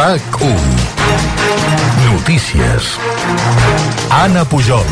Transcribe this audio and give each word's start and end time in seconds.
RAC1 0.00 0.56
Notícies. 2.06 2.98
Anna 4.08 4.46
Pujol 4.46 4.86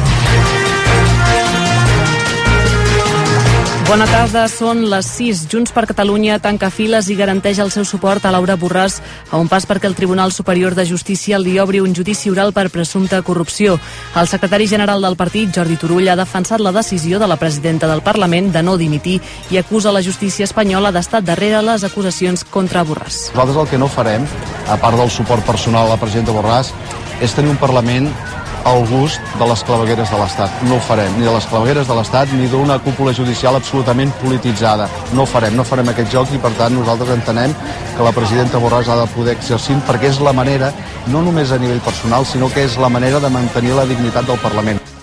Bona 3.88 4.04
tarda, 4.04 4.42
són 4.52 4.82
les 4.92 5.06
6. 5.16 5.46
Junts 5.48 5.72
per 5.72 5.86
Catalunya 5.88 6.34
tanca 6.44 6.68
files 6.68 7.06
i 7.08 7.14
garanteix 7.16 7.56
el 7.64 7.70
seu 7.72 7.86
suport 7.88 8.26
a 8.28 8.32
Laura 8.34 8.58
Borràs 8.60 8.98
a 9.32 9.38
un 9.40 9.48
pas 9.48 9.64
perquè 9.64 9.88
el 9.88 9.94
Tribunal 9.96 10.28
Superior 10.36 10.74
de 10.76 10.84
Justícia 10.84 11.38
li 11.40 11.54
obri 11.56 11.80
un 11.80 11.94
judici 11.96 12.28
oral 12.28 12.52
per 12.52 12.66
presumpta 12.68 13.22
corrupció. 13.24 13.78
El 14.12 14.28
secretari 14.28 14.66
general 14.68 15.00
del 15.00 15.16
partit, 15.16 15.54
Jordi 15.56 15.78
Turull, 15.80 16.10
ha 16.12 16.18
defensat 16.20 16.60
la 16.60 16.74
decisió 16.76 17.16
de 17.16 17.30
la 17.32 17.38
presidenta 17.40 17.88
del 17.88 18.04
Parlament 18.04 18.52
de 18.52 18.62
no 18.62 18.76
dimitir 18.76 19.22
i 19.48 19.56
acusa 19.56 19.88
la 19.96 20.04
justícia 20.04 20.44
espanyola 20.44 20.92
d'estar 20.92 21.22
darrere 21.24 21.62
les 21.64 21.86
acusacions 21.88 22.44
contra 22.44 22.84
Borràs. 22.84 23.30
Nosaltres 23.32 23.62
el 23.62 23.70
que 23.72 23.80
no 23.80 23.88
farem, 23.88 24.28
a 24.68 24.76
part 24.76 25.00
del 25.00 25.08
suport 25.08 25.48
personal 25.48 25.88
a 25.88 25.94
la 25.94 26.02
presidenta 26.02 26.36
Borràs, 26.36 26.74
és 27.24 27.32
tenir 27.32 27.56
un 27.56 27.62
Parlament 27.64 28.12
al 28.64 28.84
gust 28.88 29.20
de 29.38 29.46
les 29.46 29.62
clavegueres 29.64 30.10
de 30.10 30.18
l'Estat. 30.18 30.62
No 30.68 30.76
ho 30.76 30.80
farem, 30.80 31.14
ni 31.18 31.26
de 31.26 31.32
les 31.34 31.46
clavegueres 31.46 31.88
de 31.88 31.94
l'Estat 31.98 32.32
ni 32.34 32.48
d'una 32.50 32.78
cúpula 32.82 33.14
judicial 33.14 33.56
absolutament 33.56 34.12
polititzada. 34.22 34.88
No 35.12 35.22
ho 35.22 35.30
farem, 35.30 35.56
no 35.56 35.64
farem 35.64 35.88
aquest 35.92 36.12
joc 36.12 36.34
i 36.34 36.42
per 36.42 36.52
tant 36.58 36.74
nosaltres 36.74 37.14
entenem 37.16 37.54
que 37.96 38.04
la 38.06 38.14
presidenta 38.16 38.60
Borràs 38.62 38.90
ha 38.90 39.00
de 39.02 39.08
poder 39.14 39.38
exercir 39.38 39.78
perquè 39.88 40.12
és 40.12 40.22
la 40.24 40.32
manera, 40.32 40.72
no 41.06 41.22
només 41.22 41.52
a 41.52 41.58
nivell 41.58 41.82
personal, 41.84 42.26
sinó 42.26 42.50
que 42.52 42.66
és 42.66 42.78
la 42.78 42.92
manera 42.92 43.20
de 43.20 43.30
mantenir 43.30 43.76
la 43.76 43.86
dignitat 43.86 44.26
del 44.26 44.40
Parlament. 44.44 44.97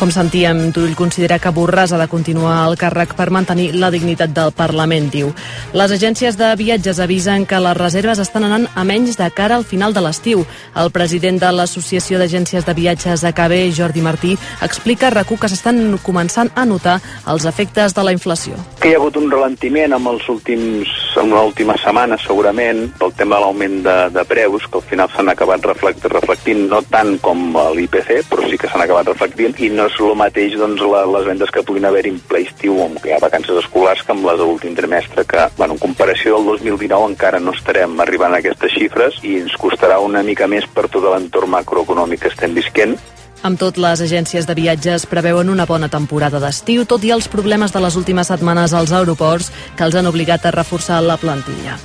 Com 0.00 0.08
sentíem, 0.08 0.70
Turull 0.72 0.94
considera 0.96 1.36
que 1.36 1.50
Borràs 1.52 1.90
ha 1.92 1.98
de 2.00 2.06
continuar 2.08 2.54
al 2.62 2.78
càrrec 2.80 3.10
per 3.18 3.26
mantenir 3.28 3.74
la 3.76 3.90
dignitat 3.92 4.30
del 4.32 4.48
Parlament, 4.56 5.10
diu. 5.12 5.28
Les 5.76 5.92
agències 5.92 6.38
de 6.40 6.46
viatges 6.56 7.02
avisen 7.04 7.44
que 7.44 7.58
les 7.60 7.76
reserves 7.76 8.22
estan 8.22 8.46
anant 8.48 8.64
a 8.72 8.84
menys 8.88 9.18
de 9.20 9.26
cara 9.28 9.58
al 9.60 9.66
final 9.68 9.92
de 9.92 10.00
l'estiu. 10.00 10.46
El 10.72 10.88
president 10.90 11.36
de 11.42 11.50
l'Associació 11.52 12.16
d'Agències 12.16 12.64
de 12.64 12.74
Viatges 12.78 13.26
AKB, 13.28 13.54
Jordi 13.76 14.00
Martí, 14.00 14.38
explica 14.64 15.10
a 15.10 15.12
RAC1 15.18 15.42
que 15.42 15.50
s'estan 15.52 15.82
començant 16.00 16.48
a 16.56 16.64
notar 16.64 16.96
els 17.28 17.44
efectes 17.44 17.92
de 17.92 18.06
la 18.08 18.16
inflació. 18.16 18.56
Que 18.80 18.88
hi 18.88 18.96
ha 18.96 19.02
hagut 19.02 19.20
un 19.20 19.28
ralentiment 19.28 19.98
amb 19.98 20.14
els 20.14 20.24
últims, 20.32 20.88
en 21.20 21.36
l'última 21.36 21.76
setmana, 21.84 22.16
segurament, 22.24 22.86
pel 22.96 23.12
tema 23.20 23.36
de 23.36 23.44
l'augment 23.44 23.76
de, 23.84 23.98
de 24.16 24.24
preus, 24.32 24.64
que 24.64 24.80
al 24.80 24.88
final 24.94 25.12
s'han 25.12 25.28
acabat 25.28 25.68
reflect, 25.74 26.08
reflectint, 26.08 26.64
no 26.72 26.80
tant 26.88 27.18
com 27.20 27.52
l'IPC, 27.76 28.24
però 28.32 28.48
sí 28.48 28.56
que 28.56 28.72
s'han 28.72 28.88
acabat 28.88 29.12
reflectint, 29.12 29.60
i 29.60 29.68
no 29.76 29.89
és 29.90 30.00
el 30.00 30.16
mateix 30.18 30.56
doncs, 30.58 30.82
la, 30.92 31.02
les 31.10 31.26
vendes 31.26 31.50
que 31.52 31.62
puguin 31.66 31.86
haver-hi 31.88 32.12
en 32.14 32.18
ple 32.30 32.42
estiu 32.46 32.78
que 33.02 33.10
hi 33.10 33.14
ha 33.16 33.22
vacances 33.22 33.58
escolars 33.62 34.02
que 34.06 34.14
amb 34.14 34.26
les 34.28 34.38
de 34.38 34.46
l'últim 34.46 34.74
trimestre 34.78 35.24
que, 35.28 35.46
bueno, 35.58 35.74
en 35.76 35.82
comparació 35.82 36.38
del 36.38 36.52
2019 36.54 37.10
encara 37.12 37.40
no 37.42 37.54
estarem 37.56 37.98
arribant 38.00 38.34
a 38.34 38.40
aquestes 38.42 38.74
xifres 38.76 39.18
i 39.26 39.38
ens 39.42 39.56
costarà 39.60 39.98
una 40.00 40.22
mica 40.26 40.48
més 40.50 40.66
per 40.70 40.86
tot 40.88 41.06
l'entorn 41.06 41.50
macroeconòmic 41.56 42.24
que 42.24 42.32
estem 42.32 42.54
visquent 42.54 42.96
amb 43.42 43.58
tot, 43.58 43.78
les 43.80 44.00
agències 44.04 44.46
de 44.46 44.54
viatges 44.54 45.06
preveuen 45.08 45.48
una 45.48 45.66
bona 45.66 45.88
temporada 45.88 46.40
d'estiu, 46.42 46.84
tot 46.84 47.04
i 47.04 47.12
els 47.14 47.28
problemes 47.28 47.72
de 47.72 47.80
les 47.80 47.96
últimes 47.96 48.28
setmanes 48.28 48.74
als 48.76 48.92
aeroports 48.92 49.50
que 49.76 49.84
els 49.86 49.96
han 49.96 50.08
obligat 50.10 50.44
a 50.46 50.52
reforçar 50.54 51.00
la 51.02 51.16
plantilla. 51.16 51.78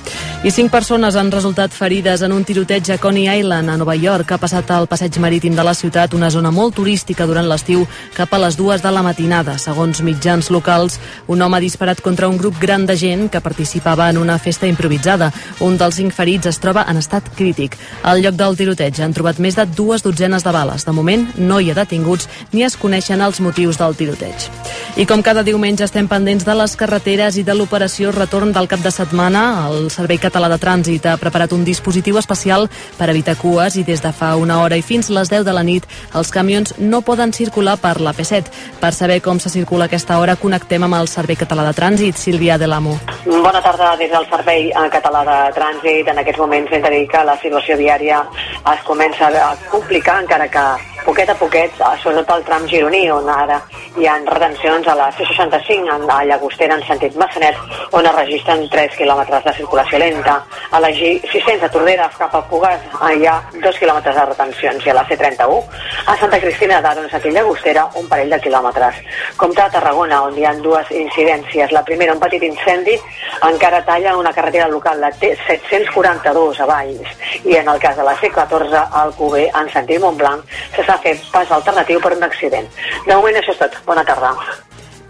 I 0.44 0.50
cinc 0.52 0.70
persones 0.70 1.16
han 1.16 1.32
resultat 1.32 1.72
ferides 1.72 2.20
en 2.22 2.30
un 2.30 2.44
tiroteig 2.44 2.90
a 2.92 2.98
Coney 3.02 3.24
Island, 3.40 3.70
a 3.70 3.76
Nova 3.80 3.96
York, 3.96 4.28
que 4.28 4.34
ha 4.36 4.38
passat 4.38 4.68
al 4.70 4.86
passeig 4.86 5.16
marítim 5.18 5.56
de 5.56 5.64
la 5.64 5.72
ciutat, 5.74 6.12
una 6.14 6.28
zona 6.30 6.52
molt 6.54 6.76
turística 6.76 7.26
durant 7.26 7.48
l'estiu, 7.48 7.86
cap 8.14 8.34
a 8.34 8.38
les 8.44 8.54
dues 8.54 8.84
de 8.84 8.92
la 8.92 9.02
matinada. 9.02 9.56
Segons 9.58 10.02
mitjans 10.06 10.50
locals, 10.54 11.00
un 11.26 11.42
home 11.42 11.56
ha 11.56 11.64
disparat 11.64 12.02
contra 12.04 12.28
un 12.28 12.36
grup 12.38 12.60
gran 12.60 12.86
de 12.86 12.94
gent 13.00 13.30
que 13.32 13.40
participava 13.40 14.10
en 14.10 14.18
una 14.18 14.38
festa 14.38 14.68
improvisada. 14.68 15.32
Un 15.64 15.80
dels 15.80 15.98
cinc 15.98 16.14
ferits 16.14 16.52
es 16.52 16.60
troba 16.60 16.84
en 16.86 17.00
estat 17.00 17.32
crític. 17.34 17.74
Al 18.04 18.22
lloc 18.22 18.36
del 18.36 18.60
tiroteig 18.60 19.00
han 19.00 19.16
trobat 19.16 19.40
més 19.40 19.56
de 19.56 19.66
dues 19.66 20.04
dotzenes 20.04 20.44
de 20.44 20.52
bales. 20.52 20.84
De 20.86 20.92
moment, 20.92 21.26
no 21.46 21.60
hi 21.60 21.70
ha 21.70 21.78
detinguts 21.78 22.28
ni 22.52 22.66
es 22.66 22.76
coneixen 22.76 23.22
els 23.22 23.40
motius 23.40 23.78
del 23.78 23.96
tiroteig. 23.96 24.48
I 24.96 25.04
com 25.06 25.20
cada 25.22 25.42
diumenge 25.44 25.84
estem 25.84 26.06
pendents 26.08 26.44
de 26.46 26.54
les 26.56 26.76
carreteres 26.76 27.36
i 27.36 27.42
de 27.44 27.54
l'operació 27.54 28.12
retorn 28.16 28.52
del 28.56 28.68
cap 28.68 28.80
de 28.80 28.90
setmana, 28.90 29.42
el 29.68 29.90
Servei 29.92 30.18
Català 30.18 30.48
de 30.48 30.56
Trànsit 30.60 31.04
ha 31.10 31.18
preparat 31.20 31.52
un 31.52 31.66
dispositiu 31.66 32.16
especial 32.16 32.68
per 32.96 33.10
evitar 33.12 33.36
cues 33.36 33.76
i 33.76 33.84
des 33.84 34.00
de 34.00 34.12
fa 34.16 34.34
una 34.40 34.60
hora 34.62 34.78
i 34.80 34.84
fins 34.84 35.10
les 35.12 35.28
10 35.32 35.44
de 35.44 35.52
la 35.52 35.64
nit 35.66 35.84
els 36.16 36.32
camions 36.32 36.74
no 36.78 37.02
poden 37.04 37.34
circular 37.36 37.76
per 37.76 38.00
la 38.00 38.14
P7. 38.16 38.48
Per 38.80 38.92
saber 38.96 39.20
com 39.22 39.40
se 39.40 39.52
circula 39.52 39.86
aquesta 39.90 40.18
hora, 40.18 40.36
connectem 40.40 40.88
amb 40.88 40.98
el 40.98 41.12
Servei 41.12 41.36
Català 41.36 41.68
de 41.68 41.76
Trànsit, 41.76 42.16
Sílvia 42.16 42.58
de 42.58 42.66
l'Amo. 42.70 42.96
Bona 43.26 43.62
tarda 43.62 43.94
des 44.00 44.10
del 44.10 44.26
Servei 44.32 44.72
Català 44.96 45.24
de 45.28 45.38
Trànsit. 45.60 46.08
En 46.08 46.24
aquests 46.24 46.40
moments 46.40 46.72
hem 46.72 46.82
de 46.82 46.92
dir 46.96 47.06
que 47.12 47.24
la 47.24 47.36
situació 47.42 47.76
diària 47.76 48.24
es 48.72 48.84
comença 48.88 49.28
a 49.28 49.54
complicar, 49.70 50.22
encara 50.24 50.48
que 50.48 50.95
poquet 51.06 51.30
a 51.30 51.34
poquet, 51.38 51.72
sobretot 52.02 52.30
al 52.34 52.44
tram 52.44 52.66
gironí, 52.66 53.04
on 53.14 53.28
ara 53.30 53.60
hi 53.96 54.08
ha 54.10 54.16
retencions 54.26 54.88
a 54.90 54.94
la 54.98 55.06
C65, 55.14 56.08
a 56.10 56.24
Llagostera 56.26 56.74
en 56.74 56.82
sentit 56.84 57.14
Massanet, 57.16 57.56
on 57.94 58.06
es 58.06 58.14
registren 58.16 58.64
3 58.72 58.96
quilòmetres 58.98 59.44
de 59.44 59.54
circulació 59.60 60.00
lenta. 60.02 60.40
A 60.74 60.80
la 60.82 60.90
G600 60.90 61.68
a 61.68 61.70
Tordera 61.70 62.08
cap 62.18 62.34
a 62.34 62.42
Pugas 62.50 62.82
hi 63.14 63.26
ha 63.26 63.36
2 63.54 63.78
quilòmetres 63.78 64.18
de 64.18 64.24
retencions 64.32 64.86
i 64.86 64.90
a 64.90 64.96
la 64.98 65.06
C31 65.06 65.60
a 66.06 66.16
Santa 66.18 66.40
Cristina 66.42 66.80
d'Aro 66.82 67.04
en 67.06 67.10
sentit 67.12 67.32
Llagostera 67.36 67.86
un 68.00 68.10
parell 68.10 68.34
de 68.34 68.40
quilòmetres. 68.42 68.98
Compte 69.36 69.62
a 69.62 69.70
Tarragona, 69.70 70.24
on 70.26 70.36
hi 70.36 70.44
ha 70.44 70.54
dues 70.58 70.90
incidències. 70.90 71.70
La 71.72 71.84
primera, 71.86 72.18
un 72.18 72.20
petit 72.20 72.42
incendi, 72.42 72.98
encara 73.46 73.84
talla 73.86 74.16
una 74.18 74.34
carretera 74.34 74.66
local, 74.68 75.00
la 75.00 75.12
T742 75.14 76.60
a 76.60 76.66
Valls, 76.66 77.16
i 77.44 77.56
en 77.62 77.70
el 77.70 77.80
cas 77.80 77.96
de 77.96 78.04
la 78.04 78.16
C14 78.18 78.84
al 79.02 79.14
Cuber 79.14 79.46
en 79.54 79.70
sentit 79.70 80.02
Montblanc 80.02 80.42
s'està 80.74 80.95
fer 81.04 81.16
pas 81.32 81.50
alternatiu 81.58 82.00
per 82.00 82.14
un 82.16 82.26
accident. 82.26 82.68
De 83.06 83.14
moment 83.14 83.42
això 83.42 83.54
és 83.56 83.62
tot. 83.64 83.78
Bona 83.86 84.04
tarda. 84.04 84.34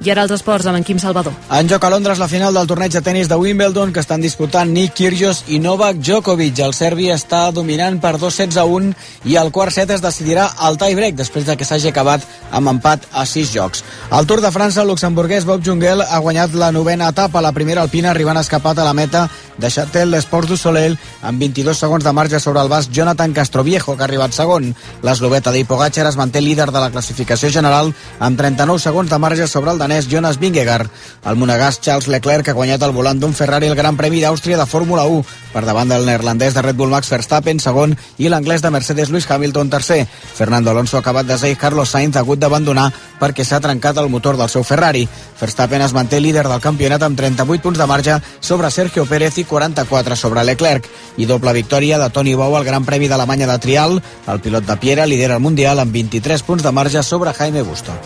I 0.06 0.12
ara 0.12 0.22
els 0.22 0.30
esports 0.30 0.68
amb 0.70 0.78
en 0.78 0.84
Quim 0.86 1.00
Salvador. 1.02 1.34
En 1.50 1.66
joc 1.66 1.82
a 1.82 1.88
Londres 1.90 2.20
la 2.22 2.28
final 2.30 2.54
del 2.54 2.68
torneig 2.70 2.92
de 2.94 3.00
tennis 3.02 3.26
de 3.26 3.34
Wimbledon 3.34 3.90
que 3.92 3.98
estan 3.98 4.22
disputant 4.22 4.70
Nick 4.70 4.94
Kyrgios 4.94 5.40
i 5.50 5.58
Novak 5.58 5.98
Djokovic. 5.98 6.60
El 6.62 6.74
serbi 6.78 7.08
està 7.10 7.48
dominant 7.50 7.98
per 7.98 8.12
2 8.22 8.38
sets 8.38 8.60
a 8.60 8.62
1 8.70 8.92
i 9.26 9.34
el 9.40 9.50
quart 9.50 9.74
set 9.74 9.90
es 9.90 10.04
decidirà 10.04 10.44
al 10.62 10.78
tie-break 10.78 11.18
després 11.18 11.48
de 11.48 11.56
que 11.58 11.66
s'hagi 11.66 11.90
acabat 11.90 12.22
amb 12.54 12.70
empat 12.76 13.08
a 13.10 13.24
6 13.26 13.50
jocs. 13.50 13.82
Al 14.14 14.30
Tour 14.30 14.44
de 14.44 14.52
França, 14.54 14.84
el 14.84 14.92
luxemburguès 14.94 15.44
Bob 15.44 15.64
Jungel 15.66 16.04
ha 16.06 16.22
guanyat 16.22 16.54
la 16.54 16.70
novena 16.70 17.10
etapa, 17.10 17.42
la 17.42 17.50
primera 17.56 17.82
alpina, 17.82 18.12
arribant 18.12 18.38
escapat 18.38 18.78
a 18.78 18.86
la 18.86 18.94
meta 18.94 19.26
de 19.58 19.70
Châtel 19.72 20.10
l'Esport 20.12 20.46
du 20.46 20.56
Soleil 20.56 20.94
amb 21.22 21.40
22 21.40 21.78
segons 21.82 22.04
de 22.04 22.12
marge 22.12 22.38
sobre 22.38 22.60
el 22.62 22.68
basc 22.68 22.92
Jonathan 22.92 23.32
Castroviejo, 23.32 23.96
que 23.96 24.04
ha 24.04 24.06
arribat 24.06 24.36
segon. 24.36 24.70
L'esloveta 25.02 25.50
d'Ipogatxer 25.50 26.04
Pogacar 26.04 26.10
es 26.12 26.20
manté 26.20 26.40
líder 26.40 26.70
de 26.70 26.78
la 26.78 26.90
classificació 26.94 27.50
general 27.50 27.92
amb 28.20 28.38
39 28.38 28.78
segons 28.78 29.10
de 29.10 29.18
marge 29.18 29.48
sobre 29.48 29.72
el 29.72 29.78
danès 29.80 29.95
Jonas 30.04 30.36
Vingegaard. 30.36 30.92
El 31.24 31.38
monegàs 31.40 31.80
Charles 31.80 32.10
Leclerc 32.12 32.50
ha 32.52 32.54
guanyat 32.54 32.84
al 32.84 32.92
volant 32.92 33.16
d'un 33.16 33.32
Ferrari 33.32 33.70
el 33.72 33.78
Gran 33.78 33.96
Premi 33.96 34.20
d'Àustria 34.20 34.58
de 34.60 34.66
Fórmula 34.68 35.06
1 35.08 35.24
per 35.54 35.64
davant 35.64 35.88
del 35.88 36.04
neerlandès 36.04 36.52
de 36.52 36.60
Red 36.60 36.76
Bull 36.76 36.92
Max 36.92 37.08
Verstappen 37.08 37.56
segon 37.64 37.94
i 38.20 38.28
l'anglès 38.28 38.60
de 38.60 38.70
Mercedes 38.70 39.08
Lewis 39.08 39.24
Hamilton 39.30 39.72
tercer. 39.72 40.02
Fernando 40.06 40.70
Alonso 40.70 40.98
ha 40.98 41.00
acabat 41.00 41.24
de 41.24 41.38
i 41.48 41.56
Carlos 41.56 41.88
Sainz 41.88 42.16
ha 42.16 42.20
hagut 42.20 42.38
d'abandonar 42.38 42.90
perquè 43.20 43.44
s'ha 43.44 43.62
trencat 43.64 43.96
el 43.96 44.10
motor 44.12 44.36
del 44.36 44.52
seu 44.52 44.64
Ferrari. 44.68 45.06
Verstappen 45.40 45.80
es 45.80 45.96
manté 45.96 46.20
líder 46.20 46.44
del 46.48 46.60
campionat 46.60 47.02
amb 47.02 47.16
38 47.16 47.62
punts 47.64 47.80
de 47.80 47.88
marge 47.88 48.20
sobre 48.40 48.70
Sergio 48.70 49.06
Pérez 49.06 49.38
i 49.38 49.44
44 49.48 50.16
sobre 50.16 50.44
Leclerc. 50.44 50.90
I 51.16 51.24
doble 51.24 51.56
victòria 51.56 51.98
de 51.98 52.10
Toni 52.10 52.34
Bou 52.34 52.56
al 52.56 52.68
Gran 52.68 52.84
Premi 52.84 53.08
d'Alemanya 53.08 53.48
de 53.48 53.58
Trial. 53.58 54.00
El 54.28 54.40
pilot 54.44 54.68
de 54.68 54.76
Piera 54.76 55.06
lidera 55.06 55.40
el 55.40 55.44
Mundial 55.44 55.80
amb 55.80 55.92
23 55.92 56.42
punts 56.42 56.66
de 56.66 56.72
marge 56.72 57.02
sobre 57.02 57.32
Jaime 57.32 57.62
Busto. 57.62 57.96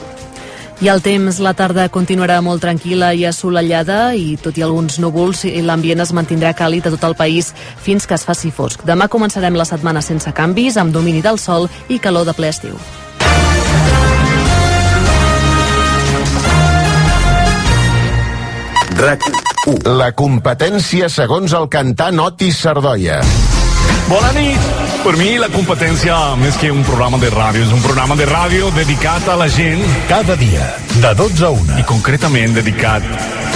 I 0.80 0.88
el 0.88 1.02
temps, 1.04 1.36
la 1.44 1.50
tarda 1.52 1.90
continuarà 1.92 2.38
molt 2.40 2.62
tranquil·la 2.64 3.10
i 3.12 3.26
assolellada 3.28 4.14
i 4.16 4.38
tot 4.40 4.56
i 4.56 4.62
alguns 4.64 4.96
núvols, 5.02 5.42
l'ambient 5.66 6.00
es 6.00 6.12
mantindrà 6.16 6.54
càlid 6.56 6.86
a 6.88 6.92
tot 6.94 7.04
el 7.04 7.16
país 7.18 7.50
fins 7.84 8.06
que 8.08 8.16
es 8.16 8.24
faci 8.24 8.48
fosc. 8.48 8.86
Demà 8.88 9.10
començarem 9.12 9.58
la 9.60 9.66
setmana 9.68 10.00
sense 10.00 10.32
canvis, 10.32 10.78
amb 10.80 10.94
domini 10.94 11.20
del 11.20 11.36
sol 11.36 11.68
i 11.92 11.98
calor 12.00 12.24
de 12.24 12.32
ple 12.32 12.48
estiu. 12.48 12.80
RAC 19.00 19.28
1. 19.68 19.84
La 20.00 20.14
competència 20.16 21.12
segons 21.12 21.52
el 21.60 21.68
cantant 21.68 22.24
Otis 22.24 22.64
Sardoia. 22.64 23.20
Bona 24.08 24.32
nit! 24.40 24.89
Per 25.00 25.14
mi 25.16 25.38
la 25.40 25.48
competència, 25.48 26.12
més 26.36 26.58
que 26.60 26.68
un 26.68 26.82
programa 26.84 27.16
de 27.22 27.30
ràdio, 27.32 27.62
és 27.64 27.70
un 27.72 27.80
programa 27.80 28.12
de 28.18 28.26
ràdio 28.28 28.68
dedicat 28.76 29.24
a 29.32 29.36
la 29.40 29.46
gent. 29.48 29.80
Cada 30.10 30.36
dia, 30.36 30.66
de 31.00 31.14
12 31.16 31.46
a 31.48 31.50
1. 31.56 31.78
I 31.80 31.84
concretament 31.88 32.52
dedicat 32.58 33.06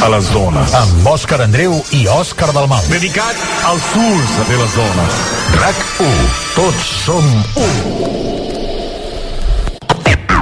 a 0.00 0.08
les 0.14 0.31
dones. 0.32 0.73
Amb 0.81 1.05
Òscar 1.12 1.43
Andreu 1.44 1.76
i 1.93 2.06
Òscar 2.17 2.49
Dalmau. 2.56 2.81
Dedicat 2.88 3.37
als 3.69 3.85
furs 3.93 4.32
de 4.49 4.56
les 4.62 4.81
dones. 4.81 5.23
RAC 5.61 5.85
1. 6.08 6.26
Tots 6.56 6.93
som 7.05 7.25
1. 7.61 7.69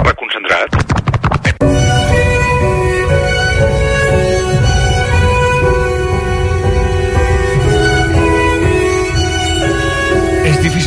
Reconcentrat. 0.06 1.01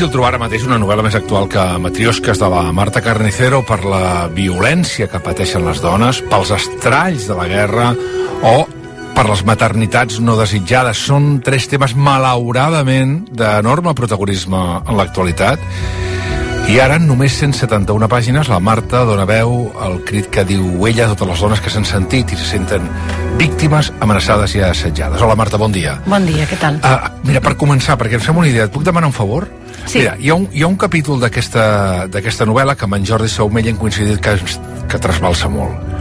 Difícil 0.05 0.19
trobar 0.19 0.35
ara 0.35 0.39
mateix 0.43 0.65
una 0.67 0.77
novel·la 0.77 1.01
més 1.01 1.15
actual 1.17 1.47
que 1.49 1.61
Matriosques 1.81 2.37
de 2.37 2.47
la 2.51 2.69
Marta 2.77 3.01
Carnicero 3.01 3.63
per 3.65 3.79
la 3.89 4.27
violència 4.29 5.07
que 5.09 5.21
pateixen 5.23 5.65
les 5.65 5.81
dones, 5.81 6.19
pels 6.29 6.51
estralls 6.53 7.25
de 7.25 7.33
la 7.33 7.47
guerra 7.49 7.87
o 8.45 8.67
per 9.15 9.25
les 9.25 9.41
maternitats 9.47 10.19
no 10.21 10.35
desitjades. 10.37 11.01
Són 11.09 11.39
tres 11.41 11.65
temes 11.71 11.95
malauradament 11.97 13.23
d'enorme 13.33 13.95
protagonisme 13.97 14.61
en 14.85 14.93
l'actualitat 14.99 15.65
i 16.69 16.77
ara, 16.81 16.99
només 17.01 17.33
171 17.41 18.05
pàgines, 18.09 18.47
la 18.49 18.61
Marta 18.61 19.03
dona 19.09 19.25
veu 19.25 19.71
al 19.81 19.99
crit 20.05 20.29
que 20.29 20.45
diu 20.45 20.85
ella 20.85 21.09
a 21.09 21.11
totes 21.15 21.33
les 21.33 21.43
dones 21.47 21.65
que 21.65 21.73
s'han 21.73 21.85
sentit 21.85 22.29
i 22.29 22.37
se 22.37 22.45
senten 22.55 22.85
víctimes, 23.41 23.89
amenaçades 24.05 24.53
i 24.53 24.63
assetjades. 24.69 25.21
Hola, 25.21 25.37
Marta, 25.37 25.57
bon 25.61 25.73
dia. 25.73 25.97
Bon 26.05 26.25
dia, 26.25 26.45
què 26.49 26.61
tal? 26.61 26.81
Uh, 26.81 27.13
mira, 27.25 27.41
per 27.41 27.57
començar, 27.57 27.97
perquè 27.97 28.17
em 28.17 28.25
fem 28.29 28.37
una 28.37 28.49
idea, 28.49 28.69
et 28.69 28.73
puc 28.73 28.85
demanar 28.85 29.09
un 29.09 29.17
favor? 29.17 29.49
Sí. 29.85 29.99
Mira, 30.01 30.15
hi 30.19 30.29
ha 30.29 30.35
un, 30.35 30.47
hi 30.51 30.63
ha 30.63 30.67
un 30.67 30.77
capítol 30.81 31.19
d'aquesta 31.21 32.47
novel·la 32.49 32.75
que 32.75 32.87
amb 32.87 32.97
en 32.97 33.05
Jordi 33.05 33.29
Saumell 33.29 33.67
hem 33.69 33.77
coincidit 33.77 34.21
que, 34.23 34.37
que 34.89 35.01
trasbalsa 35.01 35.49
molt 35.49 35.93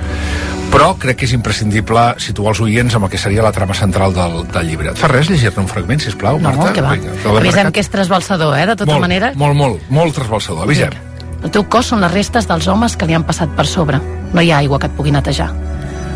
però 0.75 0.89
crec 0.99 1.21
que 1.21 1.27
és 1.29 1.33
imprescindible 1.37 2.03
situar 2.19 2.51
els 2.51 2.61
oients 2.65 2.95
amb 2.99 3.07
el 3.07 3.11
que 3.13 3.19
seria 3.21 3.45
la 3.45 3.53
trama 3.55 3.77
central 3.79 4.15
del, 4.17 4.41
del 4.51 4.67
llibre. 4.67 4.91
Et 4.91 4.99
fa 4.99 5.07
res 5.13 5.29
llegir-ne 5.31 5.63
un 5.63 5.69
fragment, 5.71 6.03
sisplau, 6.03 6.41
No, 6.43 6.51
Marta? 6.51 6.73
que 6.75 6.83
va. 6.83 6.97
Vinga, 6.97 7.13
que 7.15 7.29
Avisem 7.31 7.61
marcat. 7.61 7.75
que 7.77 7.85
és 7.85 7.91
trasbalsador, 7.93 8.57
eh, 8.59 8.67
de 8.67 8.75
tota 8.81 8.91
molt, 8.91 9.05
manera. 9.07 9.31
Molt, 9.39 9.55
molt, 9.55 9.85
molt 9.95 10.19
trasbalsador. 10.19 10.65
Avisem. 10.67 10.97
El 11.45 11.53
teu 11.55 11.63
cos 11.71 11.93
són 11.93 12.03
les 12.03 12.11
restes 12.11 12.49
dels 12.51 12.67
homes 12.67 12.97
que 12.97 13.07
li 13.07 13.15
han 13.15 13.23
passat 13.23 13.55
per 13.55 13.69
sobre. 13.71 14.01
No 14.33 14.43
hi 14.43 14.51
ha 14.51 14.59
aigua 14.65 14.81
que 14.83 14.91
et 14.91 14.97
pugui 14.99 15.13
netejar. 15.15 15.53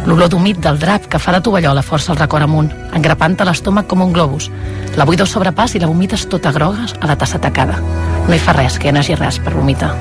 L'olor 0.07 0.29
d'humit 0.31 0.59
del 0.63 0.79
drap 0.79 1.09
que 1.11 1.19
fa 1.19 1.33
de 1.35 1.41
tovallola 1.45 1.83
força 1.83 2.13
el 2.13 2.19
record 2.19 2.47
amunt, 2.47 2.71
engrapant-te 2.97 3.45
l'estómac 3.45 3.89
com 3.91 4.03
un 4.05 4.13
globus. 4.13 4.51
La 4.97 5.05
buidor 5.09 5.29
sobrepàs 5.29 5.75
i 5.75 5.83
la 5.83 5.89
vomites 5.91 6.29
tota 6.31 6.53
groga 6.55 6.87
a 7.01 7.11
la 7.11 7.17
tassa 7.19 7.41
tacada. 7.43 7.81
No 8.29 8.35
hi 8.35 8.41
fa 8.43 8.55
res 8.57 8.79
que 8.79 8.89
hi 8.89 8.97
hagi 8.97 9.19
res 9.19 9.41
per 9.43 9.55
vomitar. 9.57 9.95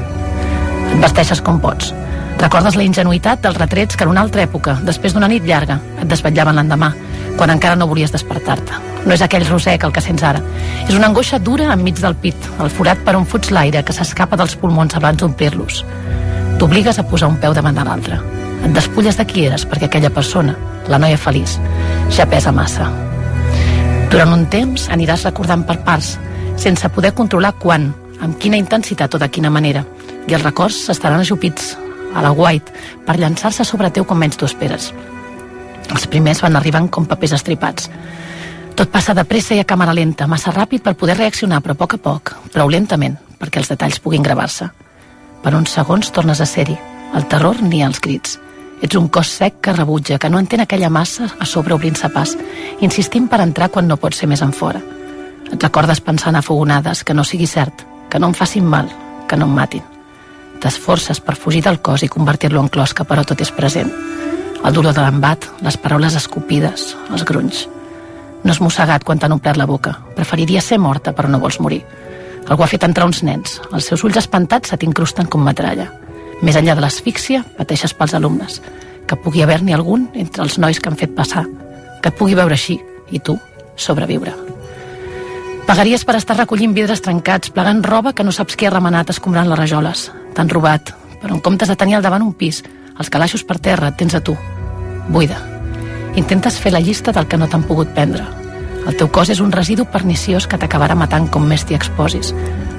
Et 0.94 1.00
vesteixes 1.02 1.42
com 1.42 1.60
pots. 1.60 1.94
Recordes 2.38 2.76
la 2.78 2.86
ingenuïtat 2.86 3.42
dels 3.42 3.58
retrets 3.58 3.98
que 3.98 4.06
en 4.06 4.12
una 4.14 4.22
altra 4.22 4.44
època, 4.46 4.78
després 4.86 5.16
d'una 5.16 5.28
nit 5.28 5.44
llarga, 5.44 5.80
et 5.98 6.08
desvetllaven 6.08 6.56
l'endemà, 6.60 6.92
quan 7.38 7.50
encara 7.50 7.76
no 7.76 7.88
volies 7.90 8.14
despertar-te. 8.14 8.78
No 9.08 9.16
és 9.16 9.24
aquell 9.26 9.46
rosec 9.50 9.84
el 9.84 9.94
que 9.96 10.04
sents 10.06 10.24
ara. 10.24 10.42
És 10.88 10.96
una 10.96 11.10
angoixa 11.10 11.40
dura 11.40 11.72
enmig 11.74 11.98
del 12.00 12.16
pit, 12.16 12.50
el 12.62 12.70
forat 12.70 13.02
per 13.06 13.16
on 13.18 13.26
fuig 13.26 13.50
l'aire 13.52 13.84
que 13.84 13.96
s'escapa 13.96 14.38
dels 14.38 14.56
pulmons 14.56 14.96
abans 15.00 15.18
d'omplir-los. 15.18 15.84
T'obligues 16.60 17.00
a 17.00 17.08
posar 17.10 17.30
un 17.32 17.42
peu 17.42 17.54
davant 17.58 17.76
de 17.76 17.86
l'altre. 17.88 18.22
Et 18.68 18.74
despulles 18.76 19.16
de 19.16 19.24
qui 19.24 19.46
eres 19.48 19.64
perquè 19.64 19.88
aquella 19.88 20.12
persona, 20.12 20.52
la 20.92 20.98
noia 21.00 21.16
feliç, 21.16 21.54
ja 22.12 22.26
pesa 22.28 22.52
massa. 22.52 22.90
Durant 24.12 24.34
un 24.36 24.44
temps 24.52 24.90
aniràs 24.92 25.24
recordant 25.24 25.64
per 25.64 25.78
parts, 25.88 26.18
sense 26.60 26.90
poder 26.92 27.14
controlar 27.16 27.54
quan, 27.62 27.94
amb 28.20 28.36
quina 28.42 28.60
intensitat 28.60 29.16
o 29.16 29.22
de 29.22 29.30
quina 29.32 29.52
manera, 29.54 29.86
i 30.28 30.36
els 30.36 30.44
records 30.44 30.82
s'estaran 30.84 31.24
ajupits 31.24 31.78
a 32.14 32.24
la 32.26 32.34
white 32.36 32.74
per 33.06 33.16
llançar-se 33.22 33.64
sobre 33.64 33.92
teu 33.96 34.04
com 34.04 34.20
menys 34.20 34.36
t'ho 34.36 34.50
esperes. 34.50 34.90
Els 35.88 36.08
primers 36.12 36.44
van 36.44 36.60
arribant 36.60 36.90
com 36.92 37.08
papers 37.08 37.38
estripats. 37.38 37.88
Tot 38.76 38.92
passa 38.92 39.16
de 39.16 39.24
pressa 39.24 39.56
i 39.56 39.62
a 39.64 39.68
càmera 39.70 39.96
lenta, 39.96 40.28
massa 40.28 40.52
ràpid 40.52 40.84
per 40.84 40.98
poder 41.00 41.16
reaccionar, 41.16 41.62
però 41.64 41.78
a 41.78 41.80
poc 41.80 41.96
a 41.96 42.02
poc, 42.04 42.34
prou 42.52 42.68
lentament, 42.68 43.16
perquè 43.40 43.64
els 43.64 43.72
detalls 43.72 44.04
puguin 44.04 44.28
gravar-se. 44.28 44.68
Per 45.44 45.56
uns 45.56 45.72
segons 45.72 46.12
tornes 46.12 46.44
a 46.44 46.50
ser-hi. 46.50 46.76
El 47.16 47.32
terror 47.32 47.64
ni 47.64 47.80
els 47.86 48.04
crits. 48.04 48.36
Ets 48.82 48.96
un 48.96 49.08
cos 49.10 49.32
sec 49.34 49.60
que 49.62 49.74
rebutja, 49.74 50.20
que 50.20 50.30
no 50.30 50.38
entén 50.40 50.62
aquella 50.62 50.90
massa 50.90 51.32
a 51.40 51.46
sobre 51.46 51.74
obrint-se 51.74 52.10
pas, 52.14 52.36
insistint 52.80 53.28
per 53.28 53.42
entrar 53.42 53.72
quan 53.74 53.88
no 53.88 53.98
pot 53.98 54.14
ser 54.14 54.30
més 54.30 54.44
en 54.46 54.54
fora. 54.54 54.82
Et 55.52 55.64
recordes 55.64 56.02
pensant 56.02 56.36
a 56.36 56.44
que 57.04 57.14
no 57.14 57.24
sigui 57.24 57.48
cert, 57.48 57.86
que 58.10 58.20
no 58.20 58.28
em 58.28 58.34
facin 58.34 58.66
mal, 58.66 58.90
que 59.28 59.38
no 59.38 59.46
em 59.46 59.56
matin. 59.56 59.82
T'esforces 60.62 61.20
per 61.20 61.36
fugir 61.36 61.64
del 61.64 61.82
cos 61.82 62.04
i 62.04 62.08
convertir-lo 62.08 62.62
en 62.62 62.70
closca, 62.70 63.04
però 63.04 63.26
tot 63.26 63.42
és 63.42 63.52
present. 63.52 63.92
El 64.64 64.74
dolor 64.74 64.94
de 64.94 65.02
l'embat, 65.02 65.46
les 65.62 65.78
paraules 65.78 66.16
escopides, 66.16 66.96
els 67.12 67.24
grunys. 67.24 67.68
No 68.44 68.52
has 68.52 68.62
mossegat 68.62 69.04
quan 69.04 69.20
t'han 69.20 69.34
omplert 69.34 69.58
la 69.58 69.66
boca. 69.66 69.98
Preferiria 70.16 70.62
ser 70.62 70.78
morta, 70.78 71.14
però 71.14 71.30
no 71.30 71.40
vols 71.40 71.60
morir. 71.60 71.84
Algú 72.48 72.64
ha 72.64 72.68
fet 72.68 72.84
entrar 72.84 73.06
uns 73.06 73.24
nens. 73.24 73.62
Els 73.74 73.86
seus 73.86 74.04
ulls 74.04 74.18
espantats 74.18 74.70
se 74.70 74.78
t'incrusten 74.78 75.28
com 75.28 75.44
metralla. 75.44 75.92
Més 76.42 76.58
enllà 76.60 76.76
de 76.78 76.84
l'asfíxia, 76.84 77.44
pateixes 77.58 77.96
pels 77.98 78.14
alumnes. 78.14 78.62
Que 79.08 79.18
pugui 79.18 79.42
haver-n'hi 79.42 79.74
algun 79.74 80.10
entre 80.14 80.44
els 80.46 80.60
nois 80.62 80.80
que 80.80 80.92
han 80.92 81.00
fet 81.00 81.16
passar. 81.18 81.46
Que 82.02 82.12
et 82.12 82.18
pugui 82.18 82.38
veure 82.38 82.54
així, 82.54 82.78
i 83.10 83.20
tu, 83.20 83.38
sobreviure. 83.76 84.36
Pagaries 85.68 86.06
per 86.08 86.16
estar 86.16 86.38
recollint 86.38 86.72
vidres 86.78 87.02
trencats, 87.04 87.52
plegant 87.52 87.82
roba 87.84 88.14
que 88.14 88.24
no 88.24 88.32
saps 88.32 88.56
qui 88.56 88.68
ha 88.68 88.72
remenat 88.72 89.10
escombrant 89.12 89.50
les 89.50 89.60
rajoles. 89.60 90.08
T'han 90.38 90.52
robat, 90.54 90.94
però 91.20 91.36
en 91.36 91.42
comptes 91.44 91.68
de 91.68 91.76
tenir 91.76 91.98
al 91.98 92.06
davant 92.06 92.24
un 92.24 92.32
pis, 92.38 92.62
els 92.98 93.10
calaixos 93.12 93.44
per 93.44 93.60
terra 93.60 93.92
tens 93.92 94.16
a 94.16 94.22
tu. 94.24 94.38
Buida. 95.10 95.42
Intentes 96.16 96.58
fer 96.62 96.72
la 96.72 96.80
llista 96.80 97.12
del 97.12 97.28
que 97.28 97.38
no 97.38 97.50
t'han 97.52 97.66
pogut 97.68 97.92
prendre. 97.94 98.24
El 98.88 98.96
teu 98.96 99.10
cos 99.12 99.30
és 99.34 99.42
un 99.44 99.52
residu 99.52 99.84
perniciós 99.92 100.48
que 100.48 100.58
t'acabarà 100.58 100.96
matant 100.96 101.28
com 101.28 101.44
més 101.44 101.66
t'hi 101.68 101.76
exposis. 101.76 102.32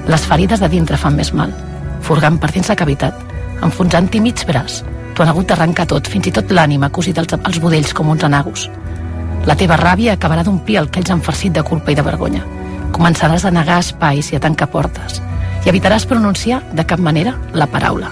Les 0.09 0.25
ferides 0.25 0.59
de 0.59 0.69
dintre 0.71 0.97
fan 0.97 1.15
més 1.15 1.29
mal. 1.37 1.53
Furgant 2.01 2.39
per 2.41 2.49
dins 2.55 2.73
la 2.73 2.79
cavitat, 2.79 3.28
enfonsant-hi 3.65 4.21
mig 4.23 4.45
braç. 4.47 4.83
T'ho 5.13 5.23
han 5.23 5.31
hagut 5.33 5.49
d'arrencar 5.49 5.85
tot, 5.91 6.07
fins 6.07 6.29
i 6.29 6.33
tot 6.35 6.51
l'ànima 6.51 6.91
cosit 6.95 7.17
als, 7.19 7.33
als 7.35 7.59
budells 7.59 7.93
com 7.93 8.09
uns 8.09 8.23
anagos. 8.23 8.69
La 9.47 9.55
teva 9.59 9.77
ràbia 9.79 10.15
acabarà 10.15 10.43
d'omplir 10.43 10.79
el 10.81 10.89
que 10.89 11.01
ells 11.01 11.11
han 11.11 11.23
farcit 11.25 11.55
de 11.55 11.63
culpa 11.63 11.91
i 11.91 11.97
de 11.97 12.05
vergonya. 12.05 12.43
Començaràs 12.95 13.45
a 13.45 13.51
negar 13.51 13.79
espais 13.83 14.31
i 14.31 14.37
a 14.37 14.41
tancar 14.43 14.69
portes. 14.71 15.19
I 15.65 15.71
evitaràs 15.71 16.07
pronunciar 16.07 16.61
de 16.73 16.85
cap 16.87 16.99
manera 16.99 17.35
la 17.53 17.67
paraula. 17.67 18.11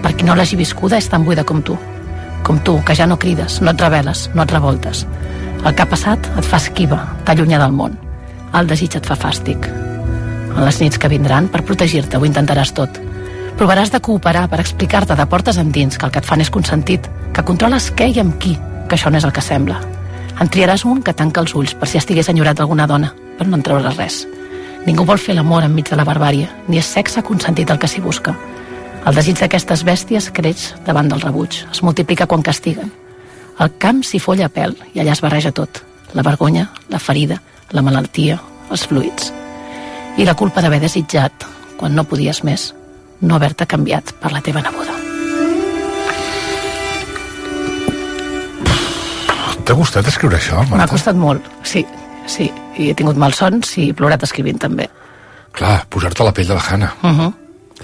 Per 0.00 0.14
qui 0.16 0.24
no 0.24 0.34
l'hagi 0.36 0.56
viscuda 0.56 0.98
és 0.98 1.08
tan 1.12 1.24
buida 1.24 1.44
com 1.44 1.62
tu. 1.62 1.76
Com 2.46 2.60
tu, 2.64 2.78
que 2.84 2.96
ja 2.96 3.06
no 3.06 3.18
crides, 3.20 3.60
no 3.60 3.72
et 3.74 3.80
reveles, 3.80 4.28
no 4.34 4.44
et 4.44 4.52
revoltes. 4.52 5.04
El 5.64 5.74
que 5.74 5.84
ha 5.84 5.90
passat 5.90 6.30
et 6.40 6.46
fa 6.46 6.56
esquiva, 6.56 7.02
t'allunya 7.28 7.60
del 7.60 7.76
món. 7.76 7.98
El 8.56 8.66
desig 8.70 8.96
et 8.96 9.06
fa 9.06 9.16
fàstic. 9.18 9.68
En 10.56 10.64
les 10.64 10.80
nits 10.80 10.98
que 10.98 11.10
vindran, 11.12 11.48
per 11.52 11.62
protegir-te, 11.68 12.16
ho 12.16 12.26
intentaràs 12.26 12.72
tot. 12.74 12.96
Provaràs 13.60 13.90
de 13.92 13.98
cooperar 14.00 14.46
per 14.48 14.56
explicar-te 14.62 15.12
de 15.12 15.24
portes 15.28 15.58
endins 15.60 15.98
que 16.00 16.06
el 16.06 16.12
que 16.14 16.22
et 16.22 16.24
fan 16.24 16.40
és 16.40 16.48
consentit, 16.48 17.04
que 17.36 17.42
controles 17.44 17.90
què 17.92 18.06
i 18.08 18.20
amb 18.22 18.38
qui, 18.40 18.54
que 18.88 18.96
això 18.96 19.10
no 19.12 19.18
és 19.20 19.26
el 19.28 19.34
que 19.36 19.42
sembla. 19.44 19.82
En 20.40 20.48
triaràs 20.48 20.86
un 20.88 21.02
que 21.04 21.12
tanca 21.12 21.42
els 21.44 21.52
ulls 21.52 21.74
per 21.76 21.90
si 21.90 22.00
estigués 22.00 22.30
enyorat 22.32 22.56
d'alguna 22.56 22.86
dona, 22.88 23.10
però 23.36 23.50
no 23.50 23.58
en 23.58 23.66
trauràs 23.66 23.98
res. 23.98 24.16
Ningú 24.86 25.04
vol 25.04 25.20
fer 25.20 25.36
l'amor 25.36 25.68
enmig 25.68 25.92
de 25.92 26.00
la 26.00 26.08
barbària, 26.08 26.48
ni 26.72 26.80
és 26.80 26.88
sexe 26.88 27.20
consentit 27.20 27.68
el 27.68 27.76
que 27.76 27.92
s'hi 27.92 28.00
busca. 28.00 28.32
El 29.04 29.20
desig 29.20 29.36
d'aquestes 29.36 29.84
bèsties 29.84 30.30
creix 30.32 30.70
davant 30.88 31.12
del 31.12 31.20
rebuig, 31.20 31.60
es 31.68 31.84
multiplica 31.84 32.24
quan 32.24 32.40
castiguen. 32.40 32.88
El 33.60 33.76
camp 33.76 34.00
s'hi 34.00 34.24
folla 34.24 34.48
a 34.48 34.56
pèl 34.56 34.72
i 34.94 35.04
allà 35.04 35.12
es 35.12 35.20
barreja 35.20 35.52
tot. 35.52 35.84
La 36.16 36.24
vergonya, 36.24 36.70
la 36.88 36.98
ferida, 36.98 37.42
la 37.76 37.84
malaltia, 37.84 38.40
els 38.72 38.88
fluids. 38.88 39.34
I 40.16 40.24
la 40.24 40.32
culpa 40.32 40.64
d'haver 40.64 40.80
desitjat, 40.80 41.44
quan 41.76 41.92
no 41.92 42.08
podies 42.08 42.40
més, 42.40 42.70
no 43.20 43.34
haver-te 43.36 43.66
canviat 43.66 44.14
per 44.20 44.32
la 44.32 44.40
teva 44.40 44.62
neboda. 44.64 44.96
T'ha 49.64 49.76
gustat 49.78 50.06
escriure 50.10 50.36
això, 50.38 50.62
M'ha 50.66 50.76
Marta? 50.80 50.94
costat 50.96 51.16
molt, 51.16 51.44
sí, 51.62 51.84
sí. 52.26 52.48
I 52.80 52.90
he 52.90 52.94
tingut 52.98 53.16
malsons 53.20 53.76
i 53.78 53.90
he 53.90 53.94
plorat 53.94 54.22
escrivint 54.26 54.58
també. 54.58 54.88
Clar, 55.52 55.84
posar-te 55.90 56.22
a 56.24 56.26
la 56.26 56.32
pell 56.34 56.48
de 56.48 56.54
la 56.54 56.62
Hanna. 56.64 56.92
Uh 57.02 57.10
-huh. 57.10 57.32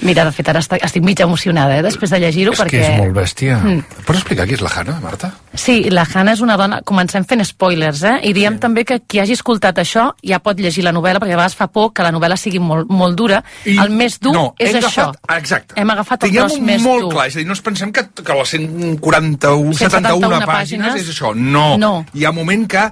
Mira, 0.02 0.24
de 0.26 0.32
fet, 0.32 0.48
ara 0.48 0.60
estic, 0.60 0.82
estic 0.84 1.02
mig 1.02 1.20
emocionada, 1.24 1.78
eh, 1.78 1.82
després 1.82 2.10
de 2.10 2.18
llegir-ho, 2.20 2.52
És 2.52 2.60
perquè... 2.60 2.70
que 2.82 2.88
és 2.92 2.98
molt 3.00 3.14
bèstia. 3.16 3.56
Mm. 3.62 4.02
Pots 4.04 4.18
explicar 4.20 4.44
qui 4.46 4.54
és 4.54 4.60
la 4.60 4.68
Hanna, 4.74 4.98
Marta? 5.00 5.30
Sí, 5.54 5.88
la 5.90 6.04
Hanna 6.12 6.34
és 6.36 6.40
una 6.44 6.56
dona... 6.60 6.82
Comencem 6.84 7.24
fent 7.24 7.42
spoilers, 7.48 8.02
eh? 8.04 8.16
I 8.28 8.32
diem 8.36 8.54
sí. 8.58 8.60
també 8.60 8.84
que 8.84 8.98
qui 9.08 9.20
hagi 9.22 9.32
escoltat 9.32 9.78
això 9.80 10.10
ja 10.22 10.38
pot 10.44 10.60
llegir 10.60 10.84
la 10.84 10.92
novel·la, 10.92 11.18
perquè 11.22 11.32
a 11.32 11.40
vegades 11.40 11.56
fa 11.56 11.66
por 11.72 11.92
que 11.96 12.02
la 12.04 12.12
novel·la 12.12 12.36
sigui 12.36 12.58
molt, 12.60 12.90
molt 12.92 13.16
dura. 13.16 13.42
I- 13.64 13.78
el 13.80 13.90
més 13.90 14.18
dur 14.20 14.34
no, 14.34 14.44
és 14.58 14.74
hem 14.74 14.82
això. 14.84 15.08
Agafat, 15.08 15.38
exacte. 15.40 15.80
Hem 15.80 15.90
agafat 15.96 16.22
el 16.24 16.30
Tinguem 16.30 16.48
tros 16.48 16.60
més 16.60 16.82
molt 16.82 17.02
dur. 17.06 17.12
clar, 17.16 17.26
és 17.28 17.36
a 17.36 17.38
dir, 17.38 17.46
no 17.46 17.52
ens 17.56 17.62
pensem 17.62 17.92
que, 17.92 18.04
que 18.22 18.34
les 18.42 18.48
141, 18.56 19.72
71 19.72 19.74
171 19.80 20.28
pàgines, 20.28 20.46
pàgines 20.52 21.00
és 21.00 21.08
això. 21.16 21.32
No. 21.34 21.76
No. 21.80 22.04
Hi 22.14 22.24
ha 22.28 22.32
moment 22.36 22.68
que 22.68 22.84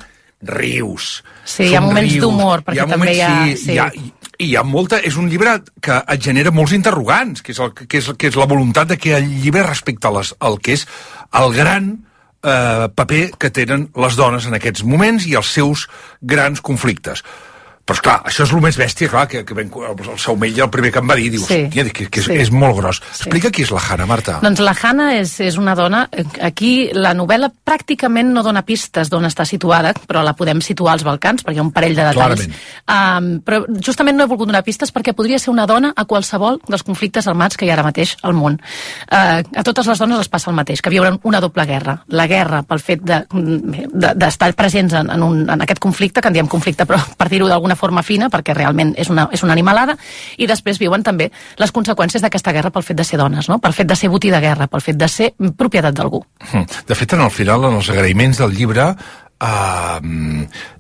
rius. 0.44 1.22
Sí, 1.44 1.64
hi 1.70 1.74
ha 1.76 1.80
moments 1.80 2.16
d'humor, 2.20 2.64
perquè 2.64 2.84
també 2.88 3.14
hi 3.16 3.20
ha- 3.24 3.44
Sí, 3.46 3.56
sí. 3.56 3.72
hi 3.72 3.78
ha, 3.78 3.90
i, 4.38 4.50
hi 4.50 4.56
ha 4.56 4.64
molta... 4.66 5.00
És 5.04 5.18
un 5.20 5.28
llibre 5.30 5.58
que 5.82 6.00
et 6.00 6.24
genera 6.24 6.52
molts 6.54 6.74
interrogants, 6.76 7.42
que 7.44 7.54
és, 7.54 7.60
el, 7.62 7.72
que 7.74 8.00
és, 8.00 8.10
que 8.18 8.30
és 8.30 8.38
la 8.40 8.48
voluntat 8.50 8.90
de 8.90 8.98
que 9.00 9.14
el 9.18 9.28
llibre 9.42 9.64
respecte 9.66 10.10
les, 10.14 10.34
el 10.44 10.58
que 10.64 10.76
és 10.78 10.86
el 11.40 11.54
gran 11.56 11.90
eh, 12.44 12.88
paper 12.94 13.24
que 13.38 13.50
tenen 13.54 13.88
les 14.00 14.18
dones 14.20 14.46
en 14.48 14.58
aquests 14.58 14.84
moments 14.86 15.26
i 15.30 15.36
els 15.38 15.50
seus 15.54 15.88
grans 16.20 16.62
conflictes. 16.64 17.24
Però, 17.84 17.98
esclar, 17.98 18.14
això 18.24 18.46
és 18.46 18.52
el 18.56 18.62
més 18.64 18.78
bèstia, 18.80 19.10
clar, 19.12 19.26
que, 19.28 19.42
que 19.44 19.52
ben, 19.54 19.68
el 19.68 20.18
seu 20.18 20.38
metge 20.40 20.62
el 20.64 20.70
primer 20.72 20.90
que 20.90 21.02
em 21.02 21.10
va 21.10 21.16
dir, 21.18 21.26
dius, 21.34 21.44
Sí. 21.44 21.66
sí. 21.68 21.82
que, 21.92 22.06
que 22.08 22.20
és, 22.20 22.26
Sí. 22.26 22.36
és 22.46 22.50
molt 22.50 22.78
gros. 22.78 23.02
Sí. 23.12 23.24
Explica 23.26 23.50
qui 23.52 23.62
és 23.66 23.70
la 23.70 23.82
Hanna, 23.84 24.06
Marta. 24.08 24.38
Doncs 24.40 24.60
la 24.64 24.72
Hanna 24.82 25.10
és, 25.18 25.34
és 25.44 25.58
una 25.60 25.74
dona... 25.76 26.08
eh, 26.10 26.24
Aquí 26.40 26.88
la 26.96 27.12
novel·la 27.14 27.50
pràcticament 27.64 28.32
no 28.32 28.42
dona 28.42 28.62
pistes 28.64 29.10
d'on 29.12 29.26
està 29.28 29.44
situada, 29.44 29.92
però 30.08 30.22
la 30.24 30.32
podem 30.32 30.62
situar 30.64 30.94
als 30.94 31.04
Balcans, 31.04 31.44
perquè 31.44 31.56
hi 31.56 31.60
ha 31.60 31.66
un 31.66 31.72
parell 31.76 31.94
de 31.94 32.04
detalls. 32.08 32.46
Um, 32.88 33.28
però 33.44 33.62
justament 33.84 34.16
no 34.16 34.24
he 34.24 34.30
volgut 34.32 34.48
donar 34.48 34.64
pistes 34.64 34.90
perquè 34.92 35.12
podria 35.12 35.38
ser 35.38 35.50
una 35.52 35.66
dona 35.66 35.92
a 35.96 36.04
qualsevol 36.08 36.60
dels 36.68 36.82
conflictes 36.82 37.28
armats 37.28 37.56
que 37.56 37.66
hi 37.66 37.70
ha 37.70 37.76
ara 37.76 37.84
mateix 37.86 38.16
al 38.22 38.32
món. 38.32 38.56
Uh, 39.12 39.44
a 39.44 39.62
totes 39.62 39.86
les 39.92 39.98
dones 40.00 40.18
els 40.24 40.28
passa 40.32 40.50
el 40.50 40.56
mateix, 40.56 40.80
que 40.80 40.90
viuen 40.92 41.20
una 41.22 41.40
doble 41.44 41.64
guerra. 41.68 41.98
La 42.08 42.26
guerra 42.26 42.62
pel 42.64 42.80
fet 42.80 43.04
d'estar 43.04 43.28
de, 43.34 44.14
d'estar 44.24 44.52
presents 44.56 44.92
en, 44.94 45.10
en, 45.10 45.22
un, 45.22 45.44
en 45.50 45.60
aquest 45.68 45.80
conflicte, 45.84 46.20
que 46.24 46.28
en 46.32 46.34
diem 46.40 46.48
conflicte, 46.48 46.86
però 46.88 47.00
per 47.16 47.28
dir-ho 47.28 47.48
d'alguna 47.48 47.73
forma 47.76 48.02
fina, 48.02 48.30
perquè 48.30 48.54
realment 48.56 48.94
és 49.00 49.10
una, 49.10 49.28
és 49.32 49.42
una 49.46 49.52
animalada, 49.56 49.96
i 50.38 50.48
després 50.50 50.80
viuen 50.82 51.02
també 51.02 51.30
les 51.60 51.72
conseqüències 51.74 52.22
d'aquesta 52.24 52.52
guerra 52.52 52.72
pel 52.74 52.86
fet 52.86 52.98
de 52.98 53.04
ser 53.04 53.18
dones, 53.20 53.48
no? 53.48 53.58
pel 53.58 53.76
fet 53.76 53.90
de 53.90 53.96
ser 53.96 54.10
botí 54.12 54.30
de 54.30 54.40
guerra, 54.40 54.68
pel 54.70 54.84
fet 54.84 55.00
de 55.00 55.08
ser 55.08 55.32
propietat 55.56 55.94
d'algú. 55.94 56.24
Hm. 56.52 56.64
De 56.88 56.94
fet, 56.98 57.12
en 57.16 57.24
el 57.26 57.30
final, 57.30 57.68
en 57.68 57.78
els 57.80 57.90
agraïments 57.90 58.40
del 58.42 58.54
llibre, 58.56 58.92
uh, 59.44 60.00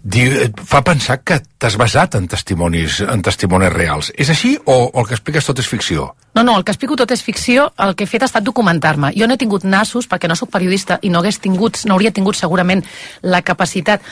di, 0.02 0.24
fa 0.64 0.82
pensar 0.84 1.20
que 1.24 1.40
t'has 1.58 1.76
basat 1.80 2.16
en 2.18 2.28
testimonis, 2.30 3.00
en 3.06 3.22
testimonis 3.24 3.72
reals. 3.72 4.10
És 4.16 4.30
així 4.30 4.54
o, 4.64 4.76
o 4.86 5.00
el 5.00 5.08
que 5.08 5.16
expliques 5.16 5.46
tot 5.46 5.60
és 5.60 5.68
ficció? 5.68 6.10
No, 6.34 6.42
no, 6.42 6.56
el 6.58 6.64
que 6.66 6.74
explico 6.74 6.96
tot 6.98 7.12
és 7.14 7.22
ficció, 7.22 7.68
el 7.78 7.94
que 7.94 8.06
he 8.06 8.10
fet 8.10 8.24
ha 8.24 8.30
estat 8.30 8.46
documentar-me. 8.46 9.12
Jo 9.18 9.28
no 9.28 9.36
he 9.36 9.40
tingut 9.40 9.64
nassos, 9.64 10.08
perquè 10.10 10.30
no 10.30 10.36
sóc 10.38 10.52
periodista, 10.54 10.98
i 11.02 11.12
no 11.12 11.22
hagués 11.22 11.40
tingut, 11.42 11.84
no 11.86 11.96
hauria 11.96 12.14
tingut 12.14 12.38
segurament 12.38 12.84
la 13.22 13.42
capacitat 13.46 14.02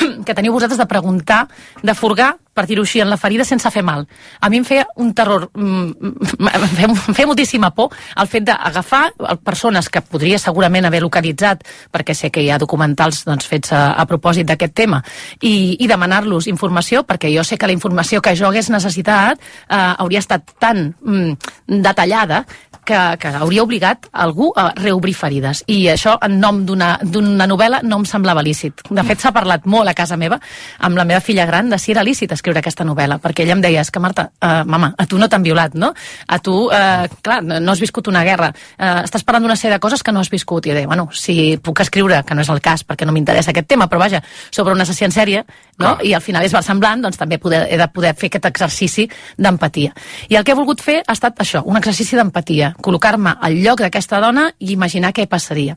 que 0.26 0.34
teniu 0.34 0.52
vosaltres 0.52 0.80
de 0.80 0.88
preguntar, 0.88 1.46
de 1.82 1.94
furgar, 1.94 2.36
per 2.52 2.66
dir-ho 2.68 2.84
així, 2.84 3.00
en 3.00 3.08
la 3.08 3.16
ferida 3.16 3.44
sense 3.48 3.70
fer 3.72 3.82
mal. 3.84 4.04
A 4.40 4.50
mi 4.52 4.58
em 4.60 4.64
feia 4.68 4.84
un 5.00 5.12
terror, 5.16 5.48
mm, 5.54 6.12
em 6.52 6.66
feia, 6.76 6.88
em 6.90 7.16
feia 7.16 7.28
moltíssima 7.28 7.72
por 7.74 7.94
el 8.16 8.28
fet 8.28 8.44
d'agafar 8.48 9.12
persones 9.44 9.88
que 9.88 10.02
podria 10.04 10.38
segurament 10.38 10.84
haver 10.84 11.02
localitzat, 11.02 11.64
perquè 11.92 12.14
sé 12.14 12.30
que 12.30 12.42
hi 12.44 12.50
ha 12.52 12.60
documentals 12.60 13.24
doncs, 13.28 13.48
fets 13.48 13.72
a, 13.72 13.92
a 13.96 14.06
propòsit 14.08 14.48
d'aquest 14.48 14.74
tema, 14.74 15.02
i, 15.40 15.78
i 15.80 15.88
demanar-los 15.88 16.48
informació, 16.52 17.06
perquè 17.08 17.32
jo 17.32 17.44
sé 17.44 17.56
que 17.56 17.70
la 17.70 17.76
informació 17.76 18.20
que 18.20 18.36
jo 18.36 18.50
hagués 18.50 18.70
necessitat 18.72 19.40
eh, 19.40 19.94
hauria 19.98 20.20
estat 20.20 20.52
tan 20.60 20.90
mm, 21.00 21.80
detallada 21.80 22.44
que, 22.84 22.98
que 23.18 23.28
hauria 23.28 23.62
obligat 23.62 24.08
algú 24.12 24.50
a 24.56 24.72
reobrir 24.76 25.14
ferides. 25.14 25.62
I 25.70 25.86
això, 25.92 26.16
en 26.22 26.38
nom 26.42 26.62
d'una 26.66 27.46
novel·la, 27.46 27.82
no 27.86 28.00
em 28.02 28.06
semblava 28.08 28.42
lícit. 28.42 28.82
De 28.90 29.04
fet, 29.06 29.22
s'ha 29.22 29.32
parlat 29.34 29.66
molt 29.70 29.81
a 29.88 29.94
casa 29.94 30.16
meva, 30.16 30.38
amb 30.78 30.96
la 30.96 31.04
meva 31.08 31.20
filla 31.20 31.46
gran, 31.46 31.70
de 31.70 31.78
si 31.78 31.92
era 31.92 32.04
lícit 32.04 32.32
escriure 32.32 32.60
aquesta 32.62 32.84
novel·la, 32.84 33.18
perquè 33.22 33.44
ella 33.44 33.56
em 33.56 33.64
deia, 33.64 33.82
és 33.82 33.90
que 33.90 34.00
Marta, 34.02 34.28
uh, 34.40 34.62
mama, 34.68 34.92
a 34.98 35.06
tu 35.06 35.18
no 35.18 35.28
t'han 35.28 35.42
violat, 35.42 35.74
no? 35.74 35.92
A 36.26 36.38
tu, 36.38 36.54
uh, 36.68 37.08
clar, 37.22 37.40
no 37.42 37.72
has 37.72 37.80
viscut 37.82 38.08
una 38.08 38.24
guerra, 38.24 38.52
uh, 38.52 39.02
estàs 39.02 39.24
parlant 39.24 39.46
d'una 39.46 39.56
sèrie 39.56 39.76
de 39.76 39.82
coses 39.82 40.02
que 40.02 40.12
no 40.12 40.20
has 40.20 40.30
viscut. 40.30 40.66
I 40.66 40.76
deia, 40.76 40.86
bueno, 40.86 41.08
si 41.12 41.56
puc 41.62 41.82
escriure, 41.84 42.22
que 42.26 42.34
no 42.34 42.44
és 42.44 42.50
el 42.52 42.60
cas, 42.64 42.86
perquè 42.86 43.06
no 43.06 43.14
m'interessa 43.14 43.52
aquest 43.52 43.68
tema, 43.68 43.88
però 43.90 44.02
vaja, 44.02 44.22
sobre 44.50 44.74
un 44.74 44.80
assassí 44.80 45.04
en 45.04 45.14
sèrie, 45.14 45.44
no? 45.78 45.96
Clar. 45.96 46.06
i 46.06 46.14
al 46.14 46.22
final 46.22 46.44
és 46.46 46.52
versemblant, 46.54 47.02
doncs 47.02 47.18
també 47.20 47.38
poder, 47.42 47.64
he 47.70 47.78
de 47.80 47.88
poder 47.92 48.14
fer 48.18 48.30
aquest 48.30 48.50
exercici 48.50 49.08
d'empatia. 49.38 49.94
I 50.28 50.38
el 50.38 50.44
que 50.44 50.54
he 50.54 50.58
volgut 50.58 50.82
fer 50.84 51.00
ha 51.06 51.16
estat 51.16 51.40
això, 51.42 51.62
un 51.66 51.78
exercici 51.80 52.18
d'empatia, 52.18 52.72
col·locar-me 52.82 53.36
al 53.40 53.58
lloc 53.62 53.82
d'aquesta 53.84 54.20
dona 54.22 54.48
i 54.58 54.72
imaginar 54.72 55.12
què 55.16 55.26
passaria. 55.30 55.76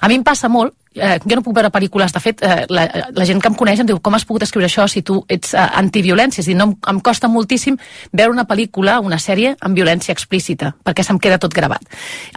A 0.00 0.08
mi 0.08 0.20
em 0.20 0.26
passa 0.26 0.48
molt 0.48 0.74
eh, 0.94 1.18
jo 1.22 1.36
no 1.36 1.42
puc 1.44 1.54
veure 1.54 1.70
pel·lícules, 1.72 2.12
de 2.12 2.20
fet, 2.22 2.42
eh, 2.42 2.64
la, 2.72 2.86
la 3.14 3.26
gent 3.28 3.40
que 3.42 3.50
em 3.50 3.56
coneix 3.58 3.82
em 3.82 3.88
diu 3.88 4.00
com 4.02 4.14
has 4.16 4.24
pogut 4.26 4.42
escriure 4.46 4.66
això 4.66 4.86
si 4.90 5.02
tu 5.06 5.20
ets 5.30 5.54
eh, 5.54 5.66
antiviolència? 5.80 6.42
És 6.42 6.50
dir, 6.50 6.56
no, 6.58 6.70
em, 6.70 6.74
em 6.94 7.00
costa 7.04 7.30
moltíssim 7.30 7.78
veure 8.12 8.34
una 8.34 8.46
pel·lícula, 8.48 8.98
una 9.04 9.20
sèrie 9.22 9.54
amb 9.60 9.78
violència 9.78 10.14
explícita, 10.16 10.72
perquè 10.84 11.04
se'm 11.06 11.20
queda 11.22 11.38
tot 11.38 11.54
gravat. 11.54 11.84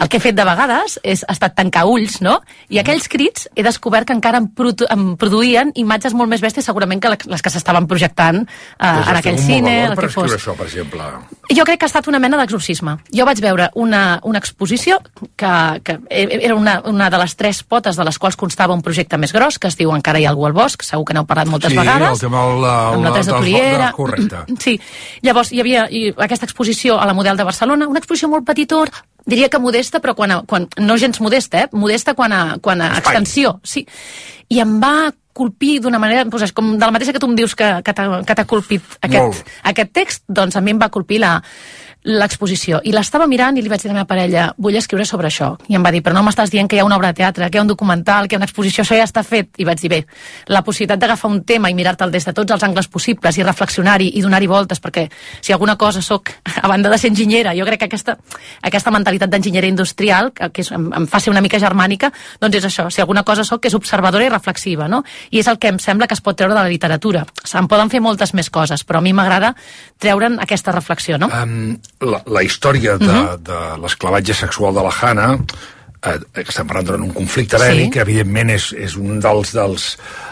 El 0.02 0.12
que 0.12 0.20
he 0.20 0.24
fet 0.24 0.38
de 0.38 0.46
vegades 0.48 1.00
és 1.04 1.26
ha 1.28 1.34
estat 1.34 1.56
tancar 1.58 1.86
ulls, 1.90 2.20
no? 2.22 2.40
I 2.70 2.82
aquells 2.84 3.10
crits 3.10 3.48
he 3.56 3.66
descobert 3.66 4.08
que 4.10 4.18
encara 4.18 4.42
em, 4.44 4.50
produ 4.54 4.88
em 4.94 5.14
produïen 5.20 5.74
imatges 5.80 6.14
molt 6.18 6.30
més 6.30 6.44
bèsties 6.44 6.66
segurament 6.70 7.02
que 7.02 7.14
les 7.14 7.44
que 7.44 7.52
s'estaven 7.54 7.88
projectant 7.90 8.44
eh, 8.44 8.48
de 8.84 9.10
en 9.10 9.20
aquell 9.20 9.40
cine, 9.42 9.74
el 9.88 9.98
que 9.98 10.10
fos. 10.14 10.32
això, 10.38 10.56
per 10.58 10.68
exemple. 10.68 11.10
Jo 11.54 11.66
crec 11.66 11.82
que 11.82 11.88
ha 11.88 11.92
estat 11.92 12.08
una 12.12 12.22
mena 12.22 12.38
d'exorcisme. 12.40 12.98
Jo 13.16 13.26
vaig 13.26 13.42
veure 13.44 13.70
una, 13.80 14.20
una 14.24 14.40
exposició 14.42 15.00
que, 15.36 15.54
que 15.84 15.98
era 16.10 16.56
una, 16.56 16.80
una 16.90 17.10
de 17.10 17.22
les 17.22 17.36
tres 17.40 17.64
potes 17.64 17.98
de 17.98 18.06
les 18.08 18.20
quals 18.20 18.38
constava 18.44 18.76
un 18.76 18.84
projecte 18.84 19.18
més 19.22 19.32
gros, 19.34 19.58
que 19.60 19.72
es 19.72 19.78
diu 19.80 19.94
Encara 19.96 20.20
hi 20.20 20.28
ha 20.28 20.34
algú 20.34 20.46
al 20.50 20.54
bosc, 20.58 20.84
segur 20.84 21.06
que 21.08 21.16
n'heu 21.16 21.26
parlat 21.30 21.48
moltes 21.52 21.72
sí, 21.72 21.80
vegades. 21.80 22.12
el 22.18 22.20
tema 22.28 22.44
del, 22.50 22.68
amb 22.68 23.08
la 23.08 23.16
Teresa 23.16 23.32
dels- 23.32 23.40
Curiera. 23.48 23.88
de- 23.88 23.94
Correcte. 23.98 24.44
Sí. 24.64 24.76
Llavors, 25.24 25.52
hi 25.56 25.64
havia 25.64 25.88
i, 25.90 26.04
aquesta 26.28 26.46
exposició 26.50 27.00
a 27.00 27.08
la 27.10 27.14
Model 27.18 27.38
de 27.40 27.44
Barcelona, 27.48 27.88
una 27.88 28.00
exposició 28.04 28.30
molt 28.30 28.46
petitona, 28.46 28.92
diria 29.26 29.48
que 29.50 29.60
modesta, 29.60 30.02
però 30.04 30.14
quan, 30.16 30.32
a, 30.36 30.42
quan 30.44 30.68
no 30.84 30.98
gens 31.00 31.22
modesta, 31.24 31.64
eh? 31.64 31.70
modesta 31.72 32.14
quan 32.14 32.34
a, 32.36 32.58
quan 32.62 32.82
a 32.82 32.88
Espai. 32.98 33.00
extensió. 33.16 33.58
Sí. 33.64 33.86
I 34.52 34.60
em 34.60 34.80
va 34.84 35.14
colpir 35.34 35.80
d'una 35.82 35.98
manera, 35.98 36.26
doncs, 36.30 36.52
com 36.54 36.76
de 36.78 36.86
la 36.86 36.92
mateixa 36.94 37.14
que 37.16 37.20
tu 37.20 37.26
em 37.26 37.36
dius 37.36 37.56
que, 37.58 37.66
que 37.82 37.94
t'ha 37.96 38.46
colpit 38.46 38.84
Molt. 38.84 39.08
aquest, 39.08 39.48
aquest 39.72 39.92
text, 39.96 40.24
doncs 40.28 40.56
a 40.56 40.62
mi 40.62 40.76
em 40.76 40.82
va 40.84 40.92
colpir 40.94 41.18
la 41.24 41.40
l'exposició. 42.04 42.82
I 42.84 42.92
l'estava 42.92 43.28
mirant 43.32 43.58
i 43.58 43.62
li 43.64 43.72
vaig 43.72 43.82
dir 43.82 43.90
a 43.90 43.94
la 43.94 44.00
meva 44.02 44.10
parella 44.10 44.50
vull 44.58 44.76
escriure 44.76 45.06
sobre 45.08 45.30
això. 45.30 45.54
I 45.72 45.78
em 45.78 45.84
va 45.86 45.92
dir 45.92 46.02
però 46.04 46.16
no 46.16 46.24
m'estàs 46.26 46.52
dient 46.52 46.68
que 46.68 46.76
hi 46.76 46.82
ha 46.84 46.86
una 46.86 46.98
obra 46.98 47.14
de 47.14 47.22
teatre, 47.22 47.50
que 47.50 47.58
hi 47.58 47.62
ha 47.62 47.64
un 47.64 47.72
documental, 47.72 48.28
que 48.28 48.36
hi 48.36 48.38
ha 48.38 48.42
una 48.42 48.50
exposició, 48.50 48.84
això 48.84 48.98
ja 48.98 49.08
està 49.08 49.24
fet. 49.24 49.54
I 49.58 49.68
vaig 49.68 49.80
dir 49.80 49.92
bé, 49.92 50.02
la 50.48 50.64
possibilitat 50.64 51.00
d'agafar 51.00 51.32
un 51.32 51.44
tema 51.48 51.72
i 51.72 51.78
mirar-te'l 51.78 52.12
des 52.12 52.26
de 52.28 52.34
tots 52.36 52.52
els 52.52 52.64
angles 52.64 52.90
possibles 52.92 53.38
i 53.38 53.44
reflexionar-hi 53.44 54.12
i 54.18 54.24
donar-hi 54.24 54.48
voltes 54.52 54.82
perquè 54.84 55.08
si 55.42 55.54
alguna 55.54 55.78
cosa 55.78 56.02
sóc, 56.02 56.30
a 56.64 56.68
banda 56.68 56.90
de 56.90 56.98
ser 56.98 57.12
enginyera 57.14 57.56
jo 57.56 57.66
crec 57.66 57.84
que 57.84 57.90
aquesta, 57.92 58.18
aquesta 58.62 58.92
mentalitat 58.92 59.32
d'enginyeria 59.32 59.72
industrial 59.72 60.32
que, 60.34 60.50
que 60.54 60.64
és, 60.66 60.72
em, 60.76 60.90
em 60.94 61.08
fa 61.08 61.22
ser 61.24 61.32
una 61.32 61.42
mica 61.42 61.60
germànica 61.62 62.12
doncs 62.42 62.60
és 62.60 62.68
això, 62.70 62.90
si 62.92 63.02
alguna 63.02 63.24
cosa 63.24 63.46
sóc 63.48 63.66
és 63.66 63.78
observadora 63.78 64.28
i 64.28 64.32
reflexiva 64.32 64.90
no? 64.92 65.04
i 65.32 65.40
és 65.40 65.48
el 65.48 65.60
que 65.60 65.72
em 65.72 65.80
sembla 65.80 66.08
que 66.08 66.18
es 66.18 66.24
pot 66.24 66.38
treure 66.38 66.54
de 66.54 66.62
la 66.62 66.72
literatura. 66.72 67.26
Se'n 67.44 67.70
poden 67.72 67.92
fer 67.94 68.04
moltes 68.04 68.34
més 68.34 68.50
coses 68.50 68.84
però 68.84 69.00
a 69.00 69.06
mi 69.06 69.14
m'agrada 69.16 69.54
treure'n 70.00 70.40
aquesta 70.44 70.76
reflexió 70.76 71.18
no? 71.18 71.32
Um, 71.32 71.78
la, 72.06 72.20
la 72.28 72.44
història 72.46 72.98
de, 73.02 73.20
de 73.46 73.60
l'esclavatge 73.84 74.36
sexual 74.38 74.76
de 74.76 74.84
la 74.86 74.92
Hanna 75.02 75.28
eh, 76.04 76.18
estem 76.44 76.68
parlant 76.68 76.90
d'un 76.92 77.14
conflicte 77.16 77.58
Sí. 77.58 77.64
bèl·lic, 77.66 77.94
que 77.96 78.02
evidentment 78.04 78.50
és, 78.56 78.72
és 78.76 78.96
un 79.00 79.20
dels, 79.24 79.54
dels, 79.56 79.88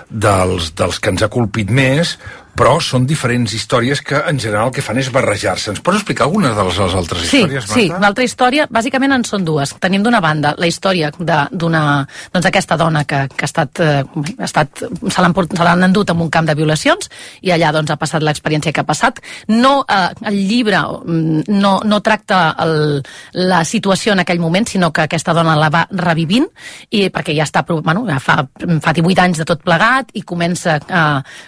dels, 0.09 0.71
dels 0.75 0.99
que 0.99 1.13
ens 1.13 1.23
ha 1.23 1.31
colpit 1.31 1.69
més, 1.71 2.17
però 2.55 2.75
són 2.83 3.05
diferents 3.07 3.53
històries 3.53 4.01
que 4.05 4.19
en 4.27 4.39
general 4.39 4.67
el 4.69 4.73
que 4.75 4.81
fan 4.83 4.97
és 5.01 5.09
barrejar-se. 5.11 5.71
Ens 5.71 5.79
pots 5.81 5.97
explicar 6.01 6.25
algunes 6.27 6.55
de 6.55 6.63
les, 6.67 6.77
les 6.77 6.95
altres 6.99 7.21
Sí, 7.29 7.37
històries, 7.43 7.65
sí, 7.71 7.85
Marta? 7.89 8.01
l'altra 8.05 8.23
història, 8.27 8.67
bàsicament 8.69 9.13
en 9.15 9.23
són 9.25 9.45
dues. 9.45 9.73
Tenim 9.79 10.03
d'una 10.03 10.19
banda 10.21 10.53
la 10.57 10.67
història 10.67 11.11
de- 11.17 11.47
d'una 11.51 12.05
doncs 12.33 12.43
d'aquesta 12.45 12.77
dona 12.77 13.03
que, 13.05 13.21
que 13.35 13.45
ha 13.45 13.49
estat, 13.49 13.79
eh, 13.79 14.03
ha 14.37 14.43
estat 14.49 14.83
se 14.83 15.21
l'han 15.63 15.83
endut 15.87 16.09
en 16.11 16.21
un 16.21 16.29
camp 16.29 16.45
de 16.47 16.55
violacions 16.55 17.09
i 17.41 17.51
allà 17.55 17.71
doncs 17.71 17.91
ha 17.91 17.97
passat 17.97 18.21
l'experiència 18.21 18.73
que 18.73 18.81
ha 18.81 18.87
passat. 18.87 19.19
No, 19.47 19.85
eh, 19.87 20.09
el 20.27 20.41
llibre 20.47 20.77
mm, 20.81 21.43
no, 21.47 21.79
no 21.85 22.01
tracta 22.01 22.55
el, 22.59 23.01
la 23.33 23.63
situació 23.65 24.13
en 24.13 24.19
aquell 24.25 24.39
moment, 24.39 24.67
sinó 24.67 24.91
que 24.91 25.01
aquesta 25.07 25.33
dona 25.33 25.55
la 25.55 25.69
va 25.69 25.85
revivint 25.91 26.47
i 26.91 27.07
perquè 27.09 27.33
ja 27.37 27.43
està, 27.47 27.63
bueno, 27.67 28.03
ja 28.09 28.19
fa, 28.19 28.41
fa 28.81 28.93
18 28.93 29.21
anys 29.21 29.37
de 29.41 29.45
tot 29.45 29.63
plegat 29.63 30.11
i 30.13 30.21
comença 30.27 30.77
a, 30.89 31.03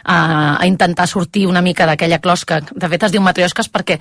a, 0.06 0.18
a 0.62 0.66
intentar 0.66 0.93
sortir 1.10 1.46
una 1.48 1.62
mica 1.62 1.86
d'aquella 1.90 2.20
closca, 2.24 2.62
de 2.62 2.90
fet 2.90 3.08
es 3.08 3.14
diu 3.14 3.22
matriosques 3.22 3.70
perquè 3.74 4.00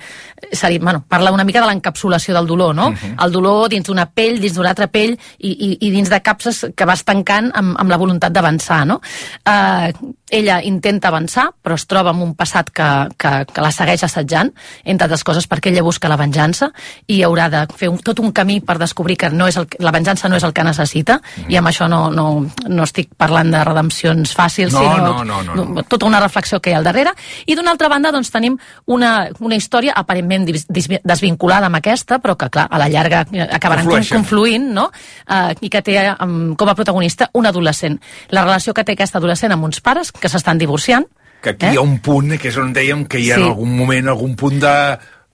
seria, 0.51 0.79
bueno, 0.79 1.03
parla 1.09 1.31
una 1.33 1.43
mica 1.43 1.61
de 1.61 1.67
l'encapsulació 1.67 2.35
del 2.37 2.47
dolor, 2.47 2.75
no? 2.75 2.91
El 2.93 3.31
dolor 3.31 3.69
dins 3.69 3.87
d'una 3.87 4.07
pell, 4.09 4.39
dins 4.41 4.55
d'una 4.55 4.73
altra 4.73 4.87
pell 4.87 5.15
i, 5.39 5.51
i, 5.51 5.69
i 5.87 5.91
dins 5.91 6.09
de 6.09 6.19
capses 6.23 6.65
que 6.75 6.85
vas 6.89 7.03
tancant 7.03 7.51
amb, 7.53 7.75
amb 7.79 7.89
la 7.89 7.97
voluntat 7.97 8.33
d'avançar, 8.33 8.83
no? 8.89 8.99
Eh, 9.45 9.91
ella 10.33 10.57
intenta 10.65 11.09
avançar, 11.11 11.51
però 11.61 11.75
es 11.77 11.85
troba 11.85 12.09
amb 12.09 12.23
un 12.25 12.31
passat 12.35 12.71
que, 12.73 12.87
que, 13.21 13.31
que 13.53 13.61
la 13.61 13.69
segueix 13.75 14.01
assetjant, 14.07 14.49
entre 14.83 15.05
altres 15.05 15.23
coses 15.23 15.45
perquè 15.49 15.69
ella 15.69 15.83
busca 15.85 16.09
la 16.09 16.17
venjança 16.17 16.71
i 17.07 17.21
haurà 17.23 17.49
de 17.53 17.61
fer 17.77 17.91
un, 17.91 17.99
tot 18.01 18.17
un 18.23 18.31
camí 18.33 18.59
per 18.65 18.79
descobrir 18.81 19.17
que 19.21 19.29
no 19.29 19.45
és 19.51 19.57
el, 19.61 19.67
la 19.83 19.91
venjança 19.93 20.29
no 20.31 20.39
és 20.39 20.43
el 20.47 20.53
que 20.57 20.65
necessita, 20.65 21.19
i 21.47 21.57
amb 21.59 21.69
això 21.69 21.85
no, 21.91 22.07
no, 22.09 22.25
no 22.67 22.83
estic 22.87 23.11
parlant 23.17 23.51
de 23.53 23.61
redempcions 23.63 24.33
fàcils, 24.35 24.73
No, 24.73 24.79
sinó 24.81 24.97
no, 24.97 25.23
no, 25.23 25.41
no, 25.43 25.65
no. 25.77 25.83
tota 25.83 26.07
una 26.09 26.19
reflexió 26.23 26.59
que 26.59 26.71
hi 26.71 26.73
ha 26.73 26.79
al 26.81 26.87
darrere. 26.87 27.11
I 27.45 27.55
d'una 27.55 27.71
altra 27.75 27.89
banda, 27.91 28.11
doncs, 28.11 28.31
tenim 28.33 28.57
una, 28.87 29.29
una 29.39 29.55
història 29.59 29.93
aparentment 29.95 30.47
dis- 30.49 30.65
dis- 30.67 30.89
desvinculada 31.03 31.67
amb 31.69 31.77
aquesta, 31.77 32.17
però 32.23 32.35
que, 32.39 32.49
clar, 32.49 32.65
a 32.71 32.79
la 32.81 32.89
llarga 32.89 33.21
acabaran 33.51 33.85
con- 33.85 33.93
Conflueixen. 33.93 34.17
confluint, 34.17 34.67
no? 34.73 34.89
Eh, 35.29 35.53
I 35.61 35.69
que 35.69 35.81
té 35.85 35.97
um, 36.23 36.55
com 36.55 36.69
a 36.69 36.75
protagonista 36.75 37.29
un 37.33 37.45
adolescent. 37.45 37.99
La 38.33 38.43
relació 38.47 38.73
que 38.73 38.83
té 38.83 38.95
aquesta 38.97 39.19
adolescent 39.21 39.51
amb 39.53 39.63
uns 39.69 39.79
pares 39.83 40.11
que 40.23 40.31
s'estan 40.31 40.57
divorciant, 40.61 41.05
Que 41.43 41.51
aquí 41.57 41.73
hi 41.73 41.75
ha 41.75 41.81
un 41.83 41.97
punt 41.99 42.37
que 42.39 42.47
és 42.47 42.55
on 42.57 42.69
dèiem 42.71 43.01
que 43.11 43.19
hi 43.19 43.25
ha 43.33 43.35
Sí. 43.35 43.41
en 43.43 43.49
algun 43.49 43.73
moment 43.75 44.07
algun 44.07 44.35
punt 44.39 44.61
de 44.63 44.71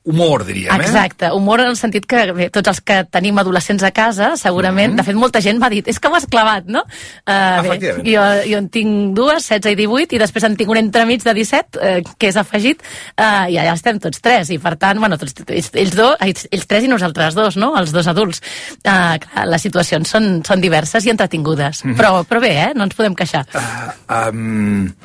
humor, 0.04 0.46
diríem, 0.46 0.74
eh? 0.80 0.86
Exacte, 0.86 1.32
humor 1.32 1.60
en 1.60 1.68
el 1.68 1.78
sentit 1.78 2.06
que 2.08 2.22
bé, 2.32 2.48
tots 2.54 2.72
els 2.72 2.80
que 2.82 3.02
tenim 3.12 3.38
adolescents 3.42 3.84
a 3.84 3.92
casa, 3.92 4.32
segurament, 4.40 4.94
mm 4.94 4.96
-hmm. 4.96 5.02
de 5.02 5.04
fet 5.04 5.16
molta 5.16 5.42
gent 5.42 5.60
m'ha 5.60 5.70
dit, 5.70 5.88
és 5.88 6.00
que 6.00 6.08
ho 6.08 6.16
has 6.16 6.26
clavat, 6.26 6.66
no? 6.66 6.84
Uh, 7.28 7.62
bé, 7.62 7.78
jo, 8.06 8.24
jo 8.52 8.58
en 8.58 8.70
tinc 8.70 9.14
dues, 9.16 9.44
16 9.44 9.72
i 9.72 9.76
18, 9.76 10.16
i 10.16 10.20
després 10.20 10.44
en 10.44 10.56
tinc 10.56 10.70
un 10.70 10.78
entremig 10.78 11.24
de 11.24 11.34
17, 11.34 11.78
uh, 11.78 12.16
que 12.18 12.28
és 12.28 12.38
afegit, 12.38 12.82
uh, 13.20 13.52
i 13.52 13.58
allà 13.58 13.74
estem 13.74 14.00
tots 14.00 14.22
tres, 14.22 14.50
i 14.50 14.58
per 14.58 14.78
tant, 14.78 15.00
bueno, 15.00 15.18
tots, 15.18 15.34
ells, 15.48 15.70
ells, 15.74 15.96
dos, 15.96 16.16
ells, 16.22 16.48
ells 16.52 16.68
tres 16.68 16.84
i 16.84 16.88
nosaltres 16.88 17.36
dos, 17.36 17.58
no? 17.58 17.78
Els 17.78 17.92
dos 17.92 18.08
adults. 18.08 18.42
Uh, 18.78 19.20
clar, 19.20 19.48
les 19.48 19.62
situacions 19.62 20.10
són, 20.10 20.44
són 20.46 20.62
diverses 20.62 21.06
i 21.06 21.10
entretingudes, 21.10 21.84
mm 21.84 21.92
-hmm. 21.92 21.98
però, 21.98 22.24
però 22.24 22.40
bé, 22.40 22.54
eh? 22.70 22.72
No 22.74 22.84
ens 22.84 22.96
podem 22.96 23.16
queixar. 23.16 23.46
Uh, 23.54 24.30
um... 24.30 24.96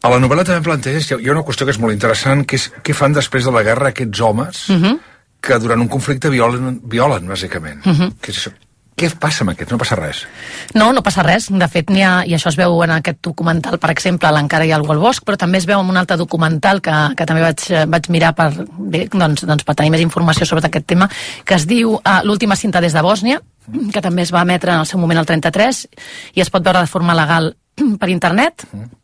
A 0.00 0.08
la 0.08 0.16
novel·la 0.20 0.46
també 0.48 0.64
planteges, 0.64 1.10
hi 1.10 1.28
ha 1.28 1.34
una 1.34 1.44
qüestió 1.44 1.66
que 1.68 1.74
és 1.74 1.80
molt 1.80 1.92
interessant, 1.92 2.46
que 2.48 2.56
és 2.56 2.70
què 2.84 2.96
fan 2.96 3.12
després 3.16 3.44
de 3.44 3.52
la 3.52 3.64
guerra 3.66 3.92
aquests 3.92 4.20
homes 4.24 4.68
uh 4.70 4.76
-huh. 4.76 4.98
que 5.40 5.58
durant 5.58 5.80
un 5.80 5.88
conflicte 5.88 6.30
violen, 6.30 6.80
violen 6.84 7.28
bàsicament. 7.28 7.84
Uh 7.84 7.92
-huh. 7.92 8.12
que 8.20 8.32
és 8.32 8.38
això? 8.38 8.52
Què 8.96 9.08
passa 9.16 9.44
amb 9.44 9.50
aquests? 9.50 9.72
No 9.72 9.78
passa 9.78 9.96
res. 9.96 10.26
No, 10.74 10.92
no 10.92 11.02
passa 11.02 11.22
res. 11.22 11.48
De 11.50 11.68
fet, 11.68 11.90
ha, 11.90 12.24
i 12.26 12.34
això 12.34 12.48
es 12.48 12.56
veu 12.56 12.82
en 12.82 12.90
aquest 12.90 13.18
documental, 13.22 13.78
per 13.78 13.90
exemple, 13.90 14.30
l'Encara 14.30 14.66
hi 14.66 14.72
ha 14.72 14.76
algú 14.76 14.92
al 14.92 14.98
bosc, 14.98 15.24
però 15.24 15.36
també 15.36 15.58
es 15.58 15.66
veu 15.66 15.80
en 15.80 15.88
un 15.88 15.96
altre 15.96 16.16
documental 16.16 16.80
que, 16.80 17.14
que 17.16 17.26
també 17.26 17.40
vaig, 17.40 17.88
vaig 17.88 18.08
mirar 18.08 18.34
per, 18.34 18.66
bé, 18.78 19.08
doncs, 19.12 19.46
doncs, 19.46 19.64
per 19.64 19.74
tenir 19.74 19.90
més 19.90 20.00
informació 20.00 20.44
sobre 20.44 20.66
aquest 20.66 20.86
tema, 20.86 21.08
que 21.44 21.54
es 21.54 21.66
diu 21.66 21.94
uh, 21.94 22.20
L'última 22.24 22.56
cinta 22.56 22.80
des 22.80 22.92
de 22.92 23.00
Bòsnia, 23.00 23.40
que 23.92 24.02
també 24.02 24.22
es 24.22 24.32
va 24.32 24.42
emetre 24.42 24.72
en 24.72 24.80
el 24.80 24.86
seu 24.86 24.98
moment 24.98 25.18
al 25.18 25.26
33, 25.26 25.88
i 26.34 26.40
es 26.40 26.50
pot 26.50 26.62
veure 26.62 26.80
de 26.80 26.86
forma 26.86 27.14
legal 27.14 27.54
per 27.98 28.08
internet. 28.08 28.66
-huh 28.74 28.99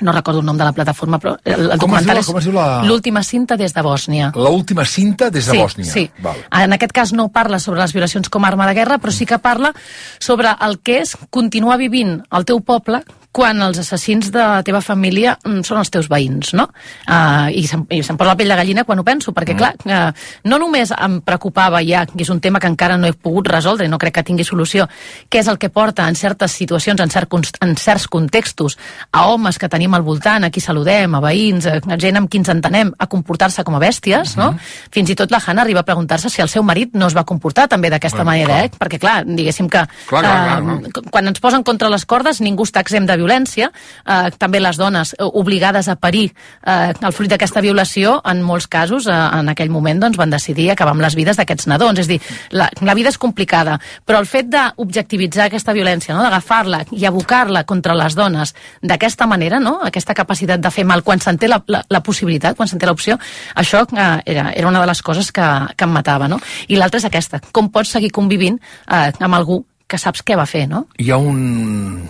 no 0.00 0.12
recordo 0.12 0.40
el 0.40 0.46
nom 0.46 0.58
de 0.58 0.64
la 0.64 0.72
plataforma, 0.72 1.18
però 1.22 1.36
el, 1.44 1.68
el 1.70 1.78
documental 1.78 2.18
diu, 2.18 2.38
és 2.40 2.48
la... 2.54 2.66
l'última 2.86 3.22
cinta 3.22 3.56
des 3.56 3.74
de 3.74 3.82
Bòsnia. 3.84 4.32
L'última 4.34 4.84
cinta 4.84 5.30
des 5.30 5.46
de 5.46 5.52
sí, 5.54 5.58
Bòsnia. 5.58 5.90
Sí, 5.92 6.04
Val. 6.24 6.40
En 6.64 6.74
aquest 6.74 6.94
cas 6.96 7.12
no 7.14 7.28
parla 7.34 7.60
sobre 7.62 7.80
les 7.80 7.94
violacions 7.94 8.28
com 8.28 8.44
a 8.44 8.50
arma 8.50 8.66
de 8.70 8.74
guerra, 8.74 8.98
però 8.98 9.14
sí 9.14 9.26
que 9.26 9.38
parla 9.38 9.74
sobre 10.18 10.54
el 10.66 10.80
que 10.82 11.00
és 11.04 11.14
continuar 11.30 11.78
vivint 11.78 12.18
al 12.30 12.46
teu 12.48 12.60
poble 12.60 13.04
quan 13.34 13.58
els 13.66 13.80
assassins 13.82 14.30
de 14.30 14.38
la 14.38 14.62
teva 14.62 14.80
família 14.84 15.34
mm, 15.40 15.64
són 15.66 15.80
els 15.80 15.90
teus 15.90 16.06
veïns, 16.10 16.52
no? 16.54 16.68
Uh, 17.08 17.50
I 17.50 17.64
se'm, 17.66 17.82
i 17.90 17.98
se'm 18.06 18.18
posa 18.20 18.30
la 18.30 18.36
pell 18.38 18.52
de 18.52 18.58
gallina 18.60 18.84
quan 18.86 19.00
ho 19.02 19.04
penso, 19.06 19.32
perquè, 19.34 19.56
mm. 19.56 19.58
clar, 19.58 19.72
uh, 19.90 20.44
no 20.46 20.60
només 20.62 20.92
em 20.94 21.18
preocupava 21.26 21.80
ja, 21.82 22.04
que 22.06 22.22
és 22.22 22.30
un 22.30 22.38
tema 22.44 22.60
que 22.62 22.70
encara 22.70 22.96
no 23.00 23.10
he 23.10 23.16
pogut 23.16 23.50
resoldre 23.50 23.88
no 23.90 23.98
crec 23.98 24.14
que 24.20 24.24
tingui 24.28 24.46
solució, 24.46 24.86
què 25.28 25.42
és 25.42 25.50
el 25.50 25.58
que 25.58 25.72
porta 25.74 26.06
en 26.06 26.14
certes 26.14 26.54
situacions, 26.54 27.02
en, 27.02 27.10
cert, 27.10 27.34
en 27.64 27.74
certs 27.80 28.06
contextos, 28.06 28.78
a 29.10 29.26
homes 29.32 29.58
que 29.58 29.68
tenim 29.72 29.98
al 29.98 30.06
voltant, 30.06 30.46
a 30.46 30.52
qui 30.54 30.62
saludem, 30.62 31.18
a 31.18 31.22
veïns, 31.24 31.66
a 31.66 31.98
gent 31.98 32.20
amb 32.20 32.30
qui 32.30 32.38
ens 32.38 32.52
entenem, 32.54 32.94
a 32.94 33.10
comportar-se 33.10 33.66
com 33.66 33.74
a 33.74 33.82
bèsties, 33.82 34.36
mm 34.36 34.40
-hmm. 34.40 34.54
no? 34.54 34.58
Fins 34.94 35.10
i 35.10 35.18
tot 35.18 35.30
la 35.30 35.42
Hanna 35.44 35.62
arriba 35.62 35.80
a 35.80 35.88
preguntar-se 35.90 36.30
si 36.30 36.40
el 36.40 36.48
seu 36.48 36.62
marit 36.62 36.94
no 36.94 37.06
es 37.08 37.16
va 37.16 37.24
comportar 37.24 37.66
també 37.68 37.90
d'aquesta 37.90 38.22
bueno, 38.22 38.30
manera, 38.30 38.54
clar. 38.54 38.64
eh? 38.64 38.70
Perquè, 38.78 38.98
clar, 38.98 39.24
diguéssim 39.26 39.68
que 39.68 39.82
clar, 40.06 40.22
clar, 40.22 40.22
clar, 40.22 40.62
uh, 40.62 40.80
clar. 40.92 41.10
quan 41.10 41.26
ens 41.26 41.40
posen 41.40 41.62
contra 41.62 41.88
les 41.88 42.06
cordes 42.06 42.40
ningú 42.40 42.62
està 42.62 42.80
exempt 42.80 43.10
de 43.10 43.23
violència, 43.24 43.70
eh, 44.04 44.30
també 44.38 44.60
les 44.60 44.78
dones 44.80 45.14
eh, 45.14 45.24
obligades 45.24 45.88
a 45.88 45.96
parir 45.96 46.26
eh, 46.28 46.92
el 46.94 47.12
fruit 47.16 47.32
d'aquesta 47.32 47.62
violació, 47.64 48.18
en 48.24 48.42
molts 48.44 48.68
casos, 48.68 49.08
eh, 49.08 49.14
en 49.14 49.48
aquell 49.52 49.72
moment, 49.72 50.02
doncs, 50.04 50.18
van 50.20 50.32
decidir 50.32 50.70
acabar 50.70 50.94
amb 50.94 51.04
les 51.04 51.16
vides 51.16 51.40
d'aquests 51.40 51.68
nadons. 51.72 52.02
És 52.04 52.10
dir, 52.10 52.20
la, 52.52 52.68
la 52.84 52.94
vida 52.94 53.12
és 53.12 53.18
complicada, 53.18 53.78
però 54.04 54.20
el 54.20 54.28
fet 54.28 54.50
d'objectivitzar 54.52 55.48
aquesta 55.48 55.74
violència, 55.76 56.14
no? 56.14 56.22
d'agafar-la 56.24 56.84
i 56.92 57.06
abocar-la 57.08 57.64
contra 57.64 57.96
les 57.96 58.16
dones 58.18 58.54
d'aquesta 58.82 59.28
manera, 59.30 59.60
no? 59.60 59.78
aquesta 59.84 60.14
capacitat 60.14 60.60
de 60.60 60.72
fer 60.74 60.84
mal 60.84 61.04
quan 61.06 61.22
se'n 61.22 61.40
té 61.40 61.48
la, 61.50 61.60
la, 61.68 61.84
la 61.88 62.02
possibilitat, 62.04 62.56
quan 62.56 62.70
se'n 62.70 62.82
té 62.82 62.88
l'opció, 62.88 63.18
això 63.56 63.84
eh, 63.88 64.08
era, 64.34 64.50
era 64.52 64.68
una 64.68 64.82
de 64.84 64.90
les 64.90 65.02
coses 65.02 65.32
que, 65.32 65.50
que 65.76 65.88
em 65.88 65.94
matava. 65.94 66.28
No? 66.28 66.40
I 66.68 66.80
l'altra 66.80 67.00
és 67.00 67.08
aquesta, 67.08 67.40
com 67.52 67.70
pots 67.72 67.94
seguir 67.96 68.12
convivint 68.14 68.60
eh, 68.60 69.10
amb 69.20 69.40
algú 69.40 69.64
que 69.88 70.00
saps 70.00 70.24
què 70.24 70.36
va 70.38 70.46
fer, 70.48 70.64
no? 70.68 70.86
Hi 70.98 71.10
ha 71.12 71.18
un, 71.20 72.00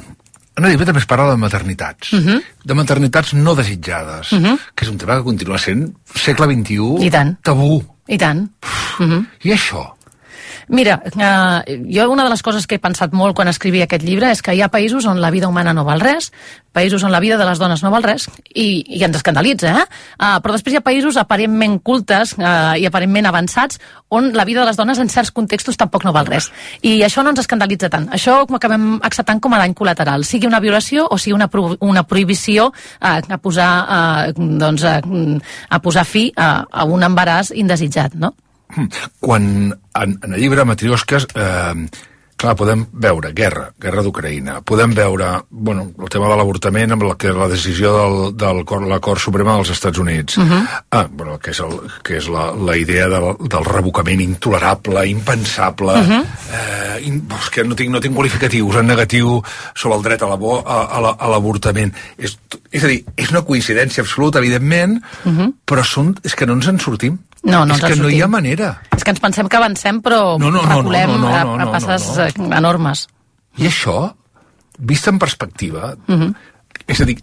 Anna 0.55 0.71
Diva 0.71 0.87
també 0.87 1.01
es 1.03 1.09
parla 1.11 1.33
de 1.33 1.41
maternitats, 1.43 2.13
uh 2.15 2.21
-huh. 2.21 2.43
de 2.65 2.75
maternitats 2.75 3.33
no 3.35 3.55
desitjades, 3.55 4.33
uh 4.33 4.39
-huh. 4.39 4.59
que 4.75 4.85
és 4.85 4.91
un 4.91 4.99
tema 4.99 5.17
que 5.17 5.25
continua 5.25 5.59
sent 5.59 5.97
segle 6.15 6.47
XXI 6.47 7.07
I 7.07 7.11
tant. 7.11 7.37
tabú. 7.43 7.83
I 8.07 8.19
tant. 8.19 8.51
Uh 9.01 9.07
-huh. 9.07 9.27
I 9.43 9.51
això? 9.51 9.94
Mira, 10.69 11.03
eh, 11.05 11.83
jo 11.91 12.11
una 12.11 12.25
de 12.25 12.31
les 12.31 12.43
coses 12.43 12.67
que 12.67 12.79
he 12.79 12.83
pensat 12.83 13.13
molt 13.13 13.37
quan 13.37 13.49
escrivia 13.49 13.85
aquest 13.89 14.05
llibre 14.05 14.31
és 14.33 14.43
que 14.43 14.55
hi 14.55 14.63
ha 14.65 14.71
països 14.73 15.07
on 15.07 15.21
la 15.21 15.31
vida 15.31 15.49
humana 15.49 15.75
no 15.77 15.85
val 15.85 16.01
res, 16.01 16.31
països 16.75 17.05
on 17.05 17.13
la 17.13 17.21
vida 17.21 17.37
de 17.39 17.47
les 17.47 17.61
dones 17.61 17.83
no 17.85 17.91
val 17.93 18.03
res, 18.03 18.27
i, 18.51 18.83
i 18.97 19.03
ens 19.07 19.17
escandalitza, 19.21 19.71
eh? 19.71 19.85
Uh, 20.19 20.39
però 20.43 20.57
després 20.57 20.75
hi 20.75 20.81
ha 20.81 20.85
països 20.85 21.19
aparentment 21.21 21.79
cultes 21.85 22.35
uh, 22.39 22.75
i 22.81 22.87
aparentment 22.89 23.29
avançats 23.31 23.79
on 24.15 24.33
la 24.35 24.47
vida 24.49 24.63
de 24.63 24.69
les 24.71 24.79
dones 24.79 24.99
en 24.99 25.11
certs 25.11 25.33
contextos 25.35 25.79
tampoc 25.79 26.05
no 26.05 26.13
val 26.15 26.27
res. 26.27 26.51
I 26.83 26.97
això 27.07 27.23
no 27.23 27.35
ens 27.35 27.45
escandalitza 27.45 27.91
tant. 27.93 28.09
Això 28.15 28.41
ho 28.43 28.59
acabem 28.59 28.99
acceptant 29.07 29.43
com 29.43 29.55
a 29.55 29.61
dany 29.63 29.75
col·lateral, 29.77 30.27
sigui 30.27 30.51
una 30.51 30.63
violació 30.65 31.07
o 31.11 31.19
sigui 31.19 31.37
una, 31.37 31.49
pro 31.53 31.75
una 31.81 32.07
prohibició 32.09 32.71
uh, 32.73 33.19
a, 33.21 33.39
posar, 33.39 33.71
uh, 33.85 34.49
doncs, 34.65 34.87
a, 34.89 34.99
a 35.69 35.83
posar 35.85 36.09
fi 36.09 36.31
a, 36.37 36.65
a 36.71 36.89
un 36.89 37.07
embaràs 37.07 37.55
indesitjat, 37.55 38.19
no? 38.19 38.35
Quan 39.21 39.45
en, 39.73 40.19
en 40.23 40.33
el 40.33 40.41
llibre 40.41 40.65
Matriosques 40.65 41.27
eh, 41.35 41.87
clar, 42.37 42.55
podem 42.59 42.85
veure 42.93 43.33
guerra, 43.37 43.69
guerra 43.81 44.03
d'Ucraïna, 44.05 44.59
podem 44.67 44.95
veure 44.97 45.31
bueno, 45.51 45.87
el 45.97 46.11
tema 46.13 46.29
de 46.31 46.37
l'avortament 46.39 46.95
amb 46.95 47.07
la, 47.07 47.17
que 47.21 47.33
la 47.35 47.49
decisió 47.51 47.93
del, 47.97 48.17
del 48.39 48.63
l'acord 48.91 49.23
suprema 49.23 49.57
dels 49.57 49.73
Estats 49.75 49.99
Units, 50.03 50.39
uh 50.39 50.45
-huh. 50.45 50.63
ah, 50.91 51.07
bueno, 51.11 51.39
que 51.39 51.51
és, 51.51 51.61
el, 51.61 51.79
que 52.03 52.17
és 52.19 52.29
la, 52.29 52.53
la 52.53 52.77
idea 52.77 53.09
del, 53.09 53.37
del 53.41 53.65
revocament 53.65 54.21
intolerable, 54.21 55.07
impensable, 55.09 55.93
uh 55.93 56.09
-huh. 56.09 56.25
eh, 56.53 57.07
in, 57.07 57.27
és 57.41 57.51
que 57.51 57.65
no 57.65 57.75
tinc, 57.75 57.91
no 57.91 58.01
tinc 58.01 58.15
qualificatius 58.15 58.77
en 58.77 58.87
negatiu 58.87 59.43
sobre 59.75 59.97
el 59.97 60.03
dret 60.03 60.23
a 60.23 60.27
l'avortament. 61.31 61.93
La, 61.93 62.25
és, 62.25 62.39
és 62.71 62.85
a 62.85 62.87
dir, 62.87 63.05
és 63.17 63.31
una 63.31 63.43
coincidència 63.43 64.03
absoluta, 64.03 64.39
evidentment, 64.39 65.03
uh 65.25 65.33
-huh. 65.33 65.53
però 65.65 65.83
són, 65.83 66.15
és 66.23 66.35
que 66.35 66.47
no 66.47 66.53
ens 66.55 66.67
en 66.67 66.79
sortim. 66.79 67.19
No, 67.45 67.65
no 67.69 67.77
és 67.77 67.85
que 67.85 67.97
no 68.01 68.09
hi 68.09 68.23
ha 68.25 68.29
manera. 68.31 68.71
És 68.97 69.05
que 69.05 69.13
ens 69.13 69.21
pensem 69.21 69.49
que 69.53 69.59
avancem, 69.59 70.01
però 70.05 70.39
no, 70.41 70.51
no, 70.51 70.63
no, 70.63 70.65
reculem 70.71 71.13
no, 71.13 71.19
no, 71.19 71.29
no, 71.29 71.57
no, 71.59 71.61
a, 71.61 71.69
a 71.69 71.73
passes 71.77 72.09
no, 72.09 72.47
no. 72.47 72.51
Eh, 72.51 72.59
enormes. 72.59 73.07
I 73.61 73.69
això, 73.69 73.99
vist 74.79 75.09
en 75.13 75.21
perspectiva, 75.23 75.95
uh 75.95 76.13
mhm. 76.15 76.23
-huh. 76.23 76.35
és 76.87 77.01
a 77.01 77.05
dir, 77.05 77.19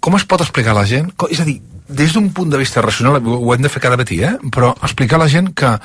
com 0.00 0.16
es 0.16 0.24
pot 0.24 0.40
explicar 0.40 0.72
a 0.72 0.80
la 0.80 0.86
gent... 0.86 1.12
És 1.30 1.40
a 1.40 1.44
dir, 1.44 1.60
des 1.88 2.12
d'un 2.12 2.32
punt 2.32 2.50
de 2.50 2.58
vista 2.58 2.82
racional, 2.82 3.22
ho 3.24 3.54
hem 3.54 3.62
de 3.62 3.68
fer 3.68 3.82
cada 3.82 3.96
matí, 3.96 4.22
eh? 4.22 4.36
però 4.50 4.74
explicar 4.82 5.16
a 5.16 5.24
la 5.24 5.28
gent 5.28 5.54
que 5.54 5.78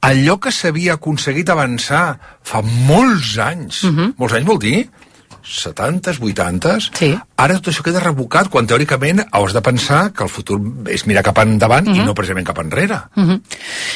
allò 0.00 0.38
que 0.38 0.52
s'havia 0.52 0.94
aconseguit 0.94 1.48
avançar 1.48 2.18
fa 2.42 2.62
molts 2.62 3.38
anys, 3.38 3.84
uh 3.84 3.90
mhm. 3.90 3.98
-huh. 3.98 4.14
molts 4.16 4.34
anys 4.34 4.46
vol 4.46 4.58
dir 4.58 4.90
70s, 5.44 6.18
80s, 6.20 6.90
sí. 6.96 7.10
ara 7.36 7.58
tot 7.58 7.70
això 7.72 7.84
queda 7.84 8.02
revocat, 8.02 8.48
quan 8.50 8.66
teòricament 8.66 9.22
has 9.30 9.54
de 9.54 9.62
pensar 9.64 10.00
que 10.16 10.24
el 10.24 10.32
futur 10.32 10.58
és 10.90 11.06
mirar 11.06 11.22
cap 11.22 11.38
endavant 11.44 11.86
uh 11.86 11.92
-huh. 11.92 11.96
i 11.96 12.00
mhm. 12.00 12.06
no 12.06 12.14
precisament 12.14 12.46
cap 12.46 12.58
enrere. 12.58 13.00
Uh 13.16 13.24
-huh. 13.24 13.40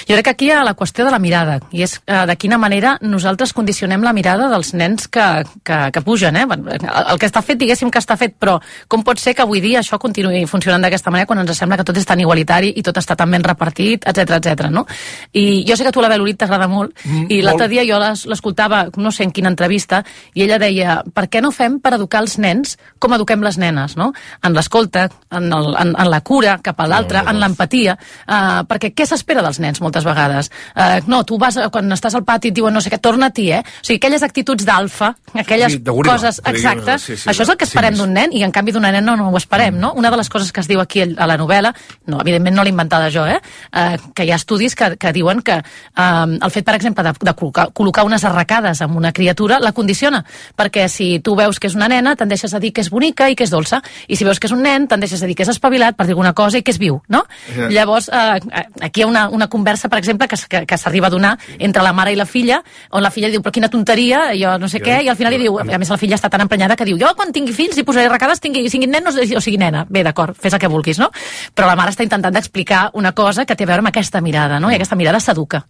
Jo 0.09 0.15
crec 0.15 0.25
que 0.25 0.31
aquí 0.31 0.47
hi 0.47 0.51
ha 0.51 0.65
la 0.65 0.77
qüestió 0.77 1.05
de 1.05 1.11
la 1.11 1.19
mirada, 1.19 1.61
i 1.73 1.83
és 1.83 2.01
uh, 2.07 2.27
de 2.27 2.37
quina 2.37 2.59
manera 2.59 2.99
nosaltres 3.01 3.53
condicionem 3.53 4.03
la 4.03 4.13
mirada 4.13 4.49
dels 4.49 4.75
nens 4.75 5.09
que, 5.09 5.45
que, 5.63 5.91
que 5.93 6.01
pugen. 6.03 6.37
Eh? 6.37 6.47
El, 6.49 7.11
el 7.11 7.19
que 7.19 7.27
està 7.27 7.43
fet, 7.43 7.59
diguéssim 7.59 7.91
que 7.91 7.99
està 7.99 8.17
fet, 8.17 8.35
però 8.39 8.61
com 8.89 9.03
pot 9.03 9.19
ser 9.19 9.35
que 9.35 9.43
avui 9.43 9.61
dia 9.61 9.81
això 9.81 9.99
continuï 9.99 10.47
funcionant 10.47 10.83
d'aquesta 10.83 11.11
manera 11.11 11.27
quan 11.27 11.39
ens 11.39 11.57
sembla 11.57 11.77
que 11.77 11.85
tot 11.85 11.97
és 11.97 12.07
tan 12.07 12.21
igualitari 12.21 12.73
i 12.77 12.83
tot 12.83 12.97
està 12.97 13.17
tan 13.17 13.31
ben 13.31 13.45
repartit, 13.45 14.05
etc 14.07 14.39
etc. 14.39 14.71
no? 14.71 14.87
I 15.33 15.65
jo 15.69 15.77
sé 15.77 15.85
que 15.85 15.93
tu 15.93 16.01
la 16.01 16.09
Belorit 16.09 16.39
t'agrada 16.39 16.69
molt, 16.69 16.93
mm, 17.05 17.27
i 17.29 17.41
l'altre 17.43 17.69
dia 17.69 17.85
jo 17.89 17.99
l'escoltava, 17.99 18.89
no 18.97 19.13
sé 19.13 19.25
en 19.25 19.33
quina 19.33 19.49
entrevista, 19.49 20.03
i 20.35 20.43
ella 20.43 20.59
deia, 20.59 21.03
per 21.15 21.29
què 21.29 21.38
què 21.39 21.45
no 21.45 21.53
fem 21.55 21.79
per 21.79 21.95
educar 21.95 22.25
els 22.25 22.35
nens 22.43 22.75
com 22.99 23.15
eduquem 23.15 23.45
les 23.47 23.59
nenes, 23.63 23.95
no? 23.99 24.11
En 24.43 24.57
l'escolta, 24.57 25.07
en, 25.31 25.47
el, 25.55 25.71
en, 25.79 25.95
en 25.95 26.11
la 26.11 26.21
cura 26.27 26.57
cap 26.65 26.81
a 26.83 26.89
l'altre, 26.91 27.23
en 27.31 27.39
l'empatia, 27.39 27.95
uh, 28.27 28.65
perquè 28.69 28.91
què 28.97 29.07
s'espera 29.07 29.45
dels 29.45 29.61
nens 29.63 29.79
moltes 29.85 30.07
vegades? 30.07 30.51
Uh, 30.75 30.99
no, 31.11 31.23
tu 31.29 31.39
vas, 31.39 31.61
quan 31.73 31.95
estàs 31.95 32.17
al 32.19 32.27
pati 32.27 32.51
et 32.51 32.57
diuen 32.57 32.75
no 32.75 32.83
sé 32.83 32.91
què, 32.91 32.99
torna 33.03 33.31
a 33.31 33.35
ti, 33.35 33.49
eh? 33.55 33.61
O 33.63 33.87
sigui, 33.87 34.01
aquelles 34.01 34.25
actituds 34.27 34.67
d'alfa, 34.67 35.13
aquelles 35.45 35.77
sí, 35.77 35.83
coses 35.87 36.41
exactes, 36.51 37.07
sí, 37.07 37.17
sí, 37.17 37.29
això 37.31 37.47
és 37.47 37.53
el 37.55 37.59
que 37.61 37.69
esperem 37.69 37.95
sí, 37.95 38.03
d'un 38.03 38.17
nen 38.17 38.35
i 38.35 38.43
en 38.47 38.55
canvi 38.55 38.75
d'una 38.75 38.91
nena 38.95 39.05
no, 39.13 39.17
no 39.21 39.31
ho 39.31 39.39
esperem, 39.39 39.77
mm. 39.77 39.85
no? 39.85 39.93
Una 40.01 40.11
de 40.11 40.19
les 40.19 40.33
coses 40.33 40.51
que 40.53 40.65
es 40.65 40.71
diu 40.71 40.83
aquí 40.83 41.05
a 41.07 41.31
la 41.31 41.39
novel·la, 41.39 41.73
no, 42.11 42.23
evidentment 42.25 42.59
no 42.59 42.67
l'he 42.67 42.75
inventada 42.75 43.13
jo, 43.15 43.27
eh? 43.29 43.39
Uh, 43.71 44.11
que 44.17 44.27
hi 44.27 44.35
ha 44.35 44.41
estudis 44.41 44.75
que, 44.79 44.91
que 44.99 45.15
diuen 45.15 45.45
que 45.47 45.61
uh, 45.63 46.27
el 46.35 46.55
fet, 46.55 46.67
per 46.67 46.75
exemple, 46.81 47.07
de, 47.07 47.15
de 47.31 47.37
col·locar, 47.39 47.69
col·locar 47.77 48.07
unes 48.09 48.27
arracades 48.27 48.83
amb 48.83 48.99
una 48.99 49.15
criatura 49.15 49.61
la 49.63 49.75
condiciona, 49.77 50.25
perquè 50.59 50.89
si 50.91 51.19
tu 51.25 51.28
veus 51.37 51.59
que 51.59 51.69
és 51.69 51.77
una 51.77 51.89
nena, 51.89 52.15
tendeixes 52.17 52.55
a 52.55 52.61
dir 52.63 52.73
que 52.73 52.81
és 52.85 52.91
bonica 52.91 53.29
i 53.29 53.37
que 53.37 53.45
és 53.45 53.53
dolça. 53.53 53.81
I 54.09 54.17
si 54.17 54.25
veus 54.25 54.41
que 54.41 54.49
és 54.49 54.55
un 54.55 54.63
nen, 54.63 54.89
tendeixes 54.89 55.23
a 55.23 55.27
dir 55.27 55.37
que 55.37 55.45
és 55.45 55.53
espavilat 55.53 55.97
per 55.97 56.07
dir 56.07 56.15
alguna 56.17 56.35
cosa 56.37 56.59
i 56.59 56.63
que 56.63 56.73
és 56.73 56.79
viu, 56.79 57.01
no? 57.09 57.25
Ja. 57.55 57.69
Llavors, 57.73 58.09
eh, 58.09 58.65
aquí 58.87 59.03
hi 59.03 59.05
ha 59.05 59.11
una, 59.11 59.29
una 59.29 59.49
conversa, 59.49 59.89
per 59.89 59.99
exemple, 59.99 60.29
que, 60.29 60.37
que, 60.49 60.65
que 60.67 60.79
s'arriba 60.79 61.09
a 61.09 61.11
donar 61.11 61.37
entre 61.59 61.83
la 61.83 61.93
mare 61.93 62.13
i 62.13 62.19
la 62.19 62.27
filla, 62.27 62.63
on 62.91 63.03
la 63.03 63.11
filla 63.11 63.31
diu, 63.33 63.43
però 63.43 63.53
quina 63.55 63.71
tonteria, 63.73 64.29
jo 64.39 64.57
no 64.59 64.69
sé 64.69 64.83
què, 64.85 65.01
i 65.05 65.09
al 65.09 65.17
final 65.17 65.35
li 65.35 65.43
diu, 65.45 65.59
a 65.61 65.79
més 65.79 65.91
la 65.91 66.01
filla 66.01 66.19
està 66.19 66.31
tan 66.33 66.45
emprenyada 66.45 66.77
que 66.77 66.87
diu, 66.89 66.99
jo 67.01 67.13
quan 67.17 67.33
tingui 67.33 67.57
fills 67.57 67.77
li 67.77 67.87
posaré 67.87 68.09
recades, 68.09 68.41
tingui, 68.41 68.67
siguin 68.71 68.93
nen 68.95 69.09
o, 69.09 69.15
o 69.15 69.43
sigui 69.45 69.59
nena. 69.61 69.87
Bé, 69.89 70.05
d'acord, 70.07 70.37
fes 70.39 70.55
el 70.55 70.63
que 70.63 70.71
vulguis, 70.71 71.01
no? 71.01 71.11
Però 71.55 71.69
la 71.69 71.77
mare 71.79 71.95
està 71.95 72.07
intentant 72.07 72.35
d'explicar 72.35 72.89
una 72.95 73.13
cosa 73.13 73.47
que 73.47 73.57
té 73.57 73.67
a 73.67 73.73
veure 73.73 73.85
amb 73.85 73.93
aquesta 73.93 74.23
mirada, 74.25 74.61
no? 74.61 74.71
I 74.71 74.79
aquesta 74.79 74.99
mirada 74.99 75.21
s'educa. 75.21 75.65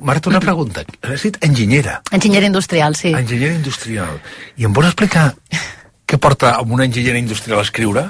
Marta, 0.00 0.28
una 0.28 0.40
pregunta. 0.40 0.84
Has 1.02 1.22
dit 1.24 1.38
enginyera, 1.44 2.02
Enginyera 2.12 2.46
industrial, 2.46 2.96
sí. 2.96 3.12
enginyera 3.16 3.54
industrial. 3.54 4.18
I 4.56 4.66
em 4.68 4.74
vols 4.76 4.90
explicar 4.92 5.30
què 6.12 6.18
porta 6.20 6.50
amb 6.60 6.74
una 6.76 6.84
enginyera 6.84 7.16
industrial 7.16 7.62
a 7.62 7.64
escriure? 7.64 8.02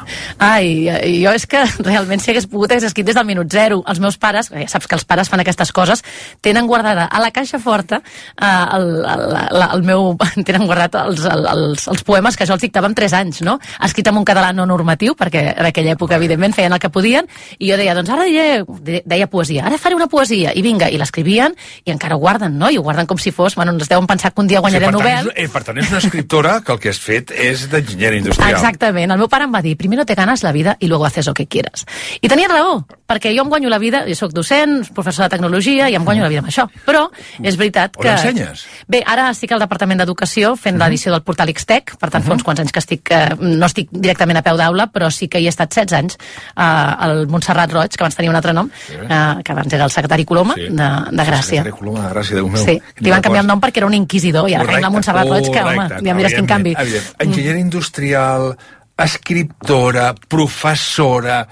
Ai, 0.42 0.88
eh, 0.90 1.20
jo 1.22 1.30
és 1.36 1.44
que 1.46 1.60
realment 1.86 2.18
si 2.22 2.32
hagués 2.32 2.48
pogut 2.50 2.72
hagués 2.74 2.88
escrit 2.88 3.06
des 3.06 3.14
del 3.18 3.26
minut 3.28 3.46
zero. 3.52 3.82
Els 3.86 4.00
meus 4.02 4.18
pares, 4.18 4.50
ja 4.50 4.66
saps 4.70 4.88
que 4.90 4.96
els 4.98 5.04
pares 5.06 5.30
fan 5.30 5.40
aquestes 5.44 5.70
coses, 5.72 6.02
tenen 6.42 6.66
guardada 6.66 7.04
a 7.06 7.20
la 7.22 7.30
caixa 7.30 7.60
forta 7.62 8.00
eh, 8.02 8.46
el, 8.76 8.88
el, 9.06 9.24
el, 9.44 9.62
el 9.78 9.84
meu... 9.86 10.16
tenen 10.48 10.66
guardat 10.66 10.96
els, 11.04 11.22
el- 11.30 11.46
els, 11.52 11.86
els 11.92 12.02
poemes 12.06 12.36
que 12.36 12.46
jo 12.48 12.56
els 12.56 12.62
dictava 12.64 12.88
amb 12.90 12.98
3 12.98 13.14
anys, 13.20 13.42
no? 13.46 13.58
Escrit 13.86 14.08
en 14.10 14.18
un 14.18 14.26
català 14.26 14.50
no 14.56 14.66
normatiu, 14.66 15.14
perquè 15.18 15.44
en 15.54 15.68
aquella 15.68 15.94
època, 15.94 16.16
evidentment, 16.18 16.54
feien 16.56 16.74
el 16.74 16.80
que 16.82 16.90
podien, 16.90 17.28
i 17.58 17.70
jo 17.70 17.78
deia, 17.78 17.94
doncs 17.94 18.10
ara 18.10 18.26
deia, 18.26 18.64
deia 19.06 19.28
poesia, 19.30 19.66
ara 19.68 19.78
faré 19.78 19.94
una 19.94 20.08
poesia, 20.10 20.50
i 20.58 20.62
vinga, 20.64 20.88
i 20.90 20.98
l'escrivien, 20.98 21.54
i 21.86 21.92
encara 21.94 22.16
ho 22.18 22.22
guarden, 22.22 22.58
no? 22.58 22.70
I 22.72 22.80
ho 22.80 22.84
guarden 22.86 23.06
com 23.06 23.20
si 23.22 23.30
fos, 23.34 23.54
bueno, 23.58 23.76
ens 23.76 23.88
deuen 23.90 24.08
pensar 24.10 24.32
que 24.34 24.42
un 24.42 24.50
dia 24.50 24.60
guanyaré 24.64 24.88
per, 24.90 24.94
tant, 24.96 25.02
Nobel. 25.02 25.30
és, 25.36 25.44
eh, 25.44 25.48
per 25.52 25.62
tant, 25.68 25.78
és 25.78 25.90
una 25.92 26.02
escriptora 26.02 26.58
que 26.66 26.72
el 26.74 26.80
que 26.82 26.90
has 26.90 27.00
fet 27.02 27.30
és 27.36 27.68
d'enginyera 27.92 28.16
industrial. 28.16 28.50
Exactament. 28.57 29.11
El 29.12 29.18
meu 29.20 29.28
pare 29.28 29.44
em 29.44 29.55
va 29.55 29.62
dir, 29.62 29.76
primero 29.76 30.05
te 30.09 30.14
ganas 30.14 30.42
la 30.42 30.52
vida 30.52 30.76
y 30.81 30.88
luego 30.88 31.05
haces 31.07 31.26
lo 31.26 31.35
que 31.35 31.46
quieras. 31.46 31.85
I 32.20 32.28
tenia 32.28 32.48
raó, 32.48 32.85
perquè 33.07 33.33
jo 33.37 33.44
em 33.44 33.48
guanyo 33.52 33.68
la 33.70 33.78
vida, 33.78 34.05
jo 34.09 34.14
sóc 34.18 34.33
docent, 34.33 34.88
professor 34.94 35.26
de 35.26 35.31
tecnologia, 35.37 35.88
i 35.90 35.94
em 35.94 36.05
guanyo 36.05 36.22
la 36.22 36.28
vida 36.33 36.40
amb 36.40 36.48
això. 36.48 36.66
Però 36.87 37.09
és 37.42 37.57
veritat 37.57 37.96
On 37.96 38.02
que... 38.02 38.12
ensenyes? 38.12 38.64
Bé, 38.88 39.02
ara 39.07 39.28
estic 39.31 39.52
al 39.52 39.61
Departament 39.62 40.00
d'Educació 40.02 40.55
fent 40.57 40.78
l'edició 40.81 41.12
del 41.12 41.22
portal 41.22 41.50
Xtec, 41.52 41.96
per 42.00 42.11
tant, 42.11 42.24
fa 42.24 42.33
uns 42.33 42.42
quants 42.46 42.61
anys 42.61 42.72
que 42.72 42.81
estic... 42.83 43.11
Eh, 43.12 43.37
no 43.40 43.66
estic 43.66 43.88
directament 43.92 44.38
a 44.40 44.42
peu 44.42 44.57
d'aula, 44.57 44.88
però 44.92 45.11
sí 45.12 45.28
que 45.28 45.38
hi 45.40 45.46
he 45.46 45.52
estat 45.52 45.70
16 45.74 45.92
anys 45.98 46.16
eh, 46.16 46.62
al 46.62 47.26
Montserrat 47.28 47.72
Roig, 47.72 47.92
que 47.94 48.02
abans 48.05 48.16
tenia 48.16 48.31
un 48.33 48.37
altre 48.38 48.52
nom, 48.57 48.70
eh, 48.98 49.42
que 49.44 49.52
abans 49.52 49.72
era 49.72 49.85
el 49.85 49.90
secretari 49.94 50.24
Coloma, 50.24 50.55
Sí. 50.57 50.68
de, 50.68 50.88
de 51.11 51.24
Gràcia. 51.26 51.62
Secretari 51.62 51.76
Coloma 51.78 52.07
de 52.09 52.14
Gràcia, 52.14 52.35
Déu 52.37 52.48
meu. 52.48 52.62
Sí, 52.64 52.78
li 53.00 53.11
van 53.11 53.22
canviar 53.22 53.42
el 53.44 53.48
nom 53.48 53.61
perquè 53.61 53.83
era 53.83 53.87
un 53.87 53.94
inquisidor 53.96 54.48
i 54.50 54.55
ara 54.55 54.66
tenim 54.68 54.83
la 54.87 54.90
Montserrat 54.94 55.28
Roig, 55.28 55.48
que, 55.52 55.62
home, 55.62 55.87
ja 55.90 56.12
em 56.12 56.20
diràs 56.22 56.35
quin 56.37 56.46
canvi. 56.48 56.74
Evident, 56.78 57.09
evident. 57.18 57.71
Industrial, 57.72 58.54
escriptora, 58.98 60.14
professora 60.28 61.48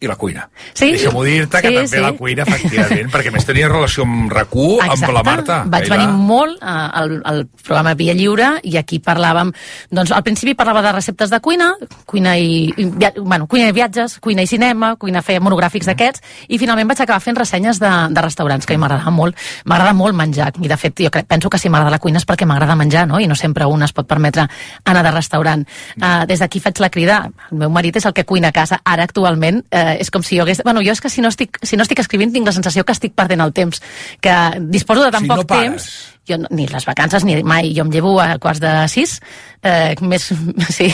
i 0.00 0.06
la 0.06 0.14
cuina. 0.14 0.44
Sí. 0.74 0.92
Deixa-m'ho 0.94 1.24
dir-te 1.26 1.60
que 1.60 1.68
Sí, 1.68 1.74
també 1.74 1.88
sí. 1.90 2.00
la 2.02 2.12
cuina, 2.14 2.44
efectivament, 2.46 3.08
perquè 3.10 3.32
més 3.34 3.46
tenia 3.46 3.66
relació 3.68 4.04
amb 4.06 4.30
RAC1, 4.30 4.84
amb 4.94 5.14
la 5.16 5.22
Marta. 5.26 5.56
Vaig 5.66 5.88
venir 5.90 6.06
molt 6.14 6.60
eh, 6.62 6.66
al, 7.00 7.16
al 7.26 7.40
programa 7.64 7.94
Via 7.98 8.14
Lliure 8.14 8.50
i 8.62 8.76
aquí 8.78 9.00
parlàvem, 9.02 9.50
doncs 9.90 10.12
al 10.14 10.22
principi 10.22 10.54
parlava 10.54 10.84
de 10.86 10.92
receptes 10.94 11.32
de 11.34 11.40
cuina, 11.42 11.72
cuina 12.06 12.36
i, 12.38 12.68
i 12.78 12.86
bueno, 13.18 13.48
cuina 13.50 13.68
i 13.68 13.74
viatges, 13.74 14.18
cuina 14.22 14.44
i 14.46 14.46
cinema, 14.46 14.94
cuina 14.96 15.22
feia 15.22 15.42
monogràfics 15.42 15.90
d'aquests 15.90 16.22
i 16.48 16.60
finalment 16.62 16.88
vaig 16.92 17.02
acabar 17.02 17.20
fent 17.24 17.36
ressenyes 17.40 17.82
de, 17.82 17.90
de 18.14 18.22
restaurants 18.22 18.66
que 18.66 18.78
m'agradava 18.78 19.10
molt. 19.10 19.34
M'agrada 19.66 19.96
molt 19.98 20.14
menjar 20.14 20.52
i 20.62 20.70
de 20.70 20.78
fet 20.78 21.02
jo 21.02 21.10
crec, 21.10 21.26
penso 21.26 21.50
que 21.50 21.58
si 21.58 21.68
m'agrada 21.68 21.96
la 21.96 21.98
cuina 21.98 22.22
és 22.22 22.26
perquè 22.28 22.46
m'agrada 22.46 22.78
menjar, 22.78 23.08
no? 23.10 23.18
I 23.18 23.26
no 23.26 23.34
sempre 23.34 23.66
un 23.66 23.82
es 23.82 23.92
pot 23.92 24.06
permetre 24.06 24.46
anar 24.84 25.02
de 25.02 25.10
restaurant. 25.10 25.66
Uh, 25.98 26.22
des 26.30 26.38
d'aquí 26.38 26.62
faig 26.62 26.78
la 26.78 26.90
crida. 26.94 27.18
El 27.50 27.64
meu 27.64 27.70
marit 27.74 27.98
és 27.98 28.06
el 28.06 28.14
que 28.14 28.24
cuina 28.24 28.52
a 28.52 28.54
casa. 28.54 28.78
Ara 28.84 29.02
actualment 29.08 29.64
uh, 29.88 29.96
és 29.98 30.12
com 30.14 30.24
si 30.26 30.38
jo 30.38 30.44
hagués... 30.44 30.62
Bueno, 30.66 30.84
jo 30.84 30.94
és 30.94 31.02
que 31.02 31.10
si 31.12 31.24
no 31.24 31.32
estic, 31.32 31.60
si 31.62 31.80
no 31.80 31.86
estic 31.86 32.04
escrivint 32.04 32.34
tinc 32.34 32.46
la 32.48 32.54
sensació 32.56 32.84
que 32.84 32.96
estic 32.96 33.16
perdent 33.18 33.44
el 33.44 33.56
temps, 33.56 33.82
que 34.20 34.36
disposo 34.68 35.04
de 35.04 35.12
tan 35.14 35.26
Si 35.26 35.32
poc 35.32 35.42
no 35.42 35.48
pares. 35.48 35.88
temps 35.88 36.18
jo 36.28 36.38
no, 36.38 36.48
ni 36.52 36.68
les 36.68 36.84
vacances 36.84 37.24
ni 37.24 37.40
mai, 37.42 37.72
jo 37.76 37.86
em 37.86 37.92
llevo 37.92 38.18
a 38.20 38.36
quarts 38.42 38.60
de 38.60 38.72
sis 38.92 39.18
eh, 39.62 39.94
més, 40.00 40.28
sí 40.76 40.88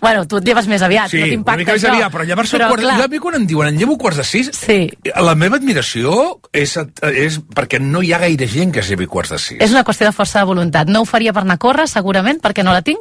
bueno, 0.00 0.26
tu 0.26 0.38
et 0.40 0.44
lleves 0.46 0.66
més 0.70 0.82
aviat 0.82 1.10
Sí, 1.10 1.18
no 1.18 1.24
una 1.26 1.32
t'impacta 1.36 1.58
mica 1.62 1.72
més 1.76 1.84
això. 1.84 1.92
aviat, 1.94 2.12
però 2.14 2.26
llavors 2.28 2.52
Però, 2.54 2.68
quart, 2.68 2.82
clar, 2.82 2.96
jo 2.98 3.04
a 3.04 3.08
mi 3.12 3.18
quan 3.22 3.36
em 3.40 3.46
diuen 3.46 3.68
en 3.72 3.78
llevo 3.78 3.96
quarts 3.98 4.18
de 4.22 4.24
sis, 4.24 4.50
Sí. 4.56 4.90
la 5.16 5.34
meva 5.34 5.56
admiració 5.56 6.40
és, 6.52 6.76
és 7.12 7.40
perquè 7.54 7.80
no 7.80 8.02
hi 8.02 8.12
ha 8.12 8.18
gaire 8.22 8.46
gent 8.48 8.72
que 8.72 8.80
es 8.80 8.88
llevi 8.90 9.06
quarts 9.06 9.30
de 9.30 9.38
sis. 9.38 9.60
és 9.60 9.70
una 9.70 9.84
qüestió 9.84 10.06
de 10.06 10.12
força 10.12 10.38
de 10.40 10.44
voluntat. 10.46 10.88
No 10.88 11.02
ho 11.02 11.04
faria 11.08 11.32
per 11.32 11.42
anar 11.42 11.54
a 11.54 11.62
córrer, 11.62 11.88
segurament, 11.88 12.40
perquè 12.42 12.64
no 12.64 12.72
la 12.72 12.82
tinc. 12.82 12.98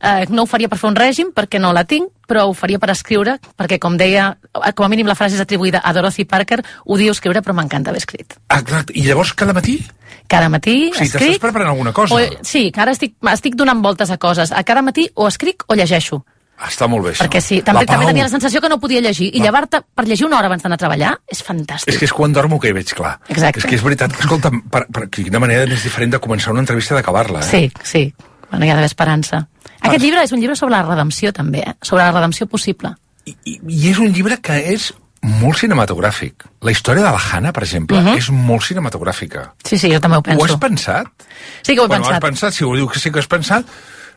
Eh, 0.00 0.26
no 0.30 0.42
ho 0.42 0.46
faria 0.46 0.68
per 0.68 0.78
fer 0.78 0.88
un 0.90 0.96
règim, 0.96 1.32
perquè 1.34 1.60
no 1.60 1.72
la 1.72 1.84
tinc, 1.84 2.08
però 2.28 2.46
ho 2.48 2.54
faria 2.56 2.78
per 2.78 2.90
escriure, 2.90 3.38
perquè, 3.58 3.78
com 3.78 3.96
deia, 4.00 4.38
com 4.74 4.86
a 4.86 4.88
mínim 4.88 5.06
la 5.06 5.14
frase 5.14 5.34
és 5.36 5.40
atribuïda 5.44 5.82
a 5.84 5.92
Dorothy 5.92 6.24
Parker, 6.24 6.62
odio 6.86 7.12
escriure, 7.12 7.42
però 7.42 7.52
m'encanta 7.54 7.90
haver 7.90 8.00
escrit. 8.00 8.34
Exacte. 8.48 8.92
I 8.96 9.02
llavors 9.06 9.34
cada 9.34 9.52
matí? 9.52 9.78
Cada 10.26 10.48
matí 10.48 10.88
O 10.90 10.94
sigui, 10.94 11.04
escric... 11.10 11.28
t'estàs 11.34 11.40
preparant 11.42 11.68
alguna 11.74 11.92
cosa? 11.92 12.14
O, 12.16 12.20
sí, 12.46 12.70
que 12.72 12.80
ara 12.80 12.92
estic, 12.96 13.14
estic 13.32 13.56
donant 13.60 13.82
voltes 13.84 14.08
a 14.10 14.16
coses. 14.16 14.43
A 14.52 14.62
cada 14.64 14.82
matí 14.82 15.08
o 15.14 15.28
escric 15.28 15.64
o 15.68 15.74
llegeixo. 15.74 16.24
Està 16.64 16.86
molt 16.86 17.02
bé, 17.04 17.10
això. 17.12 17.24
Perquè 17.26 17.40
sí, 17.42 17.62
també, 17.66 17.84
també 17.84 18.06
tenia 18.06 18.22
la 18.24 18.30
sensació 18.30 18.60
que 18.62 18.68
no 18.70 18.78
podia 18.78 19.00
llegir. 19.02 19.30
I 19.34 19.40
llevar-te 19.42 19.80
per 19.94 20.04
llegir 20.06 20.24
una 20.26 20.38
hora 20.38 20.46
abans 20.46 20.62
d'anar 20.62 20.76
a 20.78 20.82
treballar 20.84 21.12
és 21.26 21.42
fantàstic. 21.42 21.90
És 21.92 21.98
que 21.98 22.04
és 22.06 22.12
quan 22.14 22.32
dormo 22.32 22.60
que 22.60 22.68
hi 22.70 22.72
veig 22.76 22.92
clar. 22.94 23.18
Exacte. 23.28 23.58
És 23.60 23.66
que 23.66 23.74
és 23.74 23.82
veritat 23.82 24.12
que, 24.14 24.22
escolta, 24.22 24.52
per, 24.70 24.86
per 24.86 25.08
quina 25.10 25.40
manera 25.42 25.66
més 25.66 25.82
diferent 25.82 26.12
de 26.14 26.20
començar 26.22 26.52
una 26.54 26.62
entrevista 26.62 26.94
d'acabar-la, 26.94 27.40
eh? 27.40 27.50
Sí, 27.50 27.72
sí. 27.82 28.04
Bueno, 28.50 28.64
hi 28.64 28.70
ha 28.70 28.76
d'haver 28.78 28.86
esperança. 28.86 29.48
Aquest 29.80 30.00
llibre 30.04 30.22
és 30.22 30.32
un 30.32 30.40
llibre 30.40 30.54
sobre 30.56 30.76
la 30.76 30.84
redempció, 30.86 31.32
també, 31.32 31.64
eh? 31.66 31.74
sobre 31.82 32.04
la 32.04 32.12
redempció 32.12 32.46
possible. 32.46 32.94
I, 33.26 33.34
i, 33.44 33.58
I 33.68 33.90
és 33.90 33.98
un 33.98 34.12
llibre 34.14 34.38
que 34.40 34.54
és 34.72 34.92
molt 35.24 35.58
cinematogràfic. 35.58 36.44
La 36.62 36.70
història 36.70 37.02
de 37.02 37.10
la 37.10 37.18
Hanna, 37.20 37.50
per 37.52 37.64
exemple, 37.64 37.98
Mhm. 37.98 38.16
és 38.16 38.30
molt 38.30 38.62
cinematogràfica. 38.62 39.50
Sí, 39.64 39.76
sí, 39.76 39.90
jo 39.92 39.98
també 40.00 40.18
ho 40.18 40.22
penso. 40.22 40.40
Ho 40.40 40.44
has 40.46 40.56
pensat? 40.60 41.06
Sí 41.62 41.74
que 41.74 41.80
ho 41.80 41.84
he 41.84 41.88
bueno, 41.88 42.04
pensat. 42.04 42.22
has 42.22 42.30
pensat, 42.30 42.52
si 42.54 42.64
ho 42.64 42.74
diu 42.76 42.86
que 42.88 43.00
sí 43.00 43.10
que 43.10 43.18
has 43.18 43.26
pensat, 43.26 43.64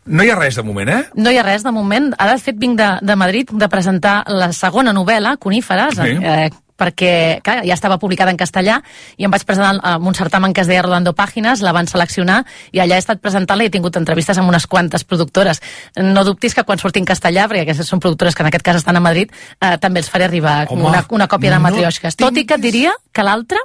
no 0.07 0.23
hi 0.23 0.29
ha 0.31 0.35
res 0.39 0.55
de 0.55 0.63
moment, 0.63 0.89
eh? 0.89 1.01
No 1.15 1.31
hi 1.31 1.37
ha 1.37 1.43
res 1.43 1.63
de 1.63 1.71
moment. 1.75 2.13
Ara, 2.17 2.33
de 2.37 2.43
fet, 2.43 2.57
vinc 2.59 2.77
de, 2.79 2.91
de 3.01 3.15
Madrid 3.19 3.51
de 3.51 3.67
presentar 3.69 4.23
la 4.27 4.51
segona 4.53 4.93
novel·la, 4.93 5.37
Coníferes, 5.37 5.95
Sí. 5.97 6.15
eh, 6.21 6.49
perquè 6.77 7.39
clar, 7.41 7.63
ja 7.65 7.73
estava 7.73 7.97
publicada 7.97 8.29
en 8.29 8.37
castellà 8.37 8.75
i 9.17 9.25
em 9.25 9.31
vaig 9.33 9.41
presentar 9.49 9.79
amb 9.81 10.05
un 10.05 10.13
certamen 10.13 10.53
que 10.53 10.61
es 10.61 10.67
deia 10.69 10.83
Rodando 10.85 11.15
Pàgines, 11.17 11.63
la 11.65 11.71
van 11.73 11.87
seleccionar 11.89 12.43
i 12.71 12.77
allà 12.83 12.99
he 12.99 13.01
estat 13.01 13.17
presentant-la 13.19 13.65
i 13.65 13.71
he 13.71 13.73
tingut 13.73 13.97
entrevistes 13.97 14.37
amb 14.37 14.51
unes 14.51 14.67
quantes 14.69 15.03
productores. 15.03 15.59
No 15.97 16.23
dubtis 16.23 16.53
que 16.53 16.63
quan 16.63 16.77
surti 16.77 17.01
en 17.01 17.05
castellà, 17.09 17.47
perquè 17.49 17.63
aquestes 17.65 17.89
són 17.89 17.99
productores 17.99 18.35
que 18.37 18.45
en 18.45 18.51
aquest 18.51 18.63
cas 18.63 18.77
estan 18.77 18.95
a 18.95 19.01
Madrid, 19.01 19.33
eh, 19.59 19.77
també 19.81 20.03
els 20.05 20.09
faré 20.13 20.25
arribar 20.29 20.67
Home, 20.69 20.85
una, 20.85 21.03
una 21.09 21.27
còpia 21.27 21.49
de 21.49 21.57
no 21.57 21.63
Matrioshkas. 21.65 22.15
Tot 22.15 22.37
i 22.37 22.45
que 22.45 22.59
diria 22.61 22.93
que 23.11 23.25
l'altra 23.25 23.57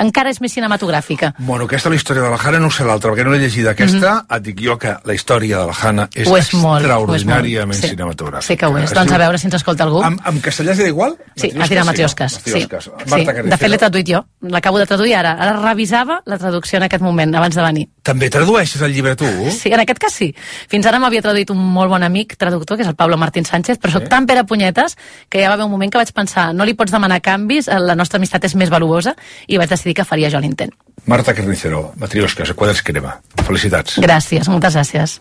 encara 0.00 0.32
és 0.32 0.40
més 0.40 0.52
cinematogràfica. 0.56 1.34
Bueno, 1.38 1.66
aquesta 1.68 1.90
la 1.92 1.98
història 1.98 2.24
de 2.24 2.30
la 2.32 2.38
Hanna 2.40 2.60
no 2.62 2.70
sé 2.72 2.84
l'altra, 2.86 3.12
perquè 3.12 3.26
no 3.26 3.34
l'he 3.34 3.40
llegida. 3.42 3.74
Aquesta, 3.74 4.14
et 4.36 4.44
dic 4.46 4.62
jo 4.64 4.76
que 4.80 4.96
la 5.04 5.16
història 5.16 5.62
de 5.62 5.70
la 5.70 5.76
Hanna 5.76 6.08
és. 6.14 6.28
Ho 6.28 6.36
és 6.38 6.52
molt, 6.54 6.84
ho 6.84 7.14
és 7.14 7.22
extraordinàriament 7.22 7.76
molt. 7.76 7.84
Sí. 7.84 7.92
cinematogràfica. 7.94 8.46
Sí 8.48 8.56
que 8.60 8.70
ho 8.70 8.78
és. 8.80 8.94
Doncs 8.96 9.12
a 9.12 9.20
veure 9.22 9.40
si 9.40 9.48
ens 9.50 9.58
escolta 9.60 9.86
algú. 9.86 10.02
En, 10.06 10.18
en 10.26 10.40
castellà 10.44 10.74
es 10.74 10.80
dirà 10.80 10.92
igual? 10.92 11.16
Sí, 11.36 11.50
es 11.52 11.72
dirà 11.72 11.84
Matriosques. 11.88 12.38
Sí, 12.40 12.54
Matriosques. 12.56 12.84
sí. 12.84 13.10
Marta 13.10 13.36
De 13.42 13.56
fet, 13.56 13.70
l'he 13.70 13.80
traduït 13.80 14.12
jo. 14.14 14.22
L'acabo 14.50 14.80
de 14.80 14.86
traduir 14.90 15.14
ara. 15.18 15.34
Ara 15.40 15.58
revisava 15.60 16.20
la 16.26 16.38
traducció 16.38 16.78
en 16.78 16.88
aquest 16.88 17.02
moment, 17.04 17.34
abans 17.36 17.56
de 17.56 17.62
venir. 17.62 17.86
També 18.02 18.30
tradueixes 18.32 18.82
el 18.82 18.94
llibre 18.94 19.16
tu? 19.16 19.28
Sí, 19.52 19.72
en 19.72 19.82
aquest 19.82 20.00
cas 20.00 20.14
sí. 20.16 20.30
Fins 20.70 20.86
ara 20.88 20.98
m'havia 21.02 21.22
traduït 21.24 21.50
un 21.52 21.60
molt 21.60 21.92
bon 21.92 22.02
amic 22.02 22.36
traductor, 22.40 22.78
que 22.78 22.86
és 22.86 22.88
el 22.88 22.96
Pablo 22.96 23.18
Martín 23.20 23.44
Sánchez, 23.44 23.78
però 23.80 23.92
soc 23.92 24.08
tan 24.08 24.26
pere 24.26 24.44
punyetes 24.48 24.96
que 25.28 25.42
ja 25.42 25.50
va 25.50 25.58
haver 25.58 25.66
un 25.68 25.74
moment 25.74 25.92
que 25.92 26.00
vaig 26.00 26.12
pensar 26.16 26.50
no 26.54 26.64
li 26.64 26.74
pots 26.74 26.92
demanar 26.92 27.20
canvis, 27.24 27.68
eh, 27.68 27.78
la 27.80 27.96
nostra 27.98 28.18
amistat 28.18 28.44
és 28.48 28.54
més 28.58 28.70
valuosa, 28.72 29.14
i 29.46 29.58
vaig 29.60 29.70
decidir 29.70 29.89
que 29.94 30.04
faria 30.04 30.30
jo 30.30 30.40
l'intent. 30.40 30.72
Marta 31.06 31.34
Carnicero, 31.34 31.92
Matriosques, 32.00 32.50
a 32.50 32.54
quadres 32.54 32.82
crema. 32.82 33.16
Felicitats. 33.46 33.98
Gràcies, 33.98 34.48
moltes 34.52 34.76
gràcies. 34.76 35.20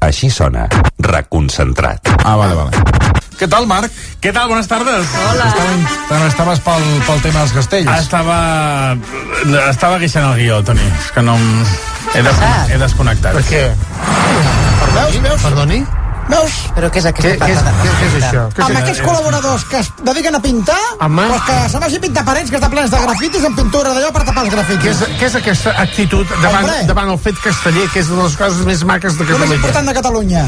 Així 0.00 0.30
sona, 0.32 0.64
reconcentrat. 1.06 2.08
Ah, 2.24 2.34
vale, 2.36 2.56
vale. 2.56 3.10
Què 3.38 3.46
tal, 3.48 3.64
Marc? 3.68 3.92
Què 4.20 4.32
tal? 4.36 4.50
Bones 4.50 4.66
tardes. 4.68 5.12
Hola. 5.30 5.46
Estaves, 5.48 6.26
estaves 6.26 6.60
pel, 6.66 6.88
pel 7.06 7.22
tema 7.24 7.44
dels 7.44 7.54
castells? 7.56 7.88
Ah, 7.88 8.00
Estava... 8.02 8.40
Estava 9.70 10.00
queixant 10.02 10.26
el 10.32 10.42
guió, 10.42 10.58
Toni. 10.66 10.84
És 10.98 11.08
que 11.14 11.24
no... 11.24 11.38
He, 12.10 12.24
des... 12.26 12.42
he 12.74 12.80
desconnectat. 12.82 13.38
Per 13.38 13.46
què? 13.48 13.64
Veus, 14.98 15.20
veus? 15.24 15.46
Perdoni? 15.46 15.80
Veus? 16.30 16.52
Però 16.76 16.90
què 16.90 16.98
és 17.00 17.04
Què, 17.04 17.10
aquesta 17.10 17.46
què, 17.46 17.52
és, 17.52 17.58
què, 17.58 17.90
què 18.00 18.06
és 18.06 18.14
això? 18.24 18.42
Què 18.54 18.62
Amb 18.62 18.70
és- 18.76 18.82
aquests 18.82 19.02
col·laboradors 19.02 19.64
que 19.68 19.78
es 19.80 19.90
dediquen 20.02 20.34
a 20.34 20.40
pintar, 20.40 20.78
Home. 21.00 21.22
doncs 21.28 21.44
que 21.44 21.68
se 21.70 21.78
vagi 21.78 21.96
a 21.96 22.00
pintar 22.00 22.24
parets 22.24 22.50
que 22.50 22.56
estan 22.56 22.70
plens 22.70 22.90
de 22.90 22.98
grafitis 23.00 23.44
amb 23.44 23.56
pintura 23.58 23.90
d'allò 23.94 24.12
per 24.12 24.24
tapar 24.24 24.44
els 24.44 24.52
Què 24.52 24.56
grafitis. 24.56 25.00
és, 25.02 25.08
què 25.20 25.26
és 25.26 25.34
aquesta 25.34 25.70
actitud 25.82 26.26
davant, 26.42 26.64
Hombre. 26.64 26.84
davant 26.86 27.10
el 27.10 27.18
fet 27.18 27.34
casteller, 27.42 27.88
que 27.92 28.00
és 28.00 28.08
una 28.08 28.22
de 28.22 28.28
les 28.28 28.36
coses 28.36 28.64
més 28.66 28.84
maques 28.84 29.18
de 29.18 29.24
El 29.24 29.28
més 29.28 29.36
Catalunya? 29.38 29.54
important 29.56 29.88
de 29.88 29.94
Catalunya. 29.94 30.46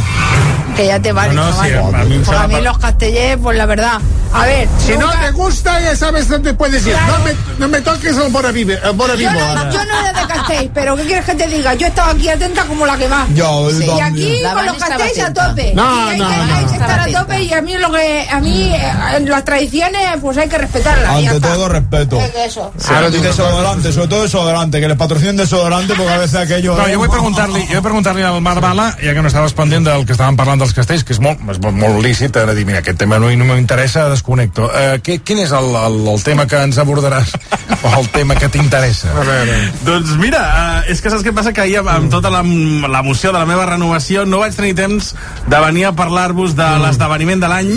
Que 0.77 0.87
ya 0.87 0.99
te 1.01 1.13
vale, 1.13 1.35
No, 1.35 1.45
no, 1.51 1.53
sí, 1.63 1.71
a 1.73 1.83
mí 2.05 2.23
a 2.35 2.47
mí 2.47 2.55
per- 2.55 2.63
los 2.63 2.79
castellers, 2.79 3.41
pues 3.43 3.59
la 3.59 3.67
verdad, 3.67 4.01
A 4.35 4.47
ver, 4.47 4.67
Si 4.79 4.93
no 4.97 5.01
nunca- 5.09 5.21
te 5.21 5.31
gusta, 5.33 5.79
ya 5.83 5.95
sabes 5.95 6.27
dónde 6.27 6.55
puedes 6.55 6.87
ir. 6.87 6.97
No 7.07 7.19
me, 7.23 7.37
no 7.59 7.69
me 7.69 7.83
toques 7.83 8.17
el 8.17 8.33
Bora 8.33 8.51
Vive, 8.51 8.81
el 8.83 8.93
Bora 8.93 9.13
Yo 9.13 9.19
Vivo 9.29 9.33
no, 9.33 9.45
ahora. 9.45 9.71
yo 9.71 9.85
no 9.85 10.01
era 10.01 10.13
de 10.23 10.27
Castell, 10.27 10.71
pero 10.73 10.97
¿qué 10.97 11.03
quieres 11.03 11.27
que 11.27 11.35
te 11.35 11.47
diga? 11.49 11.75
Yo 11.75 11.87
estaba 11.89 12.13
aquí 12.13 12.31
atenta 12.31 12.65
como 12.65 12.87
la 12.87 12.97
que 12.97 13.09
va. 13.09 13.27
Yo, 13.35 13.69
Sí. 13.71 13.85
Y 13.85 14.01
aquí 14.01 14.41
La 14.41 14.55
con 14.55 14.65
los 14.65 14.77
castells 14.79 15.21
a 15.21 15.33
tope. 15.35 15.72
No, 15.75 16.13
no, 16.17 16.17
no. 16.17 16.55
hay 16.55 16.65
que 16.67 16.73
Estaba 16.73 16.93
estar 16.93 17.01
a 17.01 17.21
tope 17.21 17.43
y 17.43 17.53
a 17.53 17.63
mí 17.63 17.77
lo 17.79 17.91
que 17.93 18.29
a 18.31 18.41
mí 18.41 18.73
eh, 18.75 18.93
en 19.17 19.29
las 19.29 19.45
tradiciones 19.45 20.03
pues 20.21 20.37
hay 20.39 20.49
que 20.49 20.59
respetarlas. 20.59 21.23
ya 21.23 21.31
Ante 21.31 21.41
todo, 21.49 21.69
respeto. 21.69 22.21
Eso. 22.45 22.73
y 23.13 23.19
desodorante, 23.21 23.93
sobre 23.93 24.09
todo 24.09 24.23
desodorante, 24.23 24.81
que 24.81 24.89
les 24.89 24.97
patrocinen 24.97 25.37
desodorante 25.37 25.95
porque 25.95 26.13
a 26.13 26.19
veces 26.19 26.37
aquello... 26.37 26.77
No, 26.77 26.85
jo 26.89 26.99
vull 26.99 27.11
preguntar-li 27.11 27.67
jo 27.67 27.75
vull 27.79 27.83
preguntar-li 27.89 28.23
al 28.23 28.41
Marc 28.45 28.61
Bala, 28.61 28.91
ja 29.03 29.15
que 29.15 29.23
no 29.23 29.29
estaves 29.29 29.55
pendent 29.57 29.87
del 29.87 30.07
que 30.07 30.15
estàvem 30.17 30.37
parlant 30.39 30.63
dels 30.63 30.75
castells, 30.77 31.05
que 31.05 31.15
és 31.17 31.21
molt, 31.23 31.41
és 31.51 31.61
molt, 31.63 32.01
lícit, 32.05 32.37
ara 32.37 32.55
dir, 32.57 32.65
mira, 32.69 32.81
aquest 32.83 32.99
tema 33.03 33.19
no, 33.23 33.31
no 33.31 33.49
m'interessa, 33.49 34.09
desconnecto. 34.13 34.69
Uh, 34.69 34.99
què, 35.05 35.21
quin 35.25 35.43
és 35.45 35.53
el, 35.57 35.71
el, 35.77 35.99
el 36.13 36.23
tema 36.27 36.47
que 36.51 36.61
ens 36.63 36.79
abordaràs? 36.83 37.35
o 37.87 37.95
el 37.99 38.09
tema 38.15 38.37
que 38.39 38.49
t'interessa? 38.53 39.13
A 39.13 39.27
veure... 39.27 39.59
Doncs 39.87 40.15
mira, 40.21 40.43
uh, 40.43 40.91
és 40.93 41.01
que 41.03 41.13
saps 41.13 41.25
què 41.27 41.35
passa? 41.35 41.53
Que 41.55 41.65
ahir 41.67 41.81
amb, 41.83 41.93
amb 41.95 42.13
tota 42.13 42.31
la- 42.33 42.43
l'emoció 42.43 43.33
de 43.33 43.39
la 43.41 43.47
meva 43.49 43.67
renovació 43.69 44.25
no 44.29 44.43
vaig 44.43 44.55
tenir 44.57 44.75
temps 44.79 45.13
de 45.47 45.62
venir 45.63 45.87
a 45.89 45.93
parlar-vos 45.97 46.57
de 46.59 46.69
l'esdeveniment 46.83 47.41
de 47.43 47.49
l'any. 47.51 47.73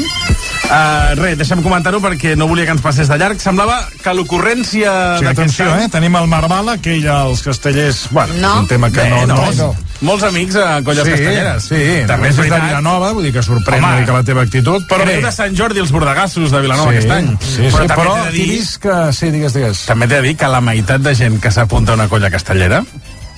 Uh, 0.65 1.13
res, 1.19 1.35
deixa'm 1.37 1.61
comentar-ho 1.61 1.99
perquè 2.01 2.31
no 2.35 2.47
volia 2.49 2.65
que 2.65 2.73
ens 2.73 2.81
passés 2.81 3.05
de 3.11 3.17
llarg. 3.21 3.37
Semblava 3.39 3.83
que 4.01 4.13
l'ocurrència 4.17 4.89
Sí, 5.19 5.25
d'aquest 5.27 5.39
atenció, 5.39 5.67
any- 5.75 5.83
eh? 5.85 5.89
Tenim 5.93 6.15
el 6.17 6.25
Marc 6.31 6.49
Bala, 6.49 6.77
que 6.81 6.95
ell 6.97 7.05
als 7.13 7.43
castellers... 7.45 8.07
Bueno, 8.09 8.33
No. 8.41 8.53
és 8.55 8.61
un 8.63 8.67
tema 8.71 8.89
que 8.89 9.03
Bé, 9.03 9.09
no... 9.11 9.25
no, 9.29 9.51
no, 9.59 9.75
Molts 10.01 10.25
amics 10.27 10.57
a 10.59 10.81
colles 10.83 11.05
sí, 11.07 11.11
castelleres. 11.13 11.63
Sí, 11.69 11.83
també 12.09 12.27
és 12.33 12.39
és 12.41 12.49
de. 12.51 12.57
Vilanova, 12.65 13.11
vull 13.15 13.23
dir 13.29 13.31
que 13.37 13.43
sorprèn 13.45 13.79
Home, 13.85 14.01
mica 14.01 14.17
la 14.17 14.23
teva 14.27 14.41
actitud. 14.43 14.83
Però 14.89 15.05
Bé, 15.07 15.21
de 15.23 15.31
Sant 15.31 15.55
Jordi 15.55 15.79
els 15.85 15.93
bordegassos 15.95 16.51
de 16.51 16.61
Vilanova 16.65 16.91
sí, 16.91 16.97
aquest 16.97 17.13
any. 17.15 17.29
Sí, 17.39 17.69
sí, 17.69 17.71
també 17.77 17.95
però 17.95 18.17
dir, 18.33 18.59
que... 18.81 18.97
Sí, 19.15 19.31
digues, 19.31 19.53
digues. 19.55 19.85
també 19.87 20.09
t'he 20.09 20.19
de 20.19 20.27
dir 20.31 20.35
que 20.41 20.49
la 20.51 20.59
meitat 20.65 21.05
de 21.05 21.13
gent 21.15 21.39
que 21.39 21.51
s'apunta 21.53 21.93
a 21.93 21.99
una 22.01 22.09
colla 22.11 22.29
castellera 22.33 22.83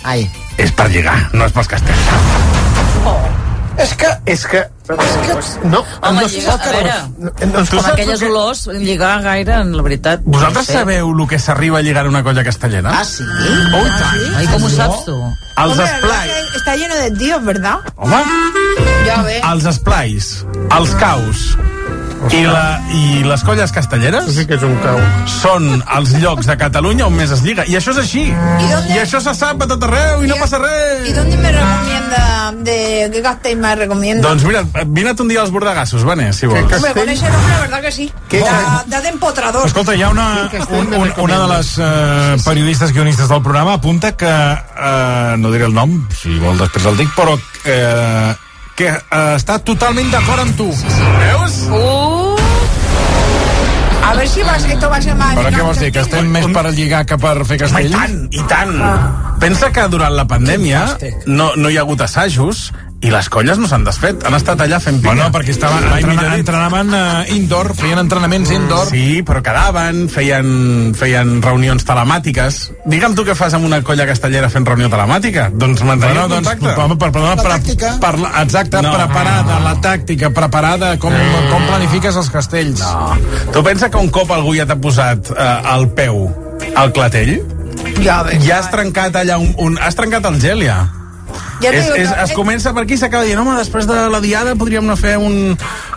Ai. 0.03 0.25
és 0.57 0.71
per 0.71 0.89
lligar, 0.89 1.19
no 1.33 1.45
és 1.45 1.51
pels 1.53 1.67
castells. 1.75 3.36
És 3.77 3.93
que... 3.93 4.07
És 4.25 4.45
que... 4.49 4.63
És 4.89 5.15
que... 5.25 5.33
No, 5.67 5.83
Home, 6.01 6.21
no 6.21 6.27
lliga, 6.31 6.53
a 6.55 6.71
veure, 6.71 6.93
no, 7.19 7.31
com 7.69 7.89
aquelles 7.91 8.23
olors, 8.25 8.63
lligar 8.73 9.21
gaire, 9.21 9.59
en 9.61 9.75
la 9.77 9.83
veritat. 9.85 10.23
Vosaltres 10.25 10.63
no 10.63 10.71
sé. 10.71 10.77
sabeu 10.79 11.11
el 11.11 11.23
que 11.29 11.39
s'arriba 11.43 11.79
a 11.79 11.83
lligar 11.85 12.05
a 12.07 12.09
una 12.09 12.23
colla 12.25 12.43
castellera? 12.47 12.93
Ah, 12.95 13.05
sí? 13.05 13.25
Oh, 13.27 13.83
i 13.83 13.91
tant. 13.99 14.37
Ai, 14.39 14.47
com 14.53 14.63
ho 14.65 14.71
saps 14.73 15.05
tu? 15.05 15.17
Els 15.63 15.81
esplais. 15.85 16.55
Está 16.55 16.75
lleno 16.75 16.95
de 16.95 17.11
tíos, 17.19 17.43
¿verdad? 17.45 17.85
Home, 17.95 18.23
Ya 19.05 19.21
ves. 19.23 19.41
els 19.53 19.65
esplais, 19.75 20.31
els 20.77 20.95
caus 21.01 21.45
i, 22.33 22.41
la, 22.45 22.79
i 22.91 23.23
les 23.23 23.43
colles 23.47 23.71
castelleres 23.71 24.27
sí 24.35 24.45
que 24.47 24.57
és 24.57 24.63
un 24.65 24.75
cau. 24.83 24.97
són 25.31 25.67
els 25.95 26.13
llocs 26.21 26.47
de 26.49 26.55
Catalunya 26.59 27.05
on 27.07 27.15
més 27.15 27.31
es 27.31 27.41
lliga. 27.45 27.63
I 27.67 27.77
això 27.79 27.91
és 27.93 27.99
així. 28.03 28.23
¿Y 28.27 28.67
dónde? 28.71 28.93
I 28.95 28.99
això 29.03 29.21
se 29.23 29.33
sap 29.37 29.61
a 29.63 29.67
tot 29.67 29.83
arreu 29.87 30.23
i 30.23 30.27
no 30.27 30.35
¿Y- 30.35 30.39
passa 30.39 30.57
res. 30.59 31.07
¿Y 31.09 31.13
dónde 31.13 31.37
me 31.37 31.51
recomienda? 31.51 32.53
¿De 32.57 33.09
qué 33.13 33.21
Castell 33.21 33.57
me 33.57 33.75
recomienda? 33.75 34.27
Doncs 34.27 34.43
mira, 34.43 34.63
vine 34.85 35.13
un 35.17 35.27
dia 35.27 35.41
als 35.41 35.51
bordegassos, 35.51 36.03
Vane, 36.03 36.33
si 36.33 36.45
vols. 36.47 36.71
Hombre, 36.73 36.93
con 36.93 37.09
ese 37.09 37.29
nombre, 37.29 37.53
la 37.53 37.59
verdad 37.61 37.81
que 37.81 37.91
sí. 37.91 38.11
Da, 38.31 38.83
da 38.87 39.01
de 39.01 39.09
empotrador. 39.09 39.65
Escolta, 39.67 39.95
hi 39.95 40.03
ha 40.03 40.09
una, 40.09 40.49
un, 40.69 40.93
un, 40.93 41.13
una 41.17 41.39
de 41.39 41.47
les 41.55 41.75
eh, 41.77 42.37
periodistes 42.45 42.91
guionistes 42.93 43.29
del 43.29 43.41
programa 43.41 43.73
apunta 43.73 44.15
que, 44.15 44.27
eh, 44.27 45.35
no 45.37 45.51
diré 45.51 45.65
el 45.65 45.73
nom, 45.73 46.07
si 46.21 46.37
vol 46.39 46.57
després 46.57 46.85
el 46.85 46.97
dic, 46.97 47.09
però 47.15 47.37
eh, 47.65 48.35
que 48.77 48.87
eh, 48.93 49.35
està 49.35 49.59
totalment 49.59 50.09
d'acord 50.11 50.39
amb 50.45 50.55
tu. 50.57 50.69
Veus? 50.71 51.61
Uh. 51.71 52.16
A 54.07 54.13
ver 54.15 54.27
si 54.29 54.41
vas, 54.41 54.63
esto 54.63 54.89
va 54.89 54.95
a 54.95 55.01
ser 55.01 55.13
más... 55.19 55.35
Però 55.35 55.49
què 55.51 55.63
vols 55.65 55.79
dir, 55.83 55.89
que 55.91 55.99
estem 56.05 56.29
més 56.31 56.45
per 56.55 56.63
lligar 56.71 57.01
que 57.09 57.17
per 57.19 57.33
fer 57.43 57.57
Home, 57.59 57.81
i 57.83 57.91
castells? 57.91 57.97
tant, 57.97 58.21
i 58.31 58.43
tant. 58.47 58.71
Pensa 59.41 59.67
que 59.75 59.83
durant 59.91 60.15
la 60.15 60.23
pandèmia 60.29 60.85
no, 61.27 61.49
no 61.59 61.67
hi 61.67 61.75
ha 61.75 61.83
hagut 61.83 62.05
assajos 62.05 62.69
i 63.05 63.11
les 63.13 63.27
colles 63.29 63.59
no 63.61 63.67
s'han 63.69 63.83
desfet. 63.85 64.23
Han 64.25 64.33
estat 64.33 64.59
allà 64.63 64.79
fent 64.81 64.97
pinya. 65.03 65.27
Bueno, 65.27 65.31
perquè 65.35 65.51
estaven, 65.53 65.83
Mai 65.85 66.01
entrena, 66.01 66.35
entrenaven 66.39 66.87
uh, 66.97 67.35
indoor, 67.35 67.69
feien 67.77 67.99
entrenaments 68.01 68.49
indoor. 68.55 68.87
Sí, 68.89 69.21
però 69.27 69.43
quedaven, 69.45 70.07
feien, 70.09 70.95
feien 70.97 71.35
reunions 71.45 71.85
telemàtiques. 71.85 72.57
Digue'm 72.89 73.13
tu 73.15 73.25
què 73.27 73.35
fas 73.37 73.53
amb 73.53 73.67
una 73.69 73.83
colla 73.85 74.07
castellera 74.09 74.49
fent 74.49 74.65
reunió 74.65 74.89
telemàtica? 74.89 75.49
Doncs 75.53 75.83
mantenir 75.85 76.15
Bueno, 76.17 76.25
el 76.25 76.33
doncs, 76.39 76.49
contacte. 76.49 76.73
per, 76.73 76.97
per, 76.97 77.11
per, 77.11 77.21
La 77.27 77.35
per, 77.37 77.51
tàctica. 77.53 77.93
per, 78.01 78.13
exacte, 78.41 78.81
No. 78.81 78.95
preparada, 78.97 79.59
la 79.61 79.75
tàctica, 79.81 80.31
preparada, 80.33 80.97
com, 80.97 81.13
com 81.51 81.67
planifiques 81.69 82.15
els 82.17 82.29
castells. 82.33 82.81
No. 82.81 83.13
Tu 83.53 83.63
pensa 83.63 83.91
que 83.93 83.97
un 84.01 84.09
cop 84.09 84.31
algú 84.31 84.55
ja 84.57 84.65
t'ha 84.65 84.75
posat 84.81 85.29
eh, 85.37 85.47
al 85.75 85.89
peu 85.93 86.25
al 86.75 86.91
clatell, 86.93 87.37
Ya 88.01 88.23
ves. 88.23 88.41
ja 88.43 88.57
has 88.59 88.71
trencat 88.73 89.15
allà 89.15 89.37
un, 89.37 89.53
un... 89.61 89.77
Has 89.79 89.95
trencat 89.95 90.25
el 90.25 90.41
gel, 90.41 90.63
ja. 90.65 90.87
Te 91.61 91.71
és, 91.73 91.87
és, 92.03 92.11
es 92.11 92.31
eh, 92.31 92.35
comença 92.37 92.73
per 92.75 92.83
aquí 92.85 92.95
i 92.97 93.01
s'acaba 93.01 93.25
dient, 93.25 93.39
home, 93.41 93.55
després 93.57 93.87
de 93.89 93.97
la 94.13 94.21
diada 94.23 94.53
podríem 94.59 94.85
anar 94.85 94.97
a 94.97 95.01
fer 95.01 95.15
un, 95.17 95.55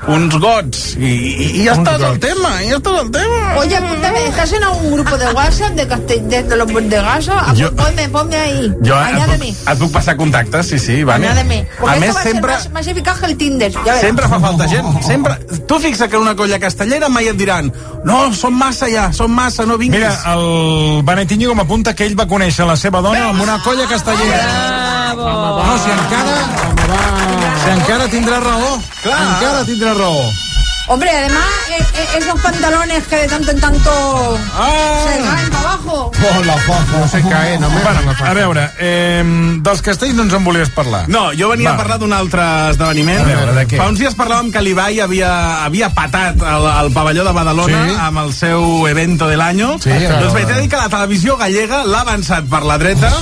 uns 0.08 0.34
gots. 0.40 0.94
I, 0.96 1.04
i, 1.04 1.46
i 1.60 1.64
ja 1.66 1.74
està 1.76 1.96
el 1.98 2.18
tema, 2.22 2.50
i 2.64 2.70
ja 2.70 2.78
està 2.78 2.94
el 3.00 3.10
tema. 3.14 3.40
Oye, 3.60 3.76
apúntame, 3.76 4.26
¿estás 4.28 4.52
en 4.52 4.64
algún 4.64 4.92
grupo 4.92 5.18
de 5.18 5.32
WhatsApp 5.32 5.72
de, 5.72 5.86
Castell, 5.88 6.28
de, 6.28 6.42
de 6.42 6.56
los 6.56 6.68
de 6.68 7.02
Gaza? 7.02 7.44
Pues 7.50 7.70
ponme, 7.70 8.08
ponme 8.08 8.36
ahí. 8.36 8.72
Jo 8.84 8.94
et 8.94 9.14
Añádeme. 9.14 9.52
puc, 9.52 9.68
et 9.72 9.78
puc 9.78 9.92
passar 9.92 10.16
contactes, 10.16 10.66
sí, 10.66 10.78
sí, 10.78 11.04
Vane. 11.04 11.28
Añádeme. 11.28 11.66
Porque 11.78 11.96
A 11.96 12.00
més, 12.00 12.16
va 12.16 12.22
sempre, 12.22 12.52
ser 12.52 12.70
más, 12.70 12.72
más 12.72 12.86
eficaz 12.86 13.18
que 13.20 13.26
el 13.26 13.36
Tinder. 13.36 13.72
Ya 13.72 13.80
verás. 13.84 14.00
sempre 14.00 14.28
fa 14.28 14.40
falta 14.40 14.68
gent. 14.68 15.02
Sempre. 15.02 15.34
Tu 15.66 15.78
fixa 15.78 16.08
que 16.08 16.16
en 16.16 16.22
una 16.22 16.34
colla 16.36 16.58
castellera 16.58 17.08
mai 17.08 17.28
et 17.28 17.36
diran 17.36 17.72
no, 18.04 18.32
som 18.32 18.54
massa 18.56 18.88
ja, 18.88 19.12
som 19.12 19.30
massa, 19.30 19.66
no 19.66 19.76
vinguis. 19.78 20.00
Mira, 20.00 20.16
el 20.32 21.02
Benet 21.04 21.30
Íñigo 21.32 21.54
m'apunta 21.54 21.94
que 21.94 22.06
ell 22.06 22.18
va 22.18 22.26
conèixer 22.26 22.64
la 22.66 22.76
seva 22.76 23.02
dona 23.04 23.28
amb 23.30 23.42
una 23.42 23.58
colla 23.62 23.86
castellera. 23.86 25.14
No, 25.16 25.78
si 25.84 25.90
encara... 25.90 26.36
Si 27.60 27.68
encara 27.68 28.06
tindrà 28.08 28.38
raó. 28.40 28.78
Clar. 29.02 29.18
Encara 29.20 29.64
tindrà 29.68 29.92
raó. 29.94 29.99
Hombre, 30.88 31.08
además, 31.08 31.44
eh, 31.68 31.84
eh, 31.94 32.18
esos 32.18 32.40
pantalones 32.40 33.06
que 33.06 33.14
de 33.16 33.28
tanto 33.28 33.50
en 33.52 33.60
tanto 33.60 34.38
se 35.04 35.22
caen 35.22 35.50
para 35.50 35.60
abajo. 35.60 36.10
Oh, 36.10 36.44
la 36.44 36.56
faja. 36.56 36.98
No 36.98 37.06
sé 37.08 37.22
cae, 37.22 37.58
no 37.60 37.68
bueno, 37.70 38.14
a 38.24 38.34
veure, 38.34 38.70
eh, 38.80 39.22
dels 39.62 39.82
castells 39.82 40.14
no 40.14 40.24
ens 40.24 40.32
en 40.32 40.42
volies 40.42 40.70
parlar. 40.70 41.08
No, 41.08 41.30
jo 41.38 41.48
venia 41.50 41.68
Va. 41.70 41.74
a 41.74 41.78
parlar 41.78 41.98
d'un 42.00 42.12
altre 42.12 42.42
esdeveniment. 42.70 43.20
A 43.20 43.24
veure, 43.28 43.52
de 43.52 43.66
què? 43.68 43.76
Fa 43.78 43.86
uns 43.92 44.00
dies 44.02 44.16
parlàvem 44.18 44.50
que 44.50 44.64
l'Ibai 44.64 44.98
havia, 45.04 45.30
havia 45.66 45.92
patat 45.94 46.42
el, 46.42 46.66
el 46.72 46.90
pavelló 46.96 47.22
de 47.28 47.36
Badalona 47.38 47.84
Sí. 47.86 47.96
amb 48.00 48.18
el 48.24 48.32
seu 48.34 48.88
evento 48.88 49.28
de 49.28 49.36
l'any. 49.36 49.60
Sí, 49.84 49.90
doncs 49.92 50.32
bé, 50.32 50.44
t'he 50.46 50.54
de 50.54 50.60
dir 50.64 50.70
que 50.70 50.80
la 50.80 50.88
televisió 50.88 51.36
gallega 51.36 51.84
l'ha 51.84 52.00
avançat 52.00 52.48
per 52.50 52.64
la 52.64 52.78
dreta. 52.78 53.12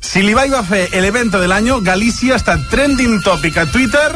Si 0.00 0.20
l'Ibai 0.20 0.50
va 0.50 0.62
fer 0.66 0.88
el 0.92 1.04
evento 1.06 1.40
del 1.40 1.52
año, 1.52 1.80
Galícia 1.80 2.34
ha 2.34 2.36
estat 2.42 2.68
trending 2.68 3.22
topic 3.22 3.56
a 3.56 3.66
Twitter 3.66 4.10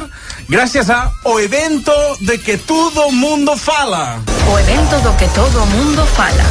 gràcies 0.48 0.88
a 0.90 1.12
o 1.24 1.38
evento 1.38 1.92
de 2.20 2.38
que 2.38 2.56
todo 2.58 3.10
mundo 3.12 3.56
fala. 3.56 4.18
O 4.50 4.58
evento 4.58 5.00
do 5.00 5.12
que 5.16 5.28
todo 5.28 5.66
mundo 5.66 6.06
fala. 6.06 6.44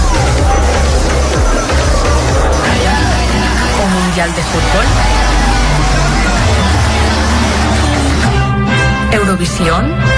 O 3.83 3.88
Mundial 3.88 4.29
de 4.31 4.41
Fútbol. 4.43 4.86
Eurovisión. 9.12 10.17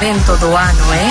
Evento 0.00 0.34
do 0.38 0.56
ano, 0.56 0.94
eh? 0.94 1.10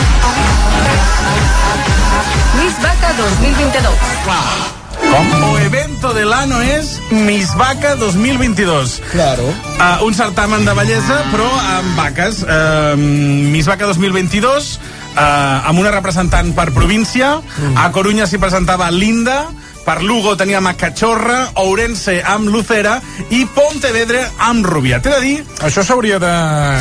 Miss 2.55 2.73
Vaca 2.81 3.13
2022. 3.13 4.78
Com? 5.09 5.25
O 5.51 5.57
evento 5.57 6.13
del 6.13 6.31
ano 6.33 6.59
és 6.61 6.99
Miss 7.09 7.55
Vaca 7.57 7.95
2022. 7.95 9.01
Claro. 9.11 9.47
Uh, 9.79 10.05
un 10.05 10.13
certamen 10.13 10.65
de 10.67 10.75
bellesa, 10.77 11.17
però 11.33 11.47
amb 11.77 11.97
vaques. 11.97 12.43
Uh, 12.45 12.93
Miss 12.97 13.69
Vaca 13.69 13.89
2022, 13.89 14.75
uh, 14.77 15.69
amb 15.69 15.81
una 15.81 15.93
representant 15.95 16.53
per 16.57 16.69
província. 16.75 17.39
A 17.75 17.89
Corunya 17.95 18.29
s'hi 18.29 18.37
presentava 18.41 18.91
Linda, 18.93 19.47
per 19.89 20.03
Lugo 20.03 20.35
teníem 20.37 20.67
a 20.67 20.75
Cachorra, 20.77 21.49
Ourense 21.57 22.19
amb 22.21 22.45
Lucera 22.53 22.99
i 23.33 23.39
Pontevedra 23.49 24.19
amb 24.45 24.67
Rubia. 24.69 24.99
T'he 25.01 25.09
de 25.09 25.21
dir... 25.23 25.37
Això 25.65 25.81
s'hauria 25.81 26.19
de... 26.21 26.29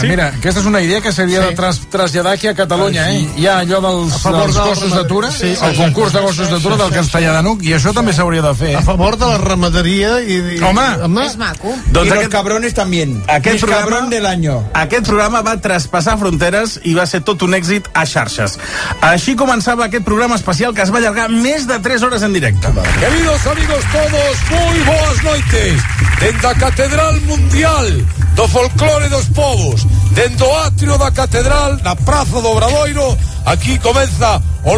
Sí. 0.02 0.10
Mira, 0.10 0.26
aquesta 0.36 0.60
és 0.60 0.66
una 0.68 0.82
idea 0.84 1.00
que 1.00 1.08
s'hauria 1.16 1.40
de 1.46 1.54
tras 1.56 1.78
traslladar 1.88 2.34
aquí 2.36 2.50
a 2.50 2.52
Catalunya, 2.58 3.06
eh? 3.14 3.22
Hi 3.40 3.46
ha 3.48 3.54
allò 3.62 3.80
dels, 3.80 4.12
A 4.12 4.20
favor 4.26 4.42
dels 4.52 4.58
del 4.58 4.66
gossos 4.68 4.92
d'atura, 4.92 5.30
Sí, 5.32 5.54
el 5.56 5.76
concurs 5.78 6.12
de 6.12 6.20
gossos 6.20 6.50
d'atura 6.52 6.76
del 6.82 6.92
Castellà 6.92 7.32
de 7.38 7.42
Nuc, 7.46 7.64
i 7.64 7.72
això 7.78 7.94
també 7.96 8.12
s'hauria 8.12 8.44
de 8.44 8.52
fer. 8.60 8.74
A 8.76 8.84
favor 8.84 9.16
de 9.16 9.30
la 9.32 9.38
ramaderia 9.40 10.12
i... 10.20 10.36
i 10.58 10.60
Home. 10.68 10.84
home. 11.08 11.24
Es 11.24 11.38
maco. 11.40 11.72
Doncs 11.88 12.10
los 12.10 12.18
aquest, 12.18 12.32
cabrones 12.36 12.76
también. 12.76 13.16
aquest 13.26 13.64
programa- 13.64 13.86
cabrón 13.86 14.10
del 14.10 14.26
año. 14.26 14.58
Aquest 14.74 15.08
programa 15.08 15.40
va 15.48 15.56
traspassar 15.64 16.18
fronteres 16.20 16.76
i 16.84 16.92
va 16.92 17.08
ser 17.08 17.22
tot 17.24 17.40
un 17.48 17.56
èxit 17.56 17.88
a 17.94 18.04
xarxes. 18.04 18.58
Així 19.00 19.32
començava 19.34 19.88
aquest 19.88 20.04
programa 20.04 20.36
especial 20.36 20.76
que 20.76 20.84
es 20.84 20.92
va 20.92 21.00
allargar 21.00 21.30
més 21.32 21.64
de 21.66 21.80
3 21.80 22.04
hores 22.04 22.28
en 22.28 22.36
directe. 22.36 22.68
Queridos 23.00 23.46
amigos 23.46 23.84
todos, 23.92 24.50
muy 24.50 24.80
boas 24.80 25.22
noites. 25.22 25.82
Dende 26.18 26.46
a 26.46 26.54
Catedral 26.54 27.20
Mundial 27.20 27.86
do 28.34 28.48
folclore 28.48 29.08
dos 29.08 29.26
povos. 29.26 29.86
Dentro 30.10 30.46
do 30.46 30.54
atrio 30.56 30.98
da 30.98 31.10
catedral 31.12 31.76
na 31.84 31.94
Praza 31.94 32.42
do 32.42 32.48
Obradoiro 32.48 33.16
aquí 33.46 33.78
comeza 33.78 34.42
o 34.64 34.74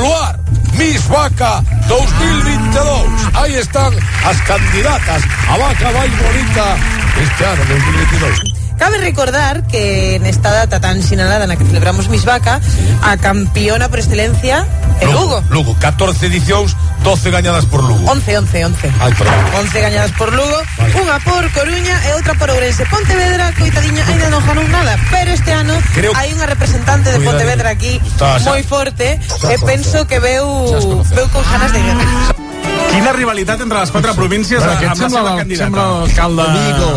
Miss 0.76 1.02
Vaca 1.08 1.62
2022 1.88 3.36
aí 3.36 3.56
están 3.56 3.92
as 4.24 4.40
candidatas. 4.42 5.22
A 5.48 5.56
vaca 5.56 5.90
máis 5.92 6.12
bonita 6.12 6.76
este 7.22 7.44
ano 7.44 7.64
2022 7.64 8.59
Cabe 8.80 8.96
recordar 8.96 9.62
que 9.68 10.16
en 10.16 10.24
esta 10.24 10.50
data 10.50 10.80
tan 10.80 11.02
sinalada 11.04 11.44
na 11.46 11.60
que 11.60 11.68
celebramos 11.68 12.08
Miss 12.08 12.24
Vaca, 12.24 12.64
a 13.04 13.12
campeona 13.20 13.92
por 13.92 14.00
excelencia 14.00 14.64
é 15.00 15.06
Lugo. 15.06 15.44
Lugo, 15.52 15.76
14 15.76 16.26
edicións 16.32 16.72
12 17.04 17.28
gañadas 17.28 17.68
por 17.68 17.84
Lugo 17.84 18.00
11, 18.08 18.40
11, 18.40 18.64
11. 18.64 18.92
Ai, 19.04 19.12
perdón 19.12 19.36
11 19.68 19.80
gañadas 19.84 20.12
por 20.16 20.32
Lugo, 20.32 20.58
unha 20.96 21.20
por 21.20 21.44
Coruña 21.52 21.96
e 22.08 22.16
outra 22.16 22.32
por 22.40 22.48
Ourense. 22.48 22.88
Pontevedra, 22.88 23.52
coitadiña, 23.52 24.00
ainda 24.08 24.32
non 24.32 24.40
ganou 24.48 24.64
nada, 24.72 24.96
pero 25.12 25.28
este 25.36 25.52
ano 25.52 25.76
Creo- 25.92 26.16
hai 26.16 26.32
unha 26.32 26.48
representante 26.48 27.12
de. 27.12 27.20
Pontevedra 27.20 27.76
aquí 27.76 28.00
moi 28.48 28.64
forte 28.64 29.20
e 29.20 29.56
penso 29.60 30.08
que 30.08 30.16
veu 30.24 30.48
veu 31.12 31.26
con 31.28 31.44
ganas 31.52 31.68
de 31.76 31.80
guerra. 31.84 32.08
Quina 32.90 33.12
rivalitat 33.12 33.60
entre 33.60 33.78
les 33.80 33.90
quatre 33.94 34.12
províncies 34.14 34.62
amb 34.62 34.72
aquest 34.72 34.88
la 34.90 34.94
sembla, 34.96 35.18
seva 35.20 35.30
el- 35.32 35.38
candidata. 35.38 35.64
sembla 35.64 35.84
l'alcalde 36.00 36.42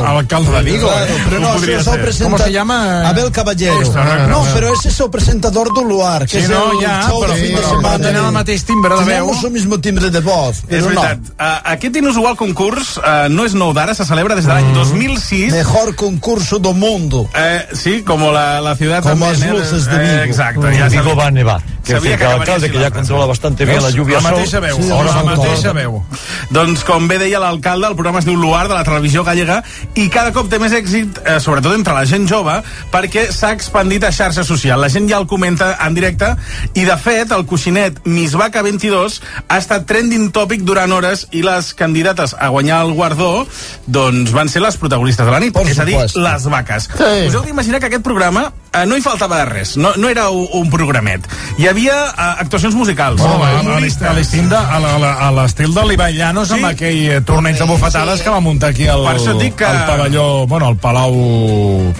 l'alcalde 0.03 0.51
de 0.51 0.61
Vigo. 0.63 0.87
Claro, 0.87 1.05
eh? 1.05 1.21
pero 1.29 1.39
no, 1.39 1.59
ser. 1.59 2.01
presenta 2.01 2.23
¿Cómo 2.23 2.37
se 2.37 2.51
llama? 2.51 3.09
Abel 3.09 3.31
Caballero. 3.31 3.81
Esto, 3.81 3.97
no, 3.97 4.03
no, 4.03 4.27
no, 4.27 4.27
no. 4.45 4.53
pero 4.53 4.73
ese 4.73 4.89
es 4.89 4.99
el 4.99 5.09
presentador 5.09 5.73
do 5.73 5.83
Luar, 5.83 6.25
que 6.25 6.37
Sí, 6.39 6.43
es 6.43 6.49
no, 6.49 6.71
el 6.73 6.79
ya, 6.81 7.03
show 7.07 7.21
pero 7.21 7.33
de 7.33 7.39
fin 7.41 7.49
de 7.55 7.61
pero 7.61 7.69
semana. 7.69 7.97
tenen 7.99 8.25
el 8.25 8.31
mateix 8.31 8.63
timbre 8.65 8.89
de 8.95 8.95
veu. 8.97 9.05
Tenemos 9.07 9.43
el 9.43 9.51
mismo 9.51 9.79
timbre 9.79 10.09
de 10.09 10.19
voz, 10.19 10.57
És 10.57 10.63
pero 10.69 10.89
no. 10.91 11.01
veritat. 11.01 11.19
Uh, 11.39 11.61
aquest 11.73 11.95
inusual 11.95 12.35
concurs 12.35 12.97
uh, 12.97 13.29
no 13.29 13.45
és 13.45 13.53
nou 13.53 13.73
d'ara, 13.73 13.93
se 13.93 14.05
celebra 14.05 14.35
des 14.35 14.45
de 14.45 14.51
l'any 14.53 14.73
2006. 14.73 15.53
Mejor 15.53 15.95
concurso 15.95 16.59
do 16.59 16.73
mundo. 16.73 17.29
Eh, 17.35 17.67
sí, 17.73 18.01
como 18.03 18.31
la, 18.31 18.59
la 18.61 18.75
ciudad 18.75 19.03
también. 19.03 19.31
las 19.31 19.41
eh, 19.41 19.51
luces 19.51 19.85
de 19.85 19.95
eh, 19.95 20.11
Vigo. 20.13 20.23
exacto. 20.25 20.71
Ya 20.71 20.87
Vigo 20.89 21.03
sabía- 21.03 21.15
va 21.15 21.27
a 21.27 21.31
nevar. 21.31 21.61
Que 21.83 21.99
que 21.99 22.13
alcalde 22.13 22.71
que 22.71 22.77
así 22.77 22.83
ya 22.83 22.89
la 22.89 22.91
controla 22.91 23.25
bastante 23.25 23.65
bien 23.65 23.83
la 23.83 23.89
lluvia 23.89 24.15
La 24.21 24.21
mateixa 24.31 24.59
veu. 24.61 24.77
Sí, 24.81 24.89
Ahora 24.89 25.09
la 25.09 25.15
la 25.17 25.23
mateixa 25.23 25.43
mateixa 25.49 25.72
veu. 25.73 25.99
Doncs, 26.55 26.83
com 26.87 27.07
bé 27.07 27.17
deia 27.21 27.39
l'alcalde, 27.41 27.87
el 27.89 27.95
programa 27.95 28.19
es 28.19 28.25
diu 28.27 28.35
Luar, 28.39 28.67
de 28.69 28.75
la 28.77 28.83
televisió 28.87 29.23
gallega, 29.23 29.61
i 29.95 30.07
cada 30.13 30.31
cop 30.35 30.49
té 30.51 30.59
més 30.61 30.73
èxit, 30.73 31.19
eh, 31.25 31.39
sobretot 31.43 31.73
entre 31.75 31.93
la 31.95 32.05
gent 32.09 32.27
jove, 32.29 32.55
perquè 32.93 33.27
s'ha 33.33 33.51
expandit 33.55 34.03
a 34.03 34.11
xarxa 34.13 34.43
social. 34.47 34.79
La 34.81 34.89
gent 34.93 35.09
ja 35.09 35.17
el 35.21 35.27
comenta 35.27 35.73
en 35.85 35.93
directe, 35.97 36.33
i 36.73 36.85
de 36.85 36.97
fet, 36.97 37.31
el 37.31 37.45
coixinet 37.49 38.01
Miss 38.05 38.35
Vaca 38.39 38.61
22 38.65 39.21
ha 39.47 39.57
estat 39.57 39.87
trending 39.89 40.29
topic 40.35 40.61
durant 40.67 40.91
hores, 40.91 41.27
i 41.31 41.41
les 41.45 41.73
candidates 41.73 42.35
a 42.39 42.49
guanyar 42.53 42.83
el 42.85 42.93
guardó 42.93 43.45
doncs 43.87 44.31
van 44.35 44.49
ser 44.49 44.61
les 44.61 44.77
protagonistes 44.77 45.25
de 45.25 45.31
la 45.31 45.39
nit, 45.39 45.53
Por 45.53 45.67
és 45.67 45.79
a 45.79 45.85
dir, 45.85 45.95
supuesto. 45.95 46.19
les 46.21 46.45
vaques. 46.49 46.89
Sí. 46.97 47.13
Us 47.27 47.35
heu 47.35 47.43
d'imaginar 47.45 47.79
que 47.79 47.87
aquest 47.89 48.03
programa 48.03 48.51
eh, 48.73 48.85
no 48.85 48.97
hi 48.97 49.01
faltava 49.01 49.37
de 49.37 49.45
res, 49.45 49.75
no, 49.77 49.93
no 49.97 50.09
era 50.09 50.29
un, 50.29 50.47
un 50.53 50.69
programet. 50.69 51.27
Hi 51.57 51.67
havia 51.67 51.93
eh, 52.09 52.29
actuacions 52.43 52.75
musicals. 52.75 53.21
Bueno, 53.21 53.43
a 53.45 53.61
humoristes. 53.61 54.07
a 54.07 54.13
l'estil 54.13 54.49
de, 54.49 54.55
a 54.57 54.79
la- 54.79 54.95
a 54.95 54.99
la- 54.99 55.13
a 55.27 55.31
l'estil 55.31 55.73
de 55.73 55.85
l'Ibai 55.85 56.13
Llanos 56.17 56.51
amb 56.51 56.59
Sí. 56.65 56.71
aquell 56.71 57.01
eh, 57.11 57.21
torneig 57.21 57.57
de 57.57 57.63
bufetades 57.65 58.21
que 58.21 58.29
va 58.29 58.39
muntar 58.39 58.69
aquí 58.71 58.87
al, 58.87 59.03
Per 59.05 59.15
això 59.17 59.37
que- 59.55 59.65
al 59.65 59.85
pavelló, 59.85 60.47
bueno, 60.47 60.67
al 60.67 60.77
Palau... 60.77 61.13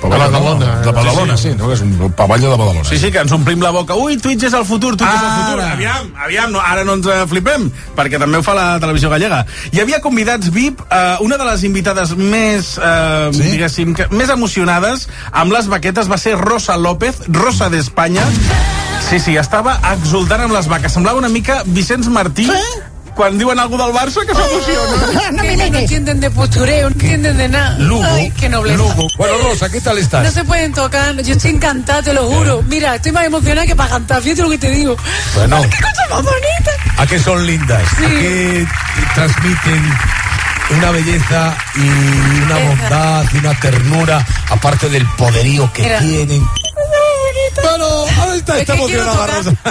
Pavelló, 0.01 0.19
Badalona. 0.23 0.65
No? 0.75 0.81
De 0.85 0.91
Badalona, 0.91 1.37
sí, 1.37 1.49
no, 1.57 1.67
que 1.67 1.73
és 1.73 1.81
un 1.81 2.11
pavelló 2.15 2.51
de 2.51 2.57
Badalona. 2.57 2.85
Sí, 2.89 2.97
sí, 2.97 3.11
que 3.11 3.19
ens 3.19 3.31
omplim 3.31 3.61
la 3.61 3.71
boca. 3.71 3.95
Ui, 3.95 4.17
Twitch 4.17 4.43
és 4.49 4.53
el 4.53 4.65
futur, 4.65 4.95
Twitch 4.97 5.13
és 5.13 5.21
el 5.21 5.33
futur. 5.43 5.59
Ara. 5.61 5.73
Aviam, 5.73 6.11
aviam, 6.25 6.51
no, 6.51 6.59
ara 6.61 6.83
no 6.83 6.93
ens 6.99 7.07
eh, 7.07 7.19
flipem, 7.29 7.69
perquè 7.95 8.19
també 8.19 8.37
ho 8.39 8.43
fa 8.43 8.53
la 8.57 8.67
televisió 8.79 9.09
gallega. 9.11 9.43
Hi 9.71 9.81
havia 9.83 9.99
convidats 10.01 10.49
VIP, 10.53 10.81
eh, 10.89 11.17
una 11.21 11.37
de 11.37 11.45
les 11.45 11.63
invitades 11.63 12.15
més, 12.17 12.77
eh, 12.77 13.29
Sí? 13.33 13.43
diguéssim, 13.51 13.93
que, 13.95 14.07
més 14.11 14.29
emocionades 14.29 15.07
amb 15.31 15.51
les 15.53 15.67
baquetes 15.67 16.09
va 16.11 16.17
ser 16.17 16.35
Rosa 16.39 16.62
López, 16.77 17.15
Rosa 17.27 17.69
d'Espanya. 17.69 18.23
Sí, 19.09 19.19
sí, 19.19 19.35
estava 19.37 19.75
exultant 19.91 20.45
amb 20.45 20.55
les 20.55 20.69
vaques. 20.71 20.93
Semblava 20.95 21.19
una 21.19 21.29
mica 21.29 21.61
Vicenç 21.65 22.07
Martí, 22.07 22.47
quan 23.17 23.37
diuen 23.37 23.59
alguna 23.59 23.89
del 23.89 23.95
Barça 23.95 24.23
que 24.25 24.33
s'emociona. 24.33 25.31
No 25.33 25.43
me 25.43 25.57
no 25.57 25.77
entienden 25.79 26.21
de 26.21 26.31
postureo, 26.31 26.89
no 26.89 26.95
entienden 26.95 27.37
de 27.37 27.49
nada. 27.49 27.77
Lugo, 27.79 28.05
Ay, 28.05 28.31
qué 28.39 28.47
nobleza. 28.49 28.77
Lugo. 28.77 29.07
Bueno, 29.17 29.37
Rosa, 29.43 29.69
¿qué 29.69 29.81
tal 29.81 29.97
estás? 29.97 30.23
No 30.23 30.31
se 30.31 30.45
pueden 30.45 30.73
tocar, 30.73 31.15
yo 31.21 31.33
estoy 31.33 31.51
encantada, 31.51 32.01
te 32.01 32.13
lo 32.13 32.27
juro. 32.27 32.63
Mira, 32.63 32.95
estoy 32.95 33.11
más 33.11 33.25
emocionada 33.25 33.67
que 33.67 33.75
para 33.75 33.89
cantar, 33.89 34.21
fíjate 34.21 34.41
lo 34.41 34.49
que 34.49 34.57
te 34.57 34.71
digo. 34.71 34.95
Bueno. 35.35 35.61
¡Qué 35.63 35.77
cosa 35.81 36.01
más 36.09 36.23
bonita! 36.23 36.71
¿A 36.97 37.05
qué 37.05 37.19
son 37.19 37.45
lindas? 37.45 37.83
Sí. 37.97 38.05
¿A 38.05 38.09
qué 38.09 38.67
transmiten 39.15 39.93
una 40.71 40.91
belleza 40.91 41.55
y 41.75 42.41
una 42.43 42.57
bondad 42.57 43.25
y 43.33 43.37
una 43.37 43.53
ternura, 43.59 44.25
aparte 44.49 44.89
del 44.89 45.05
poderío 45.17 45.71
que 45.73 45.83
Mira. 45.83 45.99
tienen? 45.99 46.47
Bueno, 47.61 47.85
ahora 48.19 48.35
está, 48.35 48.57
Es 48.59 48.65
que 48.65 48.73
quiero 48.85 49.05
tocar- 49.05 49.29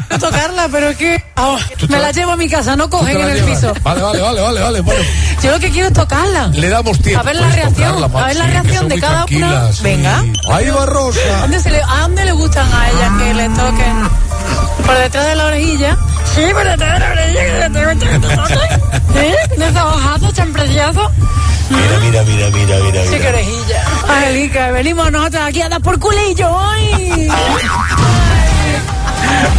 quiero 0.08 0.18
tocarla, 0.20 0.68
pero 0.70 0.88
es 0.90 0.96
que 0.96 1.22
ah, 1.36 1.56
me 1.88 1.98
la- 1.98 2.12
llevo 2.12 2.32
a 2.32 2.36
mi 2.36 2.48
casa, 2.48 2.76
no 2.76 2.88
cogen 2.88 3.20
en 3.20 3.28
el 3.28 3.34
llevas. 3.42 3.50
piso. 3.60 3.74
Vale, 3.82 4.00
vale, 4.02 4.20
vale, 4.20 4.40
vale, 4.40 4.60
vale. 4.60 4.80
Bueno, 4.82 5.02
Yo 5.42 5.50
lo 5.50 5.58
que 5.58 5.70
quiero 5.70 5.88
es 5.88 5.94
tocarla. 5.94 6.46
le 6.48 6.68
damos 6.68 6.98
tiempo. 7.00 7.20
A 7.20 7.22
ver 7.24 7.36
la 7.36 7.48
reacción, 7.48 7.94
tocarla, 7.96 8.20
a 8.22 8.26
ver 8.28 8.36
la 8.36 8.46
reacción 8.46 8.88
de 8.88 9.00
cada 9.00 9.24
una. 9.24 9.72
sí. 9.72 9.82
Venga. 9.82 10.24
Ahí 10.52 10.70
va 10.70 10.86
Rosa. 10.86 11.18
¿Dónde 11.40 11.60
se 11.60 11.70
le, 11.70 11.82
¿A 11.82 12.00
dónde 12.02 12.24
le 12.24 12.32
gustan 12.32 12.72
a 12.72 12.90
ella 12.90 13.12
que 13.18 13.34
le 13.34 13.48
toquen? 13.48 14.08
¿Por 14.86 14.98
detrás 14.98 15.26
de 15.26 15.34
la 15.34 15.46
orejilla? 15.46 15.96
Sí, 16.34 16.40
que 16.40 17.70
te 17.70 17.86
gusta 17.86 18.06
que 18.08 18.18
te 18.18 18.36
toquen. 18.36 18.58
¿Eh? 19.16 19.36
¿De 19.56 19.68
esos 19.68 19.82
ojazos 19.82 20.32
tan 20.34 20.52
preciosos? 20.52 21.08
Mira, 21.70 21.98
mira, 22.00 22.22
mira, 22.24 22.50
mira, 22.50 22.76
mira. 22.84 23.02
Sí, 23.04 23.10
que 23.10 23.18
mira. 23.18 23.28
orejilla. 23.30 23.84
Angelica, 24.08 24.70
venimos 24.72 25.10
nosotros 25.12 25.42
aquí 25.46 25.62
a 25.62 25.68
dar 25.68 25.80
por 25.80 25.98
culillo. 25.98 26.48
¡Ay! 26.70 27.28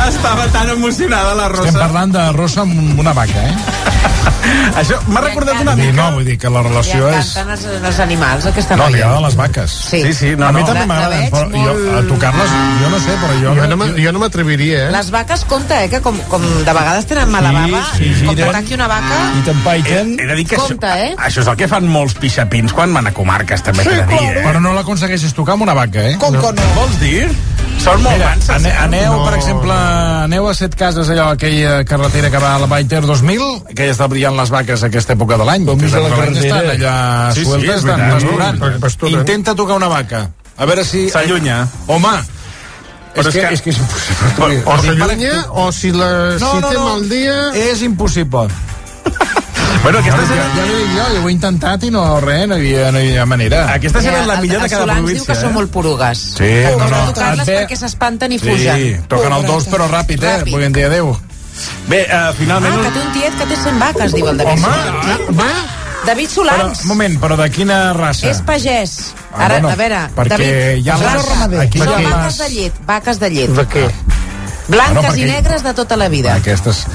Estava 0.08 0.46
tan 0.48 0.70
emocionada 0.70 1.34
la 1.36 1.46
Estem 1.48 1.66
Rosa. 1.66 1.80
parlant 1.80 2.12
de 2.14 2.32
Rosa 2.34 2.62
amb 2.62 3.00
una 3.00 3.14
vaca, 3.14 3.44
eh? 3.50 3.56
Això 4.79 4.97
m'ha 5.08 5.21
recordat 5.23 5.62
una 5.62 5.75
mica... 5.77 5.93
no, 5.97 6.06
vull 6.17 6.25
dir 6.27 6.36
que 6.41 6.49
la 6.51 6.62
relació 6.65 7.08
és... 7.12 7.29
encanten 7.36 7.51
els, 7.56 7.86
els 7.89 7.99
animals, 8.03 8.47
aquesta 8.49 8.75
No, 8.79 8.88
li 8.89 8.97
noia. 8.97 9.06
agraden 9.08 9.25
les 9.27 9.36
vaques. 9.39 9.75
Sí. 9.91 10.01
Sí, 10.03 10.13
sí, 10.19 10.32
no, 10.36 10.47
a 10.47 10.51
mi 10.56 10.62
no. 10.63 10.67
també 10.67 10.86
m'agraden, 10.89 11.25
però 11.34 11.45
jo, 11.53 11.73
a 11.73 11.75
molt- 11.99 12.10
tocar-les, 12.12 12.56
jo 12.82 12.89
no 12.93 12.99
sé, 13.06 13.15
però 13.21 13.38
jo... 13.41 13.53
Jo 13.62 13.67
no, 13.71 13.77
me- 13.84 13.91
jo 14.03 14.13
no 14.15 14.23
m'atreviria, 14.23 14.88
eh? 14.88 14.91
Les 14.95 15.12
vaques, 15.13 15.45
compte, 15.51 15.77
eh, 15.86 15.89
que 15.93 16.01
com, 16.06 16.17
com 16.32 16.43
de 16.65 16.73
vegades 16.79 17.08
tenen 17.10 17.32
mala 17.32 17.53
Sí, 17.53 17.62
bava, 17.71 17.84
sí, 17.97 18.12
com 18.25 18.34
mira. 18.36 18.49
t'ataqui 18.51 18.77
una 18.79 18.88
vaca... 18.91 19.21
I 19.39 19.45
t'empaiten. 19.47 20.13
He 20.19 20.27
de 20.32 20.36
dir 20.41 20.47
que 20.49 20.60
Compte, 20.62 20.88
això, 20.88 21.10
eh? 21.12 21.15
això 21.29 21.43
és 21.45 21.51
el 21.53 21.58
que 21.63 21.67
fan 21.71 21.88
molts 21.89 22.17
pixapins 22.19 22.73
quan 22.75 22.93
van 22.93 23.08
a 23.08 23.13
comarques, 23.15 23.63
també 23.63 23.86
t'he 23.88 23.95
de 24.01 24.08
dir, 24.12 24.21
eh? 24.39 24.43
Però 24.45 24.60
no 24.63 24.73
l'aconsegueixes 24.77 25.34
tocar 25.38 25.56
amb 25.58 25.67
una 25.69 25.73
vaca, 25.77 26.03
eh? 26.13 26.17
Com 26.21 26.34
que 26.36 26.51
no? 26.58 26.69
Vols 26.77 26.99
dir? 27.01 27.27
Són 27.82 28.00
molt 28.04 28.16
Mira, 28.16 28.30
manses, 28.32 28.50
ane, 28.56 28.70
eh? 28.70 28.78
aneu, 28.80 29.14
No. 29.18 29.24
per 29.26 29.34
exemple, 29.38 29.74
aneu 29.74 30.46
a 30.48 30.54
Set 30.56 30.76
Cases, 30.80 31.10
allò, 31.10 31.32
aquella 31.34 31.84
carretera 31.84 32.30
que 32.32 32.38
va 32.40 32.54
a 32.56 32.60
la 32.60 32.66
Baiter 32.72 33.02
2000, 33.04 33.42
que 33.76 33.88
ja 33.90 33.92
està 33.96 34.08
brillant 34.08 34.38
les 34.38 34.50
vaques 34.54 34.84
a 34.84 34.88
aquesta 34.88 35.14
època 35.18 35.38
de 35.38 35.44
l'any. 35.50 35.66
Com 35.68 35.80
a 35.80 35.82
la 35.84 35.88
estan 35.88 36.14
carretera. 36.14 36.46
Estan 36.46 36.70
allà 36.78 37.34
Sí, 37.34 37.40
sí, 37.42 37.46
sueltes, 37.50 37.70
és 37.70 37.84
estan 37.84 38.06
pasturant. 38.14 38.62
Pasturen. 38.80 39.20
Intenta 39.20 39.56
tocar 39.56 39.76
una 39.76 39.88
vaca. 39.92 40.30
A 40.56 40.66
veure 40.70 40.86
si... 40.86 41.10
S'allunya. 41.10 41.68
Home, 41.88 42.14
Però 43.14 43.28
és, 43.30 43.36
és 43.36 43.36
que, 43.36 43.42
que- 43.42 43.54
és 43.54 43.62
que 43.62 43.70
és 43.70 43.78
impossible. 43.78 44.64
O 44.66 44.78
s'allunya, 44.82 45.34
o 45.52 45.72
si, 45.72 45.92
la, 45.92 46.08
si 46.40 46.62
té 46.70 46.78
mal 46.80 47.04
dia... 47.10 47.36
És 47.54 47.82
impossible. 47.86 48.48
Bueno, 49.84 50.00
aquesta 50.00 50.22
ja, 50.22 50.28
serà, 50.30 50.43
ja 50.56 50.63
l'he 50.65 50.76
dit 50.80 50.91
jo, 50.96 51.06
jo 51.17 51.22
ho 51.26 51.28
he 51.28 51.32
intentat 51.34 51.84
i 51.84 51.89
no, 51.91 52.04
res, 52.24 52.46
no 52.48 52.56
hi 52.56 52.62
havia, 52.72 52.91
no 52.96 53.00
hi 53.04 53.10
havia 53.10 53.26
manera. 53.28 53.65
aquesta 53.74 54.00
serà 54.00 54.22
la 54.26 54.36
el- 54.38 54.41
millor 54.46 54.62
de 54.62 54.65
el 54.65 54.72
cada 54.72 54.82
Solans 54.86 55.00
diu 55.00 55.06
província, 55.10 55.34
que 55.34 55.39
són 55.41 55.50
eh? 55.50 55.54
molt 55.58 55.72
porugues. 55.72 56.22
Sí, 56.38 56.52
no, 56.63 56.78
no, 56.78 56.88
no, 56.88 57.02
tocar-les 57.12 57.46
ve- 57.50 57.58
perquè 57.65 57.76
s'espanten 57.82 58.32
i 58.32 58.39
Sí, 58.39 58.48
fugen. 58.48 59.04
toquen 59.12 59.34
el 59.34 59.46
dos 59.46 59.67
però 59.67 59.89
ràpid, 59.91 60.24
eh? 60.24 60.38
Ràpid. 60.39 60.52
Vull 60.56 60.72
dir 60.74 60.86
adéu. 60.88 61.12
Bé, 61.88 62.00
uh, 62.08 62.15
Ah, 62.15 62.34
finalment... 62.38 62.80
que 62.82 62.89
té 62.96 63.00
un 63.06 63.12
tiet 63.13 63.38
que 63.38 63.46
té 63.46 63.56
100 63.62 63.80
vaques, 63.80 64.13
diu 64.13 64.28
el 64.30 64.38
David 64.38 64.63
Home, 64.63 64.74
Solans. 64.74 65.38
Va, 65.38 65.52
David 66.06 66.30
però, 66.30 66.34
Solans. 66.34 66.82
un 66.82 66.88
moment, 66.88 67.19
però 67.19 67.36
de 67.43 67.50
quina 67.52 67.93
raça? 67.93 68.30
És 68.32 68.41
pagès. 68.41 68.96
Ah, 69.34 69.46
Ara, 69.46 69.60
bueno, 69.60 69.69
a 69.69 69.76
veure, 69.76 70.00
perquè 70.15 70.30
David, 70.30 70.86
hi 70.86 70.89
ha 70.89 70.96
raça. 70.98 71.43
aquí 71.62 71.80
no, 71.80 72.00
hi 72.00 72.06
ha 72.06 72.10
vaques 72.10 72.38
les- 72.39 72.48
de 72.48 72.50
llet, 72.56 72.74
vaques 72.88 73.19
de 73.19 73.30
llet. 73.30 73.50
de 73.50 73.67
què? 73.67 73.86
Blanques 74.67 74.93
Bueno, 74.96 75.02
perquè- 75.10 75.17
i 75.19 75.26
negres 75.26 75.63
de 75.63 75.74
tota 75.74 75.98
la 75.98 76.08
vida. 76.08 76.36
Aquestes... 76.36 76.86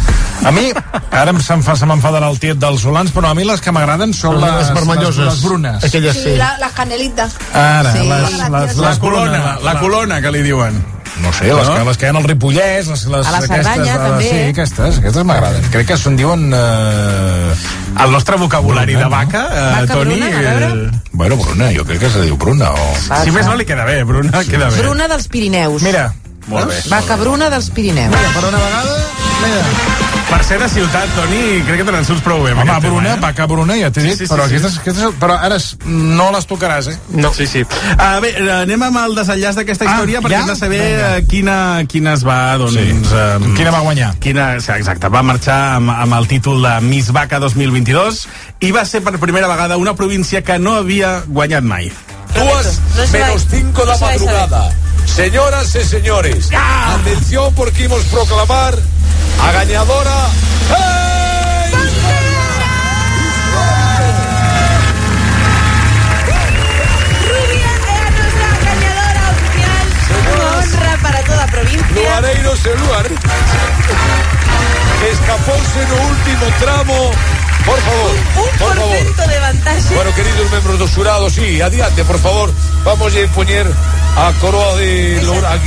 A 0.44 0.50
mi, 0.54 0.68
ara 1.10 1.30
em 1.34 1.40
se'm 1.42 1.62
fa, 1.66 1.74
se 1.76 1.86
m'enfadarà 1.88 2.28
el 2.30 2.38
tiet 2.38 2.58
dels 2.62 2.80
solans, 2.84 3.10
però 3.12 3.30
a 3.32 3.34
mi 3.34 3.44
les 3.44 3.60
que 3.60 3.72
m'agraden 3.74 4.12
són 4.14 4.38
les, 4.40 4.52
les 4.60 4.70
vermelloses. 4.74 5.18
les, 5.24 5.34
les 5.34 5.42
brunes. 5.42 5.84
Aquelles 5.84 6.16
sí. 6.16 6.36
las 6.36 6.72
canelitas. 6.76 7.34
Ara, 7.52 7.92
Sí. 7.92 7.98
les, 8.06 8.08
les, 8.08 8.32
les, 8.38 8.76
La 8.78 8.88
les 8.90 8.98
colona, 8.98 9.30
brunes, 9.42 9.62
la 9.64 9.80
colona, 9.80 10.20
que 10.22 10.30
li 10.32 10.42
diuen. 10.42 10.78
No 11.18 11.32
sé, 11.32 11.46
les, 11.52 11.66
No? 11.66 11.74
que, 11.74 11.84
les 11.84 11.96
que 11.98 12.06
hi 12.06 12.08
ha 12.08 12.16
al 12.16 12.24
Ripollès, 12.24 12.86
les, 12.86 13.04
les, 13.10 13.26
A 13.26 13.30
la 13.32 13.38
aquestes, 13.38 13.56
Cerdanya, 13.66 13.94
a 13.94 13.98
la- 13.98 14.08
també, 14.10 14.28
Sí, 14.30 14.38
aquestes, 14.52 14.98
aquestes 15.02 15.24
m'agraden. 15.24 15.64
Crec 15.72 15.86
que 15.88 15.96
se'n 15.98 16.16
diuen... 16.16 16.52
Eh... 16.54 17.54
El 18.04 18.12
nostre 18.12 18.36
vocabulari 18.36 18.94
Bruna, 18.94 19.08
de 19.08 19.10
vaca, 19.10 19.48
eh, 19.50 19.80
Vaca 19.80 19.94
Toni... 19.94 20.20
bruna, 20.20 20.38
a 20.38 20.40
veure. 20.40 20.66
eh, 20.86 21.00
Bueno, 21.10 21.36
Bruna, 21.36 21.72
jo 21.74 21.84
crec 21.84 21.98
que 22.04 22.10
se 22.10 22.22
diu 22.22 22.36
Bruna. 22.38 22.70
O... 22.70 22.88
Vaca. 23.08 23.24
Si 23.24 23.32
més 23.34 23.46
no 23.46 23.56
li 23.58 23.66
queda 23.66 23.84
bé, 23.84 24.04
Bruna, 24.04 24.44
queda 24.46 24.70
bé. 24.70 24.78
Bruna 24.84 25.08
dels 25.08 25.26
Pirineus. 25.26 25.82
Mira, 25.82 26.12
Molt 26.46 26.68
bé. 26.70 26.76
Vaca 26.88 27.16
bruna 27.20 27.50
dels 27.50 27.66
Pirineus. 27.76 28.14
per 28.32 28.44
una 28.48 28.56
vegada 28.62 28.94
Per 30.28 30.42
ser 30.44 30.58
de 30.60 30.66
ciutat, 30.68 31.08
Toni, 31.16 31.62
crec 31.64 31.78
que 31.80 31.84
te 31.88 31.92
n'en 31.94 32.04
surts 32.04 32.20
prou 32.24 32.42
bé. 32.44 32.50
Home, 32.52 32.60
aquest 32.66 32.82
tema, 32.82 32.92
Bruna, 32.92 33.12
eh? 33.14 33.20
vaca 33.22 33.46
Bruna, 33.48 33.76
ja 33.78 33.88
t'he 33.90 34.02
Sí, 34.02 34.08
dit, 34.10 34.18
sí, 34.18 34.26
sí, 34.26 34.32
però, 34.32 34.44
sí. 34.44 34.56
Aquestes, 34.58 34.74
aquestes, 34.82 35.14
però 35.20 35.38
ara 35.40 35.56
no 35.88 36.26
les 36.34 36.46
tocaràs, 36.50 36.88
eh? 36.92 36.96
No. 37.16 37.30
Sí, 37.32 37.46
sí. 37.48 37.62
Uh, 37.64 38.18
bé, 38.20 38.32
anem 38.58 38.82
amb 38.90 38.98
el 39.06 39.14
desenllaç 39.16 39.56
d'aquesta 39.56 39.86
Ah, 39.86 39.94
història 39.94 40.20
perquè 40.20 40.34
ja? 40.36 40.42
hem 40.42 40.50
de 40.52 40.56
saber 40.58 40.80
Vinga. 40.82 41.08
eh, 41.16 41.24
quina, 41.30 41.56
quina 41.88 42.12
es 42.18 42.26
va, 42.28 42.36
doncs... 42.60 42.76
Sí. 42.76 43.14
Um, 43.14 43.54
Quina 43.56 43.72
va 43.72 43.80
guanyar? 43.86 44.10
Quina, 44.20 44.50
sí, 44.60 44.70
exacte, 44.76 45.08
va 45.08 45.22
marxar 45.24 45.58
amb, 45.78 45.94
amb 45.96 46.18
el 46.18 46.28
títol 46.28 46.60
de 46.62 46.74
Miss 46.84 47.08
Vaca 47.16 47.40
2022 47.40 48.26
i 48.60 48.70
va 48.74 48.84
ser 48.84 49.00
per 49.06 49.16
primera 49.18 49.48
vegada 49.48 49.78
una 49.80 49.94
província 49.96 50.42
que 50.44 50.58
no 50.58 50.74
havia 50.82 51.22
guanyat 51.26 51.64
mai. 51.64 51.88
Se 52.34 52.44
menos 52.44 53.46
va- 53.46 53.56
cinco 53.56 53.80
no 53.80 53.86
da 53.86 53.96
se 53.96 54.04
va 54.04 54.10
a 54.10 54.12
madrugada. 54.12 54.70
Señoras 55.06 55.74
y 55.74 55.84
señores, 55.84 56.50
atención 56.52 57.54
porque 57.54 57.86
a 57.86 57.88
proclamar 58.12 58.74
a 59.40 59.52
ganadora. 59.52 60.18
¡Hey! 60.70 61.72
Rubia 67.28 67.70
era 67.96 68.10
nuestra 68.10 68.48
ganadora 68.64 69.22
oficial. 69.32 69.86
Una 70.34 70.46
honra 70.58 70.98
para 71.02 71.20
toda 71.24 71.46
provincia. 71.46 71.86
Luareiros 71.94 72.66
e 72.66 72.74
lugar. 72.76 73.06
Escapóse 75.12 75.80
no 75.88 75.96
último 76.10 76.46
tramo. 76.60 77.10
Por 77.64 77.78
favor, 77.80 78.14
Un 78.36 78.58
por 78.58 78.74
favor. 78.76 78.88
porcento 78.96 79.26
de 79.28 79.38
vantaxe. 79.40 79.94
Bueno, 79.94 80.14
queridos 80.14 80.50
miembros 80.50 80.78
do 80.78 80.88
xurado, 80.88 81.28
sí, 81.28 81.60
adiante, 81.60 82.02
por 82.04 82.18
favor. 82.18 82.50
Vamos 82.84 83.14
a 83.14 83.20
impoñer 83.20 83.66
a 84.16 84.32
coroa 84.40 84.76
de 84.76 85.20
Loura, 85.22 85.58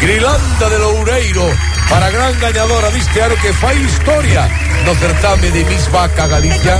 Grilanda 0.00 0.68
de 0.70 0.78
Loureiro 0.78 1.75
para 1.88 2.10
gran 2.10 2.38
gañadora 2.40 2.90
deste 2.90 3.22
ano 3.22 3.36
que 3.36 3.52
fai 3.52 3.76
historia 3.78 4.48
no 4.84 4.94
certame 4.94 5.50
de 5.50 5.64
Miss 5.64 5.90
Vaca 5.90 6.26
Galicia 6.26 6.78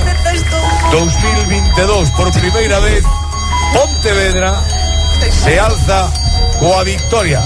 2022 0.91 2.11
por 2.11 2.31
primeira 2.31 2.79
vez 2.79 3.03
Pontevedra 3.73 4.61
se 5.31 5.59
alza 5.59 6.11
coa 6.59 6.83
victoria 6.83 7.41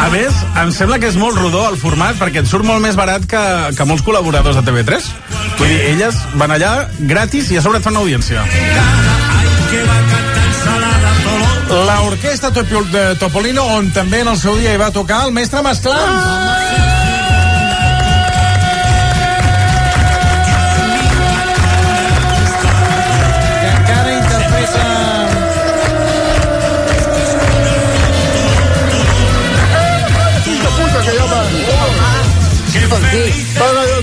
A 0.00 0.08
més, 0.08 0.32
em 0.56 0.70
sembla 0.72 0.96
que 0.98 1.10
és 1.10 1.16
molt 1.20 1.36
rodó 1.36 1.66
el 1.68 1.76
format 1.76 2.16
perquè 2.16 2.40
et 2.40 2.48
surt 2.48 2.64
molt 2.64 2.80
més 2.80 2.96
barat 2.96 3.26
que, 3.28 3.42
que 3.76 3.84
molts 3.84 4.04
col·laboradors 4.06 4.56
de 4.56 4.64
TV3. 4.64 5.10
Vull 5.58 5.68
dir, 5.68 5.80
elles 5.92 6.22
van 6.40 6.56
allà 6.56 6.72
gratis 7.00 7.52
i 7.52 7.60
a 7.60 7.64
sobre 7.64 7.82
et 7.82 7.84
fan 7.84 8.00
audiència. 8.00 8.46
L'orquestra 11.70 12.50
de 12.90 13.04
Topolino, 13.20 13.62
on 13.78 13.90
també 13.94 14.24
en 14.24 14.28
el 14.32 14.38
seu 14.38 14.56
dia 14.58 14.74
hi 14.74 14.80
va 14.80 14.90
tocar 14.90 15.24
el 15.26 15.32
mestre 15.32 15.62
Masclans. 15.62 16.58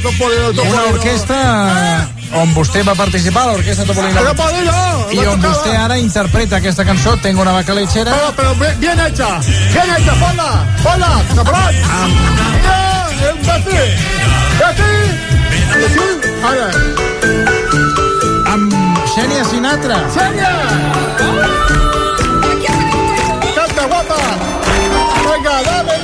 Topolino, 0.02 0.50
Una 0.50 0.84
Topolino. 0.84 2.17
On 2.34 2.54
vostè 2.54 2.84
va 2.84 2.94
participar, 2.96 3.46
l'orquestra 3.48 3.86
Topolino. 3.86 4.22
Topolino, 4.22 5.08
I 5.12 5.26
on 5.26 5.40
vostè 5.42 5.76
ara 5.76 5.98
interpreta 5.98 6.58
aquesta 6.58 6.84
cançó, 6.86 7.16
Tengo 7.22 7.42
una 7.42 7.52
vaca 7.52 7.74
lechera. 7.74 8.12
Pero, 8.12 8.34
pero 8.36 8.56
bien, 8.56 8.80
bien 8.80 9.00
hecha, 9.00 9.40
bien 9.40 9.96
hecha, 9.98 10.14
ponla, 10.20 10.66
ponla, 10.84 11.22
cabrón. 11.36 11.76
El 13.28 13.38
Betty, 13.48 13.84
Betty, 14.60 14.94
Betty, 15.80 16.08
ara, 16.44 16.70
Amb 18.54 18.74
Xènia 19.16 19.44
Sinatra. 19.46 19.98
Xenia. 20.14 20.54
Canta 23.56 23.88
guapa. 23.88 24.20
Venga, 25.28 25.64
dame 25.64 25.97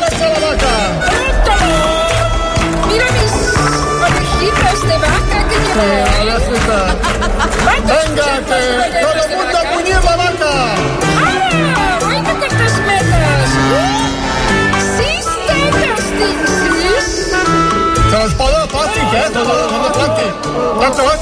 que 5.74 5.82
llevo. 5.82 6.12
Pobrecita. 6.18 6.80
Venga, 7.66 8.28
que 8.48 8.60
todo 9.02 9.22
el 9.24 9.32
mundo 9.38 9.58
a 9.58 9.64
puñir 9.74 10.00
la 10.04 10.16
vaca. 10.16 10.54
Ah, 11.16 12.08
oi 12.08 12.18
que 12.22 12.34
quantes 12.40 12.76
metres! 12.88 13.50
Uh, 13.74 13.86
sis 14.98 15.28
tetes 15.48 16.06
tinc, 16.20 16.42
sis! 16.72 17.08
Transport 18.12 18.54
de 18.54 18.66
plàstic, 18.74 19.10
eh? 19.14 19.28
Són 19.34 19.46
de, 19.50 19.56
són 19.72 19.82
de 19.84 19.90
plàstic. 19.98 20.34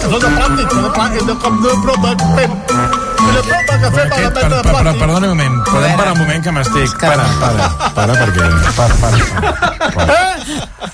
Són 0.01 0.19
de 0.19 0.29
plàstic, 0.35 0.67
són 0.71 0.83
de 0.83 0.91
plàstic, 0.97 1.23
de 1.29 1.35
com 1.45 1.53
de 1.63 1.71
broma 1.85 3.10
que 3.25 3.43
fem. 3.43 3.65
De 3.71 3.77
broma 3.77 3.77
que 3.81 3.91
fem 3.91 4.01
a 4.01 4.09
la 4.09 4.15
Aquest, 4.15 4.33
per, 4.33 4.43
meta 4.43 4.49
de 4.49 4.61
per, 4.61 4.71
per, 4.71 4.81
plàstic. 4.81 4.99
perdoni 4.99 5.27
un 5.27 5.37
moment, 5.37 5.55
podem 5.71 5.97
parar 5.97 6.11
un 6.13 6.19
moment 6.19 6.43
que 6.43 6.51
m'estic... 6.51 6.97
Para, 6.99 7.25
para, 7.41 7.69
para, 7.95 8.13
perquè... 8.21 8.45
Para, 8.75 8.95
para, 8.95 9.17
para. 9.95 10.19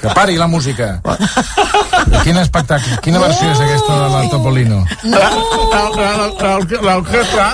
Que 0.02 0.10
pari 0.14 0.36
la 0.38 0.48
música. 0.48 1.00
Quin 2.24 2.38
espectacle, 2.38 2.98
quina 3.02 3.20
versió 3.20 3.50
és 3.52 3.60
aquesta 3.64 3.96
de 4.04 4.10
la 4.14 4.22
Topolino? 4.30 4.84
La- 5.04 5.32
la- 5.74 5.90
la- 5.96 6.28
la- 6.42 6.82
La 6.88 6.98
orquestra, 6.98 7.48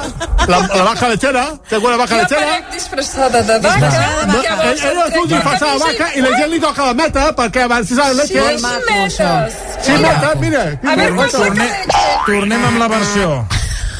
la, 0.47 0.57
la 0.75 0.83
vaca 0.83 1.07
lechera, 1.09 1.45
tengo 1.69 1.87
una 1.87 1.97
vaca 1.97 2.15
Jo 2.15 2.21
lechera. 2.21 2.41
aparec 2.41 2.71
disfressada 2.73 3.41
de 3.41 3.59
vaca. 3.59 3.89
No, 4.27 4.41
Què 4.41 4.49
ell, 4.49 4.57
vols 4.59 4.83
ell 4.83 4.99
es 5.05 5.17
un 5.21 5.27
disfressat 5.29 5.69
de 5.69 5.79
vaca 5.85 6.07
i 6.17 6.21
la 6.25 6.31
gent 6.37 6.51
li 6.51 6.59
toca 6.59 6.85
la 6.89 6.93
meta 6.93 7.25
perquè 7.37 7.63
abans 7.63 7.87
si 7.87 7.95
sabe 7.95 8.13
leche. 8.15 8.43
Sis 8.49 8.61
metres! 8.61 9.53
Sí, 9.83 9.91
meta, 10.03 10.33
mira. 10.39 10.63
A 10.83 10.95
ver, 10.95 11.13
¿cuál 11.15 11.31
saca 11.31 11.43
Torne, 11.45 11.63
leche? 11.63 12.03
tornem 12.25 12.65
amb 12.65 12.79
la 12.83 12.87
versió. 12.87 13.45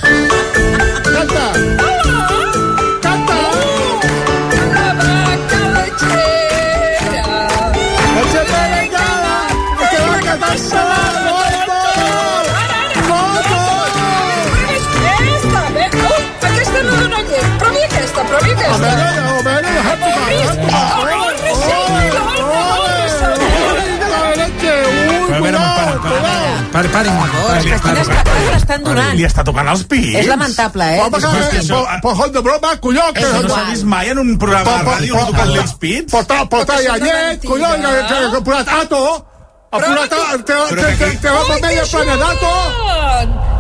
Canta. 0.04 1.54
Canta. 1.78 2.43
Para, 26.74 26.90
pari, 26.90 27.10
pari, 27.10 27.68
Quin 27.70 27.82
pari, 27.84 28.00
espectacle 28.02 28.46
l'estan 28.50 28.86
donant. 28.88 29.12
Li 29.18 29.26
està 29.28 29.44
tocant 29.46 29.68
els 29.74 29.84
pits. 29.90 30.16
És 30.24 30.30
lamentable, 30.30 30.88
eh? 30.96 31.02
Home, 31.04 31.20
que, 31.22 31.62
por, 31.70 31.92
por 32.06 32.16
joder 32.20 32.34
de 32.38 32.42
broma, 32.48 32.72
colló, 32.82 33.04
que... 33.14 33.26
Això 33.28 33.44
no 33.44 33.52
s'ha 33.54 33.68
vist 33.70 33.86
mai 33.94 34.10
en 34.14 34.24
un 34.24 34.34
programa 34.42 34.80
de 34.80 34.88
ràdio 34.90 35.20
no 35.20 35.28
tocant 35.30 35.54
els 35.64 35.76
pits. 35.84 36.10
Portar, 36.16 36.40
portar 36.50 36.80
ja 36.86 36.98
llet, 37.04 37.46
colló, 37.46 37.70
que, 37.76 37.84
que, 37.84 38.08
que, 38.10 38.32
que 38.34 38.42
posat 38.50 38.74
ato, 38.80 39.04
ha 39.70 39.84
posat, 39.86 40.18
te, 40.50 41.30
va 41.30 41.46
per 41.52 41.62
medio 41.68 41.86
planedato. 41.94 42.56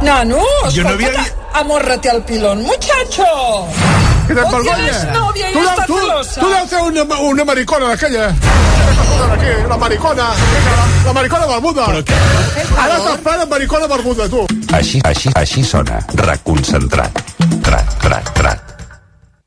Nano, 0.04 0.42
Jo 0.74 0.84
no 0.84 0.98
escolta, 0.98 1.30
amórrate 1.62 2.10
al 2.10 2.26
pilón, 2.26 2.64
muchacho. 2.64 3.30
Que 4.28 4.34
te 4.36 4.42
¿O 4.42 4.50
vergonya. 4.50 5.14
Tu 5.54 5.60
deu- 5.60 5.86
tu, 5.86 5.98
celosa? 6.00 6.42
tu 6.42 6.48
deus 6.50 6.70
ser 6.70 6.82
una, 6.82 7.04
una 7.20 7.46
maricona 7.46 7.88
d'aquella. 7.90 8.28
Aquí, 9.34 9.52
la 9.70 9.78
maricona, 9.78 10.24
la, 10.24 10.86
la 11.06 11.14
maricona 11.14 11.46
barbuda. 11.46 11.86
Ara 11.88 12.98
t'espera 13.06 13.46
maricona 13.46 13.88
barbuda, 13.88 14.30
tu. 14.30 14.46
Així, 14.74 15.02
així, 15.04 15.30
així 15.36 15.64
sona. 15.64 16.00
Reconcentrat. 16.16 17.24
Trat, 17.64 17.98
trat, 18.02 18.34
trat. 18.34 18.73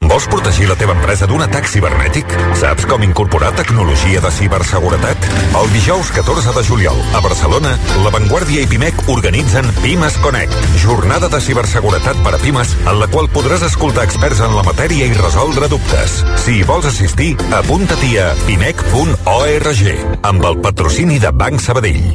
Vols 0.06 0.26
protegir 0.30 0.68
la 0.70 0.76
teva 0.78 0.94
empresa 0.94 1.26
d'un 1.26 1.42
atac 1.42 1.66
cibernètic? 1.66 2.30
Saps 2.60 2.86
com 2.86 3.02
incorporar 3.02 3.50
tecnologia 3.58 4.20
de 4.22 4.30
ciberseguretat? 4.30 5.26
El 5.58 5.70
dijous 5.74 6.12
14 6.14 6.54
de 6.54 6.62
juliol, 6.68 7.00
a 7.16 7.22
Barcelona, 7.24 7.74
La 8.04 8.12
Vanguardia 8.14 8.62
i 8.62 8.68
Pimec 8.70 9.02
organitzen 9.12 9.66
Pimes 9.82 10.18
Connect, 10.22 10.54
jornada 10.82 11.30
de 11.32 11.40
ciberseguretat 11.42 12.20
per 12.22 12.36
a 12.36 12.40
Pimes, 12.42 12.76
en 12.86 13.00
la 13.00 13.10
qual 13.10 13.30
podràs 13.34 13.66
escoltar 13.66 14.06
experts 14.06 14.42
en 14.46 14.54
la 14.54 14.64
matèria 14.66 15.10
i 15.10 15.16
resoldre 15.18 15.70
dubtes. 15.72 16.20
Si 16.44 16.60
hi 16.60 16.66
vols 16.66 16.86
assistir, 16.92 17.32
apunta-t'hi 17.58 18.14
a 18.22 18.30
pimec.org, 18.46 19.82
amb 20.30 20.50
el 20.52 20.60
patrocini 20.62 21.18
de 21.22 21.34
Banc 21.34 21.62
Sabadell. 21.62 22.14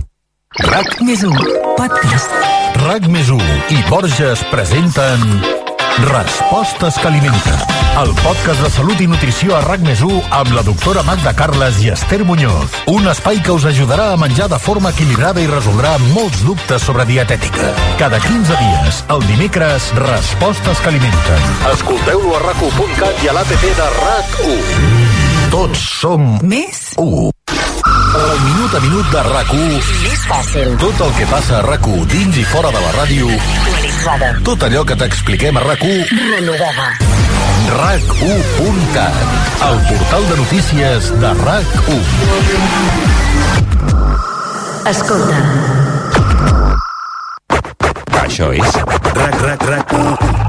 RAC 0.67 1.01
més 1.07 1.25
1, 1.27 1.43
podcast. 1.79 2.39
RAC 2.85 3.11
més 3.11 3.31
1 3.31 3.51
i 3.75 3.83
Borges 3.91 4.47
presenten 4.51 5.60
Respostes 5.99 6.97
que 6.97 7.07
alimenten. 7.07 7.53
El 8.01 8.13
podcast 8.23 8.61
de 8.63 8.69
salut 8.71 9.01
i 9.03 9.07
nutrició 9.09 9.55
a 9.57 9.61
RAC 9.65 9.83
més 9.85 10.01
1 10.05 10.21
amb 10.37 10.53
la 10.55 10.63
doctora 10.65 11.03
Magda 11.03 11.33
Carles 11.37 11.81
i 11.83 11.91
Esther 11.91 12.21
Muñoz. 12.25 12.77
Un 12.89 13.09
espai 13.11 13.41
que 13.43 13.51
us 13.51 13.67
ajudarà 13.69 14.11
a 14.13 14.17
menjar 14.17 14.47
de 14.49 14.59
forma 14.59 14.93
equilibrada 14.95 15.43
i 15.43 15.49
resoldrà 15.51 15.97
molts 16.15 16.45
dubtes 16.47 16.81
sobre 16.87 17.05
dietètica. 17.09 17.73
Cada 17.99 18.21
15 18.23 18.57
dies, 18.63 19.03
el 19.11 19.27
dimecres, 19.27 19.91
Respostes 19.99 20.79
que 20.79 20.93
alimenten. 20.93 21.51
Escolteu-lo 21.73 22.37
a 22.39 22.43
rac1.cat 22.47 23.25
i 23.25 23.29
a 23.29 23.35
l'APP 23.37 23.67
de 23.81 23.91
RAC1. 23.99 25.51
Tots 25.51 25.85
som 25.99 26.33
Més 26.41 26.87
1. 26.97 27.60
El 28.11 28.39
minut 28.43 28.73
a 28.75 28.79
minut 28.83 29.07
de 29.13 29.21
rac 29.23 29.51
Més 29.55 30.23
fàcil. 30.27 30.73
Tot 30.81 30.99
el 31.05 31.13
que 31.15 31.27
passa 31.29 31.59
a 31.59 31.61
rac 31.63 31.85
dins 32.11 32.35
i 32.41 32.43
fora 32.43 32.67
de 32.75 32.81
la 32.83 32.91
ràdio. 32.97 33.29
Actualitzada. 33.37 34.31
Tot 34.43 34.65
allò 34.67 34.81
que 34.83 34.97
t'expliquem 34.99 35.55
a 35.55 35.63
rac 35.63 35.85
Renovada. 35.85 36.89
RAC1.cat, 37.71 39.15
el 39.69 39.79
portal 39.87 40.27
de 40.27 40.35
notícies 40.41 41.07
de 41.23 41.31
RAC1. 41.39 42.03
Escolta. 44.91 45.90
Això 48.31 48.47
és 48.55 48.75
RAC, 49.11 49.33
RAC, 49.43 49.63
RAC, 49.67 49.89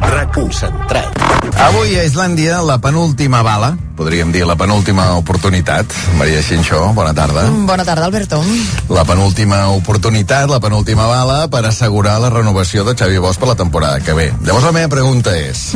RAC 0.06 0.28
concentrat. 0.36 1.16
Avui 1.64 1.96
a 1.98 2.04
Islàndia, 2.06 2.60
la 2.62 2.76
penúltima 2.78 3.40
bala, 3.42 3.72
podríem 3.98 4.30
dir 4.30 4.44
la 4.46 4.54
penúltima 4.54 5.08
oportunitat. 5.18 5.90
Maria 6.14 6.44
Xinxó, 6.46 6.92
bona 6.94 7.10
tarda. 7.10 7.48
Bona 7.66 7.82
tarda, 7.82 8.06
Alberto. 8.06 8.38
La 8.86 9.02
penúltima 9.02 9.64
oportunitat, 9.74 10.46
la 10.46 10.60
penúltima 10.62 11.08
bala 11.10 11.50
per 11.50 11.64
assegurar 11.66 12.20
la 12.22 12.30
renovació 12.30 12.86
de 12.86 12.94
Xavi 12.94 13.18
Bosch 13.18 13.42
per 13.42 13.50
la 13.50 13.58
temporada 13.58 13.98
que 13.98 14.14
ve. 14.14 14.30
Llavors 14.46 14.70
la 14.70 14.74
meva 14.78 14.94
pregunta 14.94 15.34
és... 15.34 15.72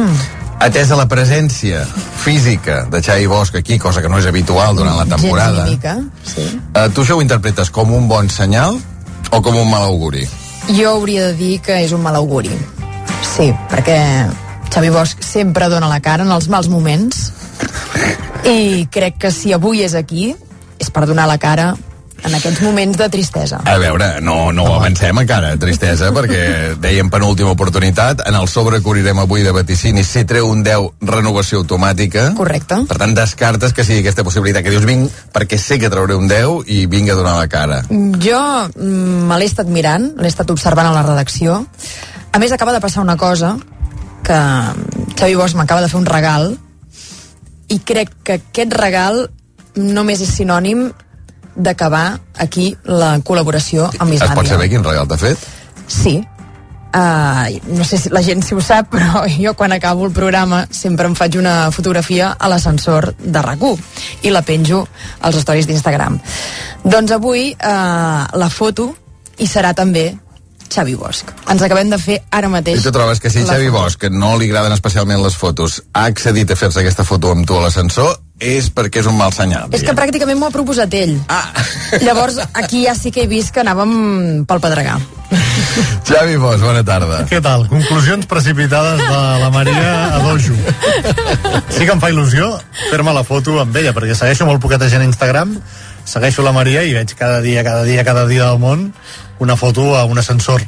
Atesa 0.63 0.95
la 0.97 1.11
presència 1.11 1.83
física 2.23 2.85
de 2.87 3.03
Xavi 3.03 3.27
Bosch 3.27 3.59
aquí, 3.59 3.83
cosa 3.83 3.99
que 3.99 4.09
no 4.09 4.23
és 4.23 4.31
habitual 4.31 4.79
durant 4.79 4.95
la 4.95 5.11
temporada, 5.11 5.67
mica, 5.67 5.99
sí. 6.23 6.47
eh, 6.47 6.89
tu 6.95 7.03
això 7.03 7.19
ho 7.19 7.27
interpretes 7.27 7.75
com 7.75 7.91
un 7.93 8.07
bon 8.09 8.31
senyal 8.31 8.79
o 9.35 9.43
com 9.43 9.59
un 9.59 9.69
mal 9.69 9.91
auguri? 9.91 10.25
Jo 10.75 10.97
hauria 10.97 11.29
de 11.29 11.35
dir 11.39 11.61
que 11.63 11.77
és 11.85 11.93
un 11.95 12.03
mal 12.03 12.17
auguri. 12.19 12.51
Sí, 13.23 13.53
perquè 13.71 13.99
Xavi 14.73 14.91
Bosch 14.91 15.23
sempre 15.23 15.69
dona 15.71 15.89
la 15.91 16.01
cara 16.03 16.27
en 16.27 16.33
els 16.35 16.49
mals 16.51 16.67
moments 16.69 17.31
i 18.47 18.87
crec 18.93 19.21
que 19.23 19.31
si 19.31 19.55
avui 19.55 19.85
és 19.87 19.95
aquí 19.95 20.33
és 20.83 20.91
per 20.91 21.07
donar 21.07 21.29
la 21.31 21.39
cara 21.39 21.75
en 22.27 22.35
aquests 22.39 22.63
moments 22.65 22.99
de 22.99 23.09
tristesa. 23.13 23.61
A 23.65 23.77
veure, 23.81 24.09
no, 24.25 24.53
no 24.53 24.67
ho 24.67 24.75
avancem 24.81 25.19
encara, 25.23 25.55
tristesa, 25.61 26.11
perquè 26.15 26.43
dèiem 26.85 27.11
penúltima 27.13 27.53
oportunitat, 27.55 28.25
en 28.29 28.39
el 28.39 28.49
sobre 28.51 28.81
que 28.81 28.91
obrirem 28.91 29.23
avui 29.23 29.47
de 29.47 29.55
vaticini, 29.55 30.05
si 30.05 30.25
treu 30.29 30.51
un 30.51 30.65
10, 30.67 30.91
renovació 31.07 31.63
automàtica. 31.63 32.29
Correcte. 32.39 32.83
Per 32.91 32.99
tant, 33.01 33.15
descartes 33.17 33.77
que 33.77 33.87
sigui 33.87 34.03
aquesta 34.05 34.27
possibilitat, 34.27 34.67
que 34.67 34.75
dius, 34.75 34.89
vinc, 34.89 35.15
perquè 35.35 35.61
sé 35.61 35.81
que 35.83 35.93
trauré 35.93 36.19
un 36.19 36.29
10 36.31 36.67
i 36.73 36.85
vinc 36.91 37.13
a 37.13 37.19
donar 37.19 37.39
la 37.39 37.49
cara. 37.53 37.81
Jo 37.91 38.43
mm, 38.75 39.25
me 39.31 39.41
l'he 39.41 39.49
estat 39.49 39.71
mirant, 39.71 40.13
l'he 40.19 40.33
estat 40.33 40.51
observant 40.55 40.91
a 40.91 40.95
la 40.97 41.07
redacció. 41.07 41.63
A 42.33 42.43
més, 42.43 42.53
acaba 42.53 42.75
de 42.75 42.83
passar 42.85 43.05
una 43.07 43.17
cosa 43.17 43.57
que 44.27 44.39
Xavi 45.17 45.35
Bosch 45.39 45.55
m'acaba 45.55 45.85
de 45.85 45.89
fer 45.89 46.01
un 46.01 46.07
regal 46.09 46.57
i 47.71 47.79
crec 47.87 48.11
que 48.27 48.41
aquest 48.41 48.75
regal 48.75 49.27
només 49.77 50.23
és 50.25 50.33
sinònim 50.35 50.89
d'acabar 51.57 52.21
aquí 52.39 52.71
la 52.85 53.17
col·laboració 53.25 53.89
amb 53.99 54.13
Es 54.13 54.21
pot 54.21 54.31
Islàndia. 54.31 54.55
saber 54.55 54.71
quin 54.71 54.85
regal 54.85 55.09
t'ha 55.09 55.19
fet? 55.21 55.47
Sí. 55.89 56.19
Uh, 56.97 57.53
no 57.77 57.85
sé 57.85 57.99
si 57.99 58.09
la 58.09 58.23
gent 58.25 58.41
si 58.45 58.55
ho 58.55 58.61
sap, 58.61 58.89
però 58.95 59.27
jo 59.29 59.55
quan 59.55 59.73
acabo 59.73 60.07
el 60.07 60.13
programa 60.13 60.67
sempre 60.71 61.07
em 61.07 61.15
faig 61.15 61.37
una 61.37 61.71
fotografia 61.71 62.31
a 62.39 62.49
l'ascensor 62.49 63.15
de 63.19 63.43
rac 63.43 63.65
i 64.23 64.31
la 64.31 64.43
penjo 64.43 64.87
als 65.21 65.41
stories 65.43 65.67
d'Instagram. 65.67 66.21
Doncs 66.85 67.13
avui 67.13 67.51
uh, 67.53 68.25
la 68.33 68.49
foto 68.49 68.95
hi 69.39 69.47
serà 69.47 69.75
també 69.75 70.15
Xavi 70.73 70.95
Bosch. 70.95 71.25
Ens 71.51 71.63
acabem 71.63 71.91
de 71.91 71.99
fer 71.99 72.21
ara 72.31 72.49
mateix 72.49 72.81
I 72.81 72.87
tu 72.87 72.93
trobes 72.95 73.21
que 73.21 73.31
si 73.31 73.45
Xavi 73.45 73.69
foto. 73.69 73.83
Bosch, 73.83 74.09
no 74.11 74.37
li 74.37 74.49
agraden 74.51 74.75
especialment 74.75 75.23
les 75.23 75.37
fotos, 75.37 75.83
ha 75.93 76.07
accedit 76.11 76.51
a 76.51 76.57
fer-se 76.57 76.81
aquesta 76.81 77.05
foto 77.05 77.31
amb 77.31 77.47
tu 77.47 77.59
a 77.59 77.63
l'ascensor, 77.67 78.17
és 78.39 78.69
perquè 78.69 79.01
és 79.01 79.09
un 79.09 79.17
mal 79.17 79.33
senyal. 79.33 79.71
És 79.73 79.85
que 79.85 79.95
pràcticament 79.97 80.39
m'ho 80.39 80.51
ha 80.51 80.55
proposat 80.55 80.93
ell. 80.99 81.17
Ah. 81.33 81.49
Llavors, 82.07 82.39
aquí 82.53 82.85
ja 82.85 82.95
sí 82.95 83.13
que 83.13 83.25
he 83.25 83.31
vist 83.31 83.55
que 83.55 83.63
anàvem 83.65 84.45
pel 84.49 84.61
pedregar. 84.61 84.99
Xavi 86.07 86.37
Bosch, 86.39 86.63
bona 86.63 86.85
tarda. 86.87 87.25
Què 87.31 87.41
tal? 87.43 87.67
Conclusions 87.71 88.29
precipitades 88.31 89.01
de 89.01 89.21
la 89.43 89.51
Maria 89.51 89.93
a 90.15 90.23
dojo. 90.23 90.55
Sí 91.73 91.85
que 91.85 91.93
em 91.93 92.03
fa 92.03 92.13
il·lusió 92.13 92.53
fer-me 92.91 93.15
la 93.17 93.25
foto 93.27 93.59
amb 93.63 93.77
ella, 93.77 93.95
perquè 93.97 94.15
segueixo 94.15 94.47
molt 94.49 94.63
poqueta 94.63 94.91
gent 94.93 95.03
a 95.03 95.09
Instagram, 95.09 95.57
segueixo 96.07 96.45
la 96.47 96.55
Maria 96.57 96.85
i 96.87 96.95
veig 96.95 97.17
cada 97.19 97.41
dia, 97.45 97.65
cada 97.67 97.85
dia, 97.89 98.05
cada 98.07 98.27
dia 98.31 98.51
del 98.51 98.61
món 98.63 98.91
una 99.43 99.57
foto 99.57 99.97
a 99.97 100.05
un 100.05 100.19
ascensor 100.19 100.63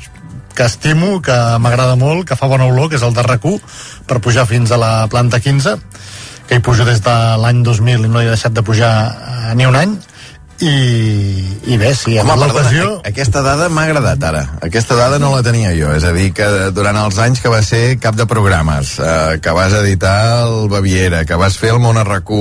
que 0.59 0.65
estimo, 0.67 1.23
que 1.23 1.37
m'agrada 1.63 1.95
molt, 1.97 2.27
que 2.27 2.37
fa 2.37 2.49
bona 2.51 2.67
olor, 2.67 2.89
que 2.91 2.99
és 2.99 3.05
el 3.07 3.15
de 3.15 3.23
rac 3.23 3.45
per 4.09 4.19
pujar 4.19 4.49
fins 4.51 4.73
a 4.73 4.81
la 4.81 5.07
planta 5.07 5.39
15, 5.39 5.77
que 6.49 6.57
hi 6.57 6.65
pujo 6.65 6.85
des 6.89 7.03
de 7.05 7.17
l'any 7.43 7.63
2000 7.67 8.07
i 8.07 8.09
no 8.09 8.21
he 8.23 8.29
deixat 8.31 8.53
de 8.57 8.63
pujar 8.65 8.93
eh, 9.13 9.55
ni 9.59 9.67
un 9.69 9.77
any, 9.77 9.99
i, 10.59 10.73
i 11.71 11.77
bé, 11.79 11.93
sí, 11.95 12.17
Home, 12.19 12.33
perdona, 12.33 12.47
l'ocasió... 12.51 12.87
a- 12.99 13.09
aquesta 13.13 13.43
dada 13.47 13.69
m'ha 13.71 13.85
agradat 13.87 14.25
ara. 14.27 14.41
Aquesta 14.67 14.97
dada 14.99 15.21
no 15.23 15.31
la 15.37 15.43
tenia 15.47 15.71
jo. 15.77 15.93
És 15.95 16.03
a 16.09 16.11
dir, 16.17 16.33
que 16.35 16.49
durant 16.75 16.97
els 16.99 17.19
anys 17.23 17.39
que 17.45 17.53
va 17.53 17.61
ser 17.63 17.99
cap 18.03 18.17
de 18.19 18.27
programes, 18.27 18.97
eh, 18.99 19.39
que 19.45 19.55
vas 19.55 19.77
editar 19.79 20.17
el 20.49 20.67
Baviera, 20.73 21.23
que 21.29 21.39
vas 21.39 21.59
fer 21.63 21.71
el 21.77 21.79
Món 21.85 22.01
RQ 22.03 22.41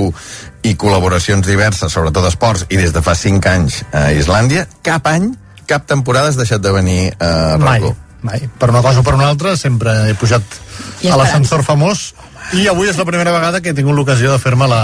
i 0.65 0.73
col·laboracions 0.81 1.45
diverses, 1.45 1.93
sobretot 1.93 2.25
esports, 2.31 2.65
i 2.73 2.79
des 2.81 2.95
de 2.95 3.03
fa 3.05 3.13
5 3.15 3.51
anys 3.53 3.83
a 3.93 4.07
Islàndia, 4.17 4.65
cap 4.81 5.05
any, 5.13 5.29
cap 5.69 5.85
temporada 5.85 6.31
has 6.33 6.39
deixat 6.41 6.63
de 6.65 6.73
venir 6.73 7.01
a 7.21 7.57
Mai, 7.61 7.83
RQ. 7.83 7.93
mai. 8.25 8.47
Per 8.57 8.71
una 8.73 8.81
cosa 8.81 9.03
o 9.03 9.05
per 9.05 9.13
una 9.13 9.29
altra 9.29 9.53
sempre 9.61 9.93
he 10.09 10.17
pujat 10.17 10.41
I 11.05 11.11
a 11.13 11.19
l'ascensor 11.21 11.61
famós 11.63 12.15
i 12.55 12.67
avui 12.71 12.87
és 12.87 12.97
la 12.99 13.05
primera 13.07 13.33
vegada 13.35 13.59
que 13.61 13.73
he 13.73 13.77
tingut 13.77 13.95
l'ocasió 13.97 14.31
de 14.31 14.39
fer-me 14.39 14.67
la, 14.71 14.81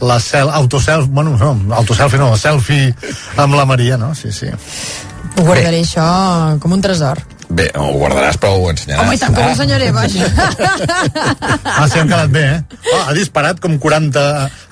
la 0.00 0.18
cel, 0.22 0.48
autoself, 0.48 1.08
bueno, 1.10 1.36
no, 1.40 1.52
autoselfie 1.76 2.20
no, 2.20 2.32
selfie 2.40 2.94
amb 3.36 3.58
la 3.58 3.66
Maria, 3.68 3.98
no? 4.00 4.14
Sí, 4.14 4.32
sí. 4.32 4.48
Ho 5.34 5.42
guardaré 5.42 5.82
això 5.82 6.06
com 6.62 6.76
un 6.76 6.84
tresor. 6.84 7.20
Bé, 7.54 7.68
ho 7.78 7.90
guardaràs 8.00 8.36
però 8.42 8.56
ho 8.58 8.70
ensenyaràs. 8.72 9.04
Home, 9.04 9.14
i 9.14 9.20
tant 9.22 9.34
que 9.36 9.42
ho 9.44 9.50
ensenyaré, 9.52 9.90
vaja. 9.94 10.26
Ah, 11.64 11.86
sí, 11.88 11.98
hem 12.00 12.08
quedat 12.08 12.30
bé, 12.34 12.42
eh? 12.56 12.78
Oh, 12.92 13.00
ha 13.08 13.14
disparat 13.16 13.60
com 13.62 13.76
40... 13.82 14.22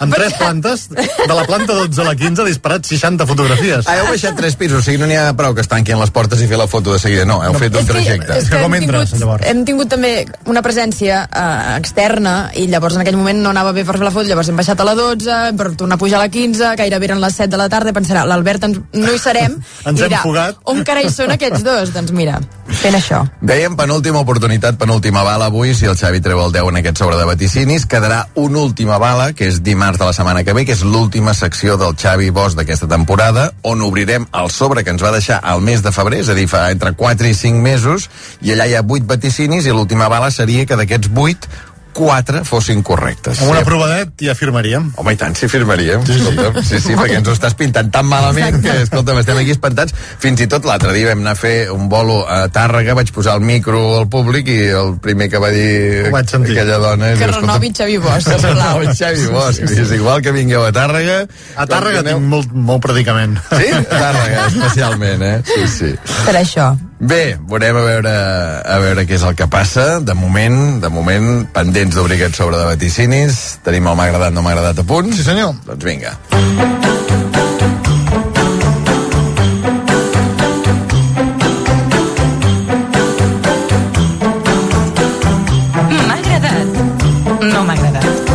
Amb 0.02 0.14
tres 0.16 0.34
plantes, 0.34 0.88
de 0.90 1.30
la 1.30 1.44
planta 1.46 1.76
12 1.78 2.00
a 2.02 2.06
la 2.08 2.14
15, 2.18 2.42
ha 2.42 2.46
disparat 2.48 2.86
60 2.88 3.26
fotografies. 3.30 3.86
Ah, 3.86 3.94
heu 4.00 4.08
baixat 4.10 4.34
tres 4.38 4.56
pisos, 4.58 4.80
o 4.80 4.82
sigui, 4.82 4.98
no 4.98 5.06
n'hi 5.06 5.18
ha 5.20 5.28
prou 5.38 5.54
que 5.54 5.62
es 5.62 5.70
tanquin 5.70 6.00
les 6.00 6.10
portes 6.14 6.42
i 6.42 6.48
fer 6.50 6.58
la 6.58 6.66
foto 6.70 6.94
de 6.96 6.98
seguida. 7.02 7.26
No, 7.28 7.38
heu 7.46 7.54
fet 7.60 7.76
un 7.78 7.86
trajecte. 7.86 8.40
És 8.40 8.50
que 8.50 8.58
hem 8.58 8.74
tingut, 8.82 9.46
hem 9.52 9.62
tingut 9.68 9.92
també 9.92 10.12
una 10.50 10.62
presència 10.66 11.22
eh, 11.28 11.76
externa 11.78 12.34
i 12.58 12.66
llavors 12.72 12.98
en 12.98 13.04
aquell 13.04 13.18
moment 13.20 13.44
no 13.44 13.52
anava 13.54 13.70
bé 13.76 13.86
per 13.86 13.94
fer 14.00 14.08
la 14.08 14.14
foto, 14.14 14.26
llavors 14.30 14.50
hem 14.50 14.58
baixat 14.58 14.82
a 14.82 14.88
la 14.88 14.96
12, 14.98 15.38
per 15.60 15.68
tornar 15.78 16.00
a 16.00 16.02
pujar 16.02 16.18
a 16.18 16.24
la 16.26 16.32
15, 16.34 16.74
gairebé 16.82 17.12
eren 17.12 17.22
les 17.22 17.38
7 17.38 17.52
de 17.54 17.62
la 17.62 17.68
tarda, 17.70 17.94
i 17.94 17.96
pensarà, 17.96 18.26
l'Albert 18.26 18.66
no 18.72 19.14
hi 19.14 19.22
serem, 19.22 19.54
Ens 19.86 19.86
i 19.86 19.88
hem 19.92 20.10
dirà, 20.10 20.22
fugat. 20.26 20.58
on 20.72 20.82
carai 20.86 21.06
són 21.14 21.30
aquests 21.34 21.62
dos? 21.66 21.94
Doncs 21.94 22.10
mira, 22.16 22.40
fent 22.76 22.96
això. 22.98 23.22
Dèiem 23.42 23.76
penúltima 23.78 24.20
oportunitat, 24.22 24.78
penúltima 24.80 25.22
bala 25.26 25.48
avui, 25.50 25.74
si 25.74 25.88
el 25.88 25.96
Xavi 25.98 26.22
treu 26.24 26.40
el 26.44 26.52
10 26.54 26.70
en 26.70 26.80
aquest 26.80 27.02
sobre 27.02 27.18
de 27.18 27.26
vaticinis, 27.28 27.86
quedarà 27.86 28.26
una 28.34 28.62
última 28.62 28.98
bala, 29.02 29.32
que 29.32 29.48
és 29.50 29.62
dimarts 29.62 30.00
de 30.00 30.08
la 30.08 30.14
setmana 30.16 30.44
que 30.44 30.54
ve, 30.56 30.64
que 30.68 30.76
és 30.76 30.84
l'última 30.84 31.34
secció 31.34 31.76
del 31.80 31.96
Xavi 31.98 32.30
Bosch 32.30 32.58
d'aquesta 32.58 32.88
temporada, 32.88 33.50
on 33.62 33.82
obrirem 33.82 34.28
el 34.32 34.50
sobre 34.50 34.84
que 34.84 34.94
ens 34.94 35.02
va 35.02 35.12
deixar 35.14 35.40
al 35.42 35.60
mes 35.60 35.82
de 35.82 35.92
febrer, 35.92 36.22
és 36.22 36.32
a 36.32 36.38
dir, 36.38 36.48
fa 36.48 36.68
entre 36.70 36.94
4 36.98 37.28
i 37.28 37.34
5 37.34 37.62
mesos, 37.62 38.08
i 38.40 38.54
allà 38.54 38.68
hi 38.68 38.78
ha 38.78 38.86
8 38.86 39.06
vaticinis, 39.08 39.66
i 39.66 39.74
l'última 39.74 40.08
bala 40.12 40.30
seria 40.30 40.66
que 40.66 40.78
d'aquests 40.78 41.12
8 41.12 41.70
4 41.92 42.42
fossin 42.48 42.82
correctes. 42.82 43.40
Amb 43.42 43.52
una 43.52 43.62
provadet 43.66 44.14
ja 44.24 44.34
firmaríem. 44.38 44.90
Home, 44.96 45.14
i 45.14 45.20
tant, 45.20 45.36
si 45.38 45.48
firmaríem. 45.48 46.04
Sí, 46.08 46.18
sí, 46.18 46.36
sí, 46.68 46.80
sí 46.88 46.96
perquè 46.98 47.18
ens 47.20 47.28
ho 47.28 47.34
estàs 47.36 47.56
pintant 47.58 47.90
tan 47.94 48.06
malament 48.08 48.60
que, 48.64 48.74
escolta'm, 48.86 49.20
estem 49.22 49.38
aquí 49.42 49.54
espantats. 49.54 49.94
Fins 50.22 50.40
i 50.44 50.48
tot 50.50 50.66
l'altre 50.68 50.92
dia 50.96 51.10
vam 51.12 51.22
anar 51.24 51.36
a 51.36 51.40
fer 51.40 51.70
un 51.72 51.88
bolo 51.92 52.22
a 52.28 52.46
Tàrrega, 52.52 52.96
vaig 52.98 53.12
posar 53.14 53.36
el 53.38 53.46
micro 53.46 53.82
al 54.00 54.08
públic 54.12 54.48
i 54.52 54.60
el 54.76 54.96
primer 55.02 55.28
que 55.32 55.40
va 55.42 55.50
dir 55.54 56.08
aquella 56.12 56.78
dona... 56.78 57.12
Que 57.12 57.18
diu, 57.18 57.28
"Escolta'm, 57.28 57.40
renovi 57.40 57.72
Xavi 57.76 57.96
Bosch, 57.98 58.28
que 58.28 58.38
sisplau. 58.38 58.54
renovi 58.54 58.96
Xavi 58.96 59.26
Bosch. 59.32 59.60
És 59.82 59.92
igual 59.96 60.22
que 60.22 60.32
vingueu 60.32 60.64
a 60.66 60.72
Tàrrega... 60.72 61.26
A 61.56 61.66
Tàrrega 61.66 62.02
tinc 62.06 62.24
molt, 62.24 62.52
molt 62.52 62.82
predicament. 62.84 63.36
Sí? 63.50 63.68
A 63.72 63.82
Tàrrega, 63.88 64.46
especialment, 64.48 65.22
eh? 65.22 65.36
Sí, 65.46 65.68
sí. 65.68 65.92
Per 66.24 66.36
això. 66.40 66.72
Bé, 67.02 67.36
veurem 67.50 67.74
a 67.74 67.80
veure, 67.82 68.10
a 68.62 68.74
veure 68.78 69.02
què 69.02 69.16
és 69.16 69.22
el 69.26 69.34
que 69.34 69.48
passa. 69.50 69.98
De 70.06 70.14
moment, 70.14 70.78
de 70.78 70.86
moment, 70.86 71.24
pendents 71.50 71.96
d'obrir 71.98 72.14
aquest 72.14 72.38
sobre 72.38 72.60
de 72.60 72.62
vaticinis. 72.68 73.58
Tenim 73.66 73.88
el 73.90 73.96
m'ha 73.98 74.06
agradat, 74.06 74.30
no 74.30 74.44
m'ha 74.44 74.52
agradat 74.54 74.78
a 74.78 74.84
punts. 74.86 75.16
Sí, 75.18 75.24
senyor. 75.26 75.56
Doncs 75.66 75.82
vinga. 75.82 76.14
M'ha 85.90 86.20
agradat. 86.20 86.80
No 87.42 87.66
m'ha 87.66 87.74
agradat. 87.80 88.32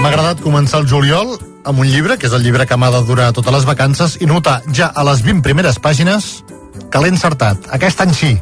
M'ha 0.00 0.08
agradat 0.08 0.40
començar 0.40 0.80
el 0.80 0.88
juliol 0.88 1.36
amb 1.68 1.84
un 1.84 1.92
llibre, 1.92 2.16
que 2.16 2.32
és 2.32 2.32
el 2.32 2.48
llibre 2.48 2.64
que 2.64 2.80
m'ha 2.80 2.94
de 2.96 3.04
durar 3.04 3.28
totes 3.36 3.60
les 3.60 3.68
vacances, 3.68 4.16
i 4.24 4.32
notar 4.32 4.62
ja 4.72 4.88
a 4.88 5.04
les 5.04 5.20
20 5.20 5.44
primeres 5.44 5.76
pàgines 5.76 6.32
que 6.94 7.00
l'he 7.02 7.10
encertat. 7.10 7.64
Aquest 7.74 7.98
any 8.04 8.12
sí. 8.14 8.36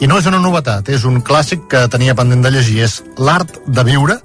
I 0.00 0.08
no 0.08 0.16
és 0.16 0.24
una 0.24 0.40
novetat, 0.40 0.88
és 0.88 1.02
un 1.04 1.18
clàssic 1.20 1.66
que 1.68 1.82
tenia 1.92 2.14
pendent 2.16 2.40
de 2.40 2.52
llegir. 2.54 2.78
És 2.86 3.02
L'art 3.20 3.58
de 3.68 3.84
viure, 3.84 4.16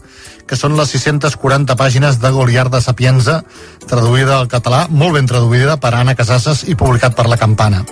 que 0.47 0.55
són 0.55 0.78
les 0.80 0.93
640 0.95 1.76
pàgines 1.76 2.22
de 2.24 2.32
Goliard 2.32 2.72
de 2.72 2.80
Sapienza, 2.82 3.41
traduïda 3.84 4.38
al 4.39 4.47
català, 4.47 4.86
molt 4.89 5.18
ben 5.20 5.28
traduïda 5.28 5.76
per 5.76 5.91
Anna 5.97 6.16
Casasses 6.16 6.64
i 6.72 6.78
publicat 6.80 7.20
per 7.20 7.28
La 7.28 7.38
Campana. 7.38 7.84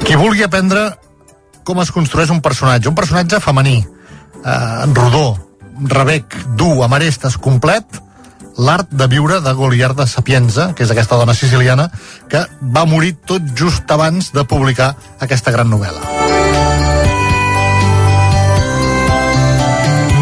Qui 0.00 0.16
vulgui 0.16 0.48
aprendre 0.48 0.88
com 1.66 1.84
es 1.84 1.92
construeix 1.92 2.32
un 2.32 2.40
personatge, 2.40 2.88
un 2.88 2.96
personatge 2.96 3.42
femení, 3.44 3.76
eh, 3.84 4.82
rodó, 4.96 5.36
rebec, 5.92 6.40
dur, 6.56 6.78
amb 6.86 6.96
arestes, 6.96 7.36
complet, 7.36 8.00
l'art 8.56 8.88
de 8.90 9.06
viure 9.06 9.40
de 9.44 9.52
Goliard 9.52 9.96
de 9.98 10.06
Sapienza, 10.08 10.72
que 10.74 10.84
és 10.84 10.90
aquesta 10.92 11.18
dona 11.20 11.34
siciliana, 11.36 11.90
que 12.28 12.42
va 12.60 12.86
morir 12.88 13.14
tot 13.28 13.42
just 13.56 13.90
abans 13.92 14.32
de 14.32 14.44
publicar 14.48 14.94
aquesta 15.20 15.52
gran 15.52 15.68
novel·la. 15.70 16.02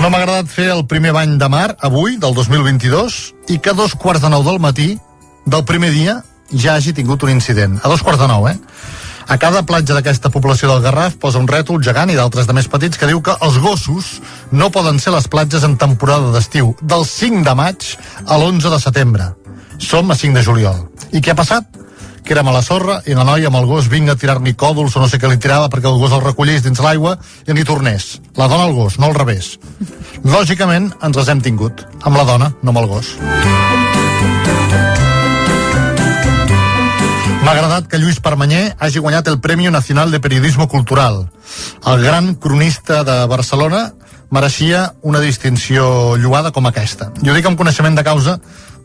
No 0.03 0.11
m'ha 0.11 0.21
agradat 0.21 0.51
fer 0.53 0.69
el 0.75 0.85
primer 0.91 1.15
bany 1.17 1.39
de 1.41 1.49
mar, 1.49 1.77
avui, 1.81 2.19
del 2.21 2.35
2022, 2.37 3.21
i 3.55 3.59
que 3.59 3.73
a 3.73 3.79
dos 3.79 3.95
quarts 3.97 4.21
de 4.21 4.29
nou 4.29 4.43
del 4.45 4.61
matí 4.61 4.99
del 5.47 5.65
primer 5.65 5.95
dia 5.95 6.19
ja 6.53 6.75
hagi 6.75 6.93
tingut 6.93 7.23
un 7.25 7.33
incident. 7.33 7.79
A 7.83 7.89
dos 7.89 8.03
quarts 8.05 8.21
de 8.21 8.29
nou, 8.29 8.49
eh? 8.51 8.59
A 9.29 9.39
cada 9.41 9.63
platja 9.65 9.95
d'aquesta 9.97 10.31
població 10.31 10.69
del 10.71 10.83
Garraf 10.85 11.17
posa 11.21 11.41
un 11.41 11.49
rètol 11.49 11.81
gegant 11.85 12.11
i 12.13 12.19
d'altres 12.19 12.49
de 12.49 12.57
més 12.57 12.69
petits 12.69 13.01
que 13.01 13.09
diu 13.09 13.23
que 13.25 13.37
els 13.45 13.57
gossos 13.63 14.19
no 14.53 14.73
poden 14.75 15.01
ser 15.01 15.15
les 15.15 15.29
platges 15.29 15.65
en 15.65 15.79
temporada 15.81 16.33
d'estiu, 16.35 16.75
del 16.83 17.07
5 17.09 17.45
de 17.47 17.55
maig 17.57 17.89
a 18.27 18.37
l'11 18.37 18.75
de 18.75 18.83
setembre. 18.83 19.31
Som 19.79 20.13
a 20.13 20.19
5 20.19 20.37
de 20.37 20.45
juliol. 20.45 20.85
I 21.13 21.25
què 21.25 21.33
ha 21.33 21.41
passat? 21.41 21.85
que 22.25 22.33
érem 22.33 22.49
a 22.49 22.55
la 22.57 22.63
sorra 22.65 23.03
i 23.05 23.15
la 23.15 23.25
noia 23.29 23.51
amb 23.51 23.59
el 23.61 23.67
gos 23.69 23.91
vinga 23.93 24.15
a 24.15 24.19
tirar-li 24.19 24.55
còdols 24.57 24.97
o 24.97 25.03
no 25.03 25.09
sé 25.13 25.21
què 25.21 25.29
li 25.29 25.37
tirava 25.37 25.69
perquè 25.69 25.91
el 25.91 26.01
gos 26.01 26.15
el 26.17 26.25
recollís 26.25 26.65
dins 26.65 26.81
l'aigua 26.81 27.19
i 27.45 27.53
n'hi 27.53 27.67
tornés. 27.69 28.15
La 28.41 28.49
dona 28.49 28.65
al 28.65 28.73
gos, 28.73 28.97
no 28.99 29.11
al 29.11 29.19
revés. 29.19 29.59
Lògicament 30.25 30.89
ens 31.05 31.21
les 31.21 31.29
hem 31.29 31.45
tingut. 31.45 31.85
Amb 32.01 32.17
la 32.17 32.25
dona, 32.33 32.55
no 32.63 32.73
amb 32.73 32.81
el 32.81 32.89
gos. 32.97 33.15
M'ha 37.45 37.53
agradat 37.53 37.89
que 37.93 37.99
Lluís 38.01 38.23
Permanyer 38.25 38.71
hagi 38.81 39.03
guanyat 39.05 39.27
el 39.29 39.37
Premi 39.45 39.69
Nacional 39.69 40.09
de 40.11 40.17
Periodismo 40.19 40.65
Cultural. 40.67 41.27
El 41.85 42.01
gran 42.01 42.37
cronista 42.41 43.03
de 43.05 43.17
Barcelona 43.29 43.91
mereixia 44.33 44.95
una 45.03 45.21
distinció 45.21 46.17
lloada 46.17 46.55
com 46.57 46.65
aquesta. 46.65 47.11
Jo 47.21 47.35
dic 47.37 47.45
amb 47.45 47.61
coneixement 47.61 47.99
de 47.99 48.05
causa 48.07 48.39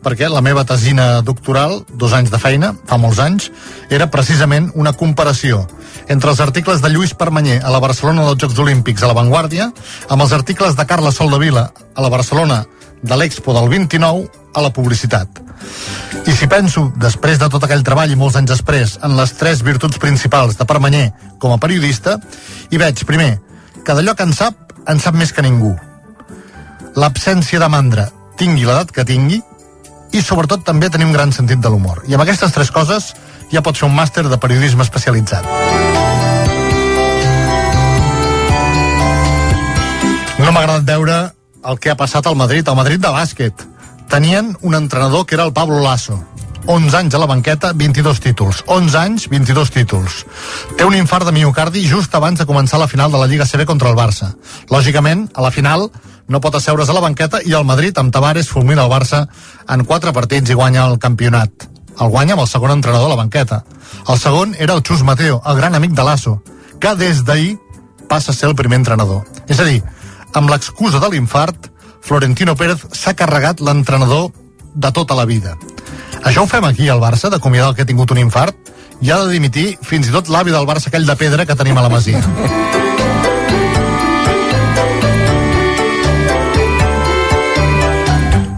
perquè 0.04 0.28
la 0.28 0.42
meva 0.44 0.66
tesina 0.68 1.22
doctoral, 1.24 1.86
dos 1.88 2.12
anys 2.12 2.28
de 2.32 2.40
feina, 2.40 2.74
fa 2.84 2.98
molts 3.00 3.20
anys, 3.24 3.48
era 3.88 4.10
precisament 4.12 4.68
una 4.74 4.92
comparació 4.92 5.62
entre 6.12 6.28
els 6.34 6.40
articles 6.44 6.84
de 6.84 6.92
Lluís 6.92 7.16
Permanyer 7.16 7.62
a 7.64 7.72
la 7.72 7.80
Barcelona 7.80 8.26
dels 8.28 8.44
Jocs 8.44 8.60
Olímpics 8.60 9.02
a 9.02 9.08
la 9.08 9.16
Vanguardia 9.16 9.70
amb 10.08 10.20
els 10.20 10.36
articles 10.36 10.76
de 10.76 10.84
Carla 10.84 11.16
Soldevila 11.16 11.70
a 11.94 12.04
la 12.04 12.12
Barcelona 12.12 12.66
de 13.02 13.16
l'Expo 13.16 13.54
del 13.56 13.68
29 13.68 14.28
a 14.54 14.62
la 14.64 14.72
publicitat. 14.72 15.40
I 16.26 16.32
si 16.36 16.48
penso, 16.50 16.88
després 17.00 17.38
de 17.40 17.48
tot 17.52 17.64
aquell 17.64 17.84
treball 17.84 18.12
i 18.12 18.18
molts 18.18 18.36
anys 18.36 18.52
després, 18.52 18.96
en 19.04 19.16
les 19.16 19.32
tres 19.38 19.62
virtuts 19.64 20.00
principals 20.00 20.58
de 20.58 20.66
Permanyer 20.68 21.10
com 21.38 21.52
a 21.54 21.60
periodista, 21.60 22.18
hi 22.70 22.80
veig, 22.80 23.04
primer, 23.08 23.38
que 23.84 23.96
d'allò 23.96 24.16
que 24.16 24.26
en 24.28 24.34
sap, 24.36 24.74
en 24.88 25.00
sap 25.00 25.16
més 25.16 25.32
que 25.32 25.44
ningú. 25.44 25.74
L'absència 26.96 27.60
de 27.62 27.68
mandra, 27.72 28.08
tingui 28.36 28.66
l'edat 28.66 28.92
que 28.92 29.06
tingui, 29.06 29.40
i 30.12 30.22
sobretot 30.22 30.64
també 30.66 30.90
tenir 30.90 31.06
un 31.06 31.14
gran 31.14 31.32
sentit 31.32 31.60
de 31.62 31.70
l'humor. 31.70 32.02
I 32.08 32.16
amb 32.16 32.24
aquestes 32.24 32.52
tres 32.52 32.72
coses 32.74 33.12
ja 33.52 33.62
pots 33.62 33.78
fer 33.80 33.88
un 33.88 33.94
màster 33.94 34.26
de 34.26 34.38
periodisme 34.42 34.82
especialitzat. 34.82 35.46
No 40.40 40.50
m'ha 40.50 40.62
agradat 40.64 40.88
veure 40.88 41.18
el 41.64 41.78
que 41.78 41.90
ha 41.90 41.96
passat 41.96 42.26
al 42.26 42.36
Madrid, 42.36 42.66
al 42.68 42.76
Madrid 42.76 43.00
de 43.00 43.08
bàsquet. 43.12 43.66
Tenien 44.10 44.56
un 44.62 44.74
entrenador 44.74 45.26
que 45.26 45.34
era 45.34 45.44
el 45.44 45.52
Pablo 45.52 45.80
Lasso. 45.80 46.18
11 46.66 46.96
anys 46.96 47.14
a 47.14 47.18
la 47.18 47.26
banqueta, 47.26 47.72
22 47.72 48.20
títols. 48.20 48.62
11 48.66 48.98
anys, 48.98 49.28
22 49.28 49.70
títols. 49.70 50.24
Té 50.76 50.84
un 50.84 50.94
infart 50.94 51.26
de 51.26 51.32
miocardi 51.32 51.86
just 51.88 52.14
abans 52.14 52.38
de 52.38 52.46
començar 52.46 52.78
la 52.78 52.88
final 52.88 53.10
de 53.12 53.18
la 53.18 53.26
Lliga 53.26 53.46
CB 53.46 53.64
contra 53.66 53.88
el 53.88 53.96
Barça. 53.96 54.34
Lògicament, 54.68 55.28
a 55.34 55.42
la 55.42 55.50
final 55.50 55.88
no 56.28 56.40
pot 56.40 56.54
asseure's 56.54 56.90
a 56.90 56.94
la 56.94 57.02
banqueta 57.02 57.40
i 57.44 57.56
el 57.56 57.64
Madrid, 57.64 57.96
amb 57.98 58.12
Tavares, 58.12 58.48
fulmina 58.48 58.84
el 58.84 58.92
Barça 58.92 59.26
en 59.68 59.84
quatre 59.84 60.12
partits 60.12 60.50
i 60.50 60.54
guanya 60.54 60.86
el 60.86 60.98
campionat. 60.98 61.68
El 62.00 62.12
guanya 62.12 62.36
amb 62.36 62.44
el 62.44 62.48
segon 62.48 62.70
entrenador 62.76 63.08
a 63.08 63.14
la 63.14 63.22
banqueta. 63.22 63.64
El 64.08 64.18
segon 64.18 64.54
era 64.58 64.74
el 64.74 64.84
Xus 64.86 65.02
Mateo, 65.02 65.40
el 65.44 65.56
gran 65.56 65.74
amic 65.74 65.96
de 65.96 66.04
Lasso, 66.04 66.42
que 66.80 66.94
des 66.94 67.24
d'ahir 67.24 67.58
passa 68.08 68.32
a 68.32 68.34
ser 68.34 68.48
el 68.48 68.54
primer 68.54 68.78
entrenador. 68.78 69.24
És 69.48 69.60
a 69.60 69.64
dir, 69.64 69.82
amb 70.34 70.50
l'excusa 70.50 71.00
de 71.00 71.08
l'infart, 71.10 71.70
Florentino 72.00 72.54
Pérez 72.56 72.86
s'ha 72.92 73.14
carregat 73.14 73.60
l'entrenador 73.60 74.30
de 74.74 74.92
tota 74.92 75.14
la 75.14 75.24
vida. 75.26 75.56
Això 76.24 76.44
ho 76.44 76.46
fem 76.46 76.64
aquí 76.64 76.88
al 76.88 77.00
Barça, 77.00 77.30
d'acomiadar 77.30 77.70
el 77.70 77.76
que 77.76 77.82
ha 77.82 77.86
tingut 77.90 78.10
un 78.10 78.18
infart, 78.18 78.56
i 79.00 79.10
ha 79.10 79.18
de 79.24 79.32
dimitir 79.32 79.78
fins 79.82 80.08
i 80.08 80.12
tot 80.12 80.28
l'avi 80.28 80.50
del 80.52 80.66
Barça, 80.68 80.88
aquell 80.88 81.06
de 81.06 81.16
pedra 81.16 81.46
que 81.46 81.56
tenim 81.56 81.78
a 81.78 81.82
la 81.82 81.88
Masia. 81.92 82.20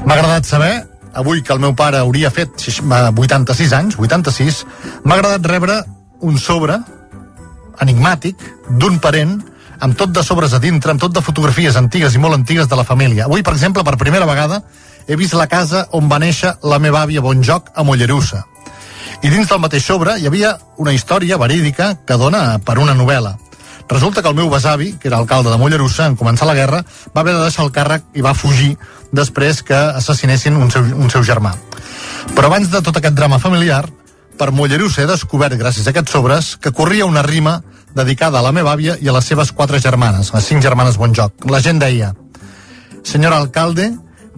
M'ha 0.05 0.15
agradat 0.19 0.45
saber, 0.45 0.73
avui 1.15 1.43
que 1.47 1.53
el 1.55 1.61
meu 1.63 1.75
pare 1.79 2.01
hauria 2.03 2.31
fet 2.31 2.51
seix- 2.61 2.83
eh, 2.83 3.11
86 3.15 3.73
anys, 3.73 3.97
86, 3.99 4.65
m'ha 5.05 5.15
agradat 5.15 5.47
rebre 5.47 5.77
un 6.21 6.39
sobre 6.39 6.79
enigmàtic 7.81 8.37
d'un 8.69 8.99
parent 8.99 9.39
amb 9.83 9.97
tot 9.99 10.13
de 10.15 10.23
sobres 10.23 10.53
a 10.55 10.61
dintre, 10.63 10.93
amb 10.93 11.03
tot 11.03 11.13
de 11.13 11.21
fotografies 11.21 11.77
antigues 11.77 12.15
i 12.15 12.21
molt 12.23 12.37
antigues 12.37 12.69
de 12.71 12.77
la 12.79 12.87
família. 12.87 13.27
Avui, 13.27 13.43
per 13.43 13.57
exemple, 13.57 13.83
per 13.83 13.99
primera 13.99 14.29
vegada, 14.29 14.61
he 15.09 15.17
vist 15.19 15.35
la 15.35 15.49
casa 15.51 15.89
on 15.99 16.07
va 16.09 16.21
néixer 16.23 16.55
la 16.63 16.79
meva 16.79 17.03
àvia 17.03 17.21
Bonjoc 17.21 17.73
a 17.75 17.83
Mollerussa. 17.83 18.45
I 19.23 19.31
dins 19.31 19.51
del 19.51 19.59
mateix 19.63 19.83
sobre 19.85 20.15
hi 20.19 20.29
havia 20.31 20.55
una 20.79 20.95
història 20.95 21.39
verídica 21.39 21.97
que 22.07 22.19
dona 22.19 22.61
per 22.63 22.79
una 22.79 22.95
novel·la. 22.95 23.35
Resulta 23.91 24.23
que 24.23 24.31
el 24.31 24.39
meu 24.39 24.49
besavi, 24.51 24.93
que 25.03 25.11
era 25.11 25.19
alcalde 25.19 25.51
de 25.51 25.59
Mollerussa, 25.59 26.07
en 26.07 26.17
començar 26.17 26.47
la 26.47 26.55
guerra, 26.55 26.85
va 27.11 27.27
haver 27.27 27.35
de 27.35 27.43
deixar 27.43 27.67
el 27.67 27.75
càrrec 27.75 28.07
i 28.15 28.23
va 28.23 28.37
fugir 28.39 28.77
després 29.11 29.65
que 29.67 29.75
assassinessin 29.75 30.63
un 30.63 30.71
seu, 30.71 30.87
un 30.95 31.11
seu 31.11 31.27
germà. 31.27 31.57
Però 32.37 32.47
abans 32.47 32.71
de 32.71 32.81
tot 32.87 33.03
aquest 33.03 33.19
drama 33.19 33.43
familiar, 33.43 33.83
per 34.39 34.53
Mollerussa 34.55 35.03
he 35.03 35.11
descobert, 35.11 35.59
gràcies 35.59 35.87
a 35.87 35.91
aquests 35.91 36.15
sobres, 36.15 36.55
que 36.57 36.71
corria 36.71 37.11
una 37.11 37.27
rima 37.27 37.59
dedicada 37.95 38.39
a 38.39 38.43
la 38.43 38.53
meva 38.53 38.73
àvia 38.73 38.97
i 39.01 39.09
a 39.09 39.15
les 39.17 39.25
seves 39.25 39.53
quatre 39.53 39.81
germanes, 39.81 40.33
les 40.35 40.47
cinc 40.47 40.63
germanes 40.63 40.97
Bonjoc. 40.97 41.47
La 41.51 41.61
gent 41.61 41.81
deia, 41.83 42.15
Señor 43.03 43.33
alcalde, 43.33 43.93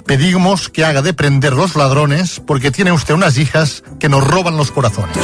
pedimos 0.07 0.69
que 0.69 0.85
haga 0.85 1.03
de 1.03 1.15
prender 1.15 1.53
los 1.53 1.77
ladrones 1.77 2.41
porque 2.41 2.71
tiene 2.71 2.93
usted 2.93 3.15
unas 3.15 3.39
hijas 3.39 3.83
que 3.99 4.09
nos 4.09 4.25
roban 4.25 4.57
los 4.57 4.71
corazones. 4.71 5.17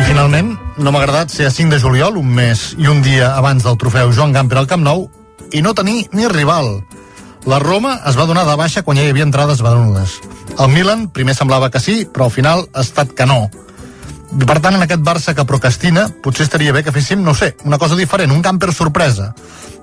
I 0.00 0.04
finalment, 0.04 0.58
no 0.78 0.92
m'ha 0.92 1.02
agradat 1.02 1.30
ser 1.30 1.46
a 1.46 1.50
5 1.50 1.74
de 1.74 1.80
juliol, 1.80 2.16
un 2.16 2.28
mes 2.28 2.72
i 2.78 2.88
un 2.88 3.02
dia 3.02 3.34
abans 3.36 3.64
del 3.64 3.78
trofeu 3.78 4.12
Joan 4.12 4.32
Gamper 4.32 4.58
al 4.58 4.66
Camp 4.66 4.84
Nou, 4.84 5.08
i 5.52 5.62
no 5.62 5.74
tenir 5.74 6.08
ni 6.12 6.28
rival. 6.28 6.82
La 7.44 7.58
Roma 7.58 7.96
es 8.06 8.16
va 8.16 8.26
donar 8.26 8.44
de 8.46 8.54
baixa 8.54 8.84
quan 8.86 8.96
ja 8.96 9.02
hi 9.02 9.10
havia 9.10 9.26
entrades 9.26 9.62
venudes. 9.66 10.20
El 10.62 10.68
Milan 10.70 11.08
primer 11.10 11.34
semblava 11.34 11.70
que 11.74 11.80
sí, 11.82 12.04
però 12.06 12.28
al 12.28 12.34
final 12.34 12.68
ha 12.72 12.84
estat 12.86 13.16
que 13.18 13.26
no. 13.26 13.48
I 14.32 14.46
per 14.46 14.60
tant, 14.62 14.76
en 14.78 14.84
aquest 14.84 15.02
Barça 15.04 15.34
que 15.34 15.44
procrastina, 15.44 16.06
potser 16.22 16.46
estaria 16.46 16.72
bé 16.72 16.84
que 16.86 16.94
féssim, 16.94 17.20
no 17.24 17.34
sé, 17.34 17.56
una 17.64 17.78
cosa 17.82 17.98
diferent, 17.98 18.30
un 18.32 18.44
camper 18.46 18.70
sorpresa, 18.72 19.32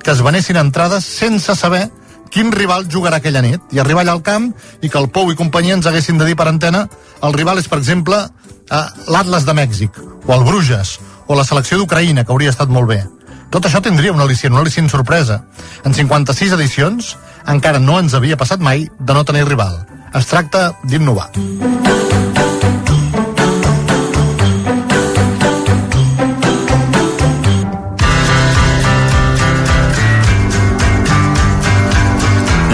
que 0.02 0.12
es 0.12 0.24
venessin 0.24 0.58
entrades 0.58 1.06
sense 1.06 1.54
saber 1.56 1.90
quin 2.32 2.54
rival 2.54 2.88
jugarà 2.88 3.20
aquella 3.20 3.44
nit, 3.44 3.62
i 3.76 3.80
arribar 3.82 4.06
allà 4.06 4.16
al 4.16 4.24
camp 4.24 4.50
i 4.82 4.90
que 4.90 4.98
el 5.02 5.10
Pou 5.12 5.30
i 5.34 5.38
companyia 5.38 5.76
ens 5.76 5.90
haguessin 5.90 6.18
de 6.18 6.30
dir 6.30 6.38
per 6.40 6.48
antena 6.48 6.88
el 7.22 7.36
rival 7.36 7.60
és, 7.60 7.68
per 7.68 7.82
exemple, 7.82 8.24
eh, 8.72 8.84
l'Atlas 9.12 9.46
de 9.46 9.58
Mèxic, 9.58 10.00
o 10.26 10.34
el 10.34 10.46
Bruges, 10.48 10.98
o 11.28 11.36
la 11.36 11.46
selecció 11.46 11.78
d'Ucraïna, 11.78 12.24
que 12.24 12.32
hauria 12.32 12.56
estat 12.56 12.72
molt 12.72 12.88
bé. 12.90 13.04
Tot 13.50 13.66
això 13.66 13.82
tindria 13.82 14.14
un 14.14 14.22
al·licient, 14.22 14.54
un 14.54 14.62
al·licient 14.62 14.90
sorpresa. 14.90 15.44
En 15.84 15.94
56 15.98 16.54
edicions 16.54 17.16
encara 17.48 17.80
no 17.80 18.00
ens 18.00 18.14
havia 18.14 18.38
passat 18.38 18.60
mai 18.60 18.88
de 19.00 19.14
no 19.14 19.24
tenir 19.24 19.48
rival. 19.48 19.82
Es 20.14 20.28
tracta 20.28 20.72
d'innovar. 20.84 21.30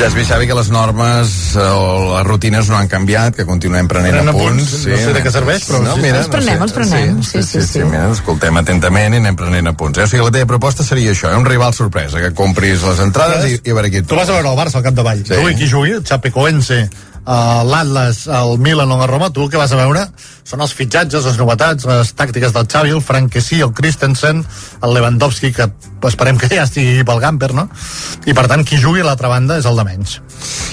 Ja 0.05 0.09
has 0.11 0.13
vist, 0.19 0.29
Xavi, 0.29 0.45
que 0.45 0.53
les 0.53 0.67
normes 0.69 1.29
eh, 1.57 1.61
o 1.65 2.11
les 2.13 2.25
rutines 2.27 2.67
no 2.69 2.75
han 2.77 2.85
canviat, 2.85 3.33
que 3.39 3.45
continuem 3.47 3.87
prenent 3.89 4.13
Prenent 4.13 4.29
apunts. 4.29 4.67
apunts, 4.75 4.83
no 4.91 4.99
sé 5.01 5.13
de 5.15 5.23
què 5.25 5.31
serveix, 5.33 5.63
però 5.65 5.79
no, 5.81 5.95
sí, 5.95 6.03
mira, 6.03 6.19
els 6.21 6.29
prenem, 6.29 6.59
no 6.61 6.67
els 6.67 6.75
prenem, 6.75 7.15
Sí, 7.25 7.41
sí, 7.41 7.63
sí, 7.63 7.63
sí, 7.65 7.81
mira, 7.89 8.03
escoltem 8.13 8.59
atentament 8.61 9.15
i 9.17 9.21
anem 9.23 9.39
prenent 9.39 9.71
apunts. 9.71 9.97
Eh? 9.97 10.05
O 10.05 10.11
sigui, 10.11 10.21
la 10.27 10.35
teva 10.35 10.45
proposta 10.51 10.85
seria 10.85 11.09
això, 11.15 11.31
eh? 11.33 11.39
un 11.41 11.49
rival 11.49 11.73
sorpresa, 11.73 12.21
que 12.21 12.29
compris 12.37 12.85
les 12.85 13.01
entrades 13.01 13.49
i, 13.49 13.57
i 13.65 13.73
a 13.73 13.79
veure 13.79 13.89
qui 13.89 14.03
et 14.03 14.07
Tu 14.11 14.19
vas 14.19 14.29
a 14.29 14.37
veure 14.37 14.51
el 14.53 14.59
Barça 14.61 14.77
al 14.77 14.85
capdavall. 14.85 15.25
Sí. 15.25 15.33
Sí. 15.33 15.41
Tu 15.41 15.49
i 15.55 15.57
qui 15.57 15.71
jugui, 15.73 15.97
Chapecoense, 16.05 16.79
l'Atlas, 17.26 18.26
el 18.28 18.59
Milan 18.61 18.91
o 18.91 18.99
la 18.99 19.07
Roma, 19.09 19.32
tu 19.34 19.45
el 19.45 19.49
que 19.49 19.57
vas 19.57 19.73
a 19.73 19.80
veure 19.80 20.05
són 20.45 20.61
els 20.61 20.76
fitxatges, 20.78 21.26
les 21.26 21.39
novetats, 21.41 21.88
les 21.89 22.11
tàctiques 22.13 22.53
del 22.53 22.67
Xavi, 22.69 22.93
el 22.93 23.01
Franquesí, 23.01 23.61
el 23.65 23.73
Christensen, 23.73 24.43
el 24.86 24.93
Lewandowski, 24.93 25.51
que 25.55 25.65
esperem 26.05 26.38
que 26.38 26.51
ja 26.51 26.67
estigui 26.67 27.01
pel 27.07 27.21
Gamper, 27.23 27.49
no? 27.57 27.65
I 28.30 28.36
per 28.38 28.45
tant, 28.51 28.61
qui 28.67 28.78
jugui 28.78 29.01
a 29.01 29.07
l'altra 29.09 29.32
banda 29.32 29.57
és 29.57 29.65
el 29.65 29.82
de 29.82 29.88
menys. 29.88 30.19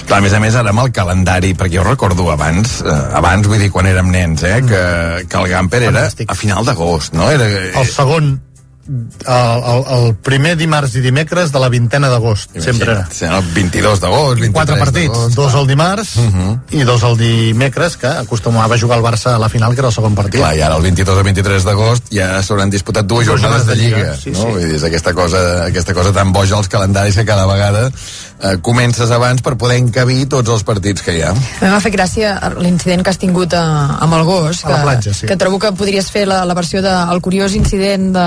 Clar, 0.05 0.19
a 0.19 0.21
més 0.21 0.37
a 0.37 0.41
més, 0.43 0.53
ara 0.59 0.69
amb 0.69 0.85
el 0.85 0.93
calendari, 0.93 1.55
perquè 1.57 1.79
jo 1.79 1.87
recordo 1.87 2.29
abans, 2.29 2.81
eh, 2.85 3.01
abans 3.17 3.49
vull 3.49 3.61
dir 3.65 3.71
quan 3.73 3.89
érem 3.89 4.13
nens, 4.13 4.45
eh, 4.45 4.59
que, 4.61 4.83
que 5.25 5.41
el 5.41 5.49
Gamper 5.49 5.83
era 5.89 6.05
a 6.05 6.37
final 6.37 6.69
d'agost, 6.69 7.17
no? 7.17 7.31
Era, 7.33 7.49
El 7.81 7.89
segon, 7.89 8.35
el, 8.87 9.63
el, 9.63 9.83
el 9.97 10.15
primer 10.25 10.55
dimarts 10.59 10.97
i 10.99 11.01
dimecres 11.03 11.53
de 11.53 11.59
la 11.61 11.69
vintena 11.71 12.09
d'agost, 12.11 12.51
sempre. 12.59 12.97
Sí, 13.15 13.23
el 13.25 13.45
22 13.55 14.01
d'agost, 14.03 14.41
23 14.41 14.53
Quatre 14.53 14.79
partits, 14.79 15.35
dos 15.35 15.55
el 15.55 15.67
dimarts 15.67 16.15
Uh 16.23 16.29
-huh. 16.29 16.59
i 16.71 16.83
dos 16.83 17.03
el 17.03 17.17
dimecres, 17.17 17.97
que 17.97 18.07
acostumava 18.07 18.75
a 18.75 18.77
jugar 18.77 18.97
el 18.97 19.03
Barça 19.03 19.35
a 19.35 19.39
la 19.39 19.49
final, 19.49 19.73
que 19.73 19.79
era 19.79 19.87
el 19.87 19.93
segon 19.93 20.15
partit. 20.15 20.39
Clar, 20.39 20.55
i 20.55 20.61
ara 20.61 20.75
el 20.75 20.81
22 20.81 21.17
o 21.17 21.23
23 21.23 21.63
d'agost 21.63 22.03
ja 22.11 22.41
s'hauran 22.43 22.69
disputat 22.69 23.05
dues 23.05 23.27
jornades 23.27 23.65
de 23.65 23.75
Lliga, 23.75 24.15
sí, 24.15 24.31
no? 24.31 24.37
sí. 24.37 24.45
Vull 24.45 24.59
dir, 24.59 24.75
és 24.75 24.83
aquesta 24.83 25.13
cosa, 25.13 25.65
aquesta 25.65 25.93
cosa 25.93 26.11
tan 26.11 26.31
boja 26.33 26.55
als 26.57 26.67
calendaris 26.67 27.15
que 27.15 27.25
cada 27.25 27.45
vegada 27.45 27.91
eh, 28.41 28.57
comences 28.61 29.11
abans 29.11 29.41
per 29.45 29.55
poder 29.57 29.77
encabir 29.81 30.27
tots 30.31 30.49
els 30.49 30.63
partits 30.63 31.01
que 31.05 31.13
hi 31.17 31.21
ha. 31.21 31.31
A 31.31 31.35
mi 31.65 31.69
m'ha 31.71 31.79
fet 31.83 31.93
gràcia 31.95 32.33
l'incident 32.59 33.03
que 33.03 33.09
has 33.13 33.19
tingut 33.21 33.53
a, 33.53 33.63
amb 34.03 34.13
el 34.17 34.23
gos, 34.27 34.63
A 34.63 34.67
que, 34.67 34.73
la 34.73 34.81
platja, 34.83 35.13
sí. 35.13 35.27
que 35.27 35.37
trobo 35.37 35.59
que 35.59 35.71
podries 35.77 36.09
fer 36.11 36.25
la, 36.27 36.43
la 36.45 36.53
versió 36.57 36.81
del 36.81 36.91
de, 36.93 37.13
el 37.15 37.21
curiós 37.21 37.53
incident 37.55 38.09
de, 38.15 38.25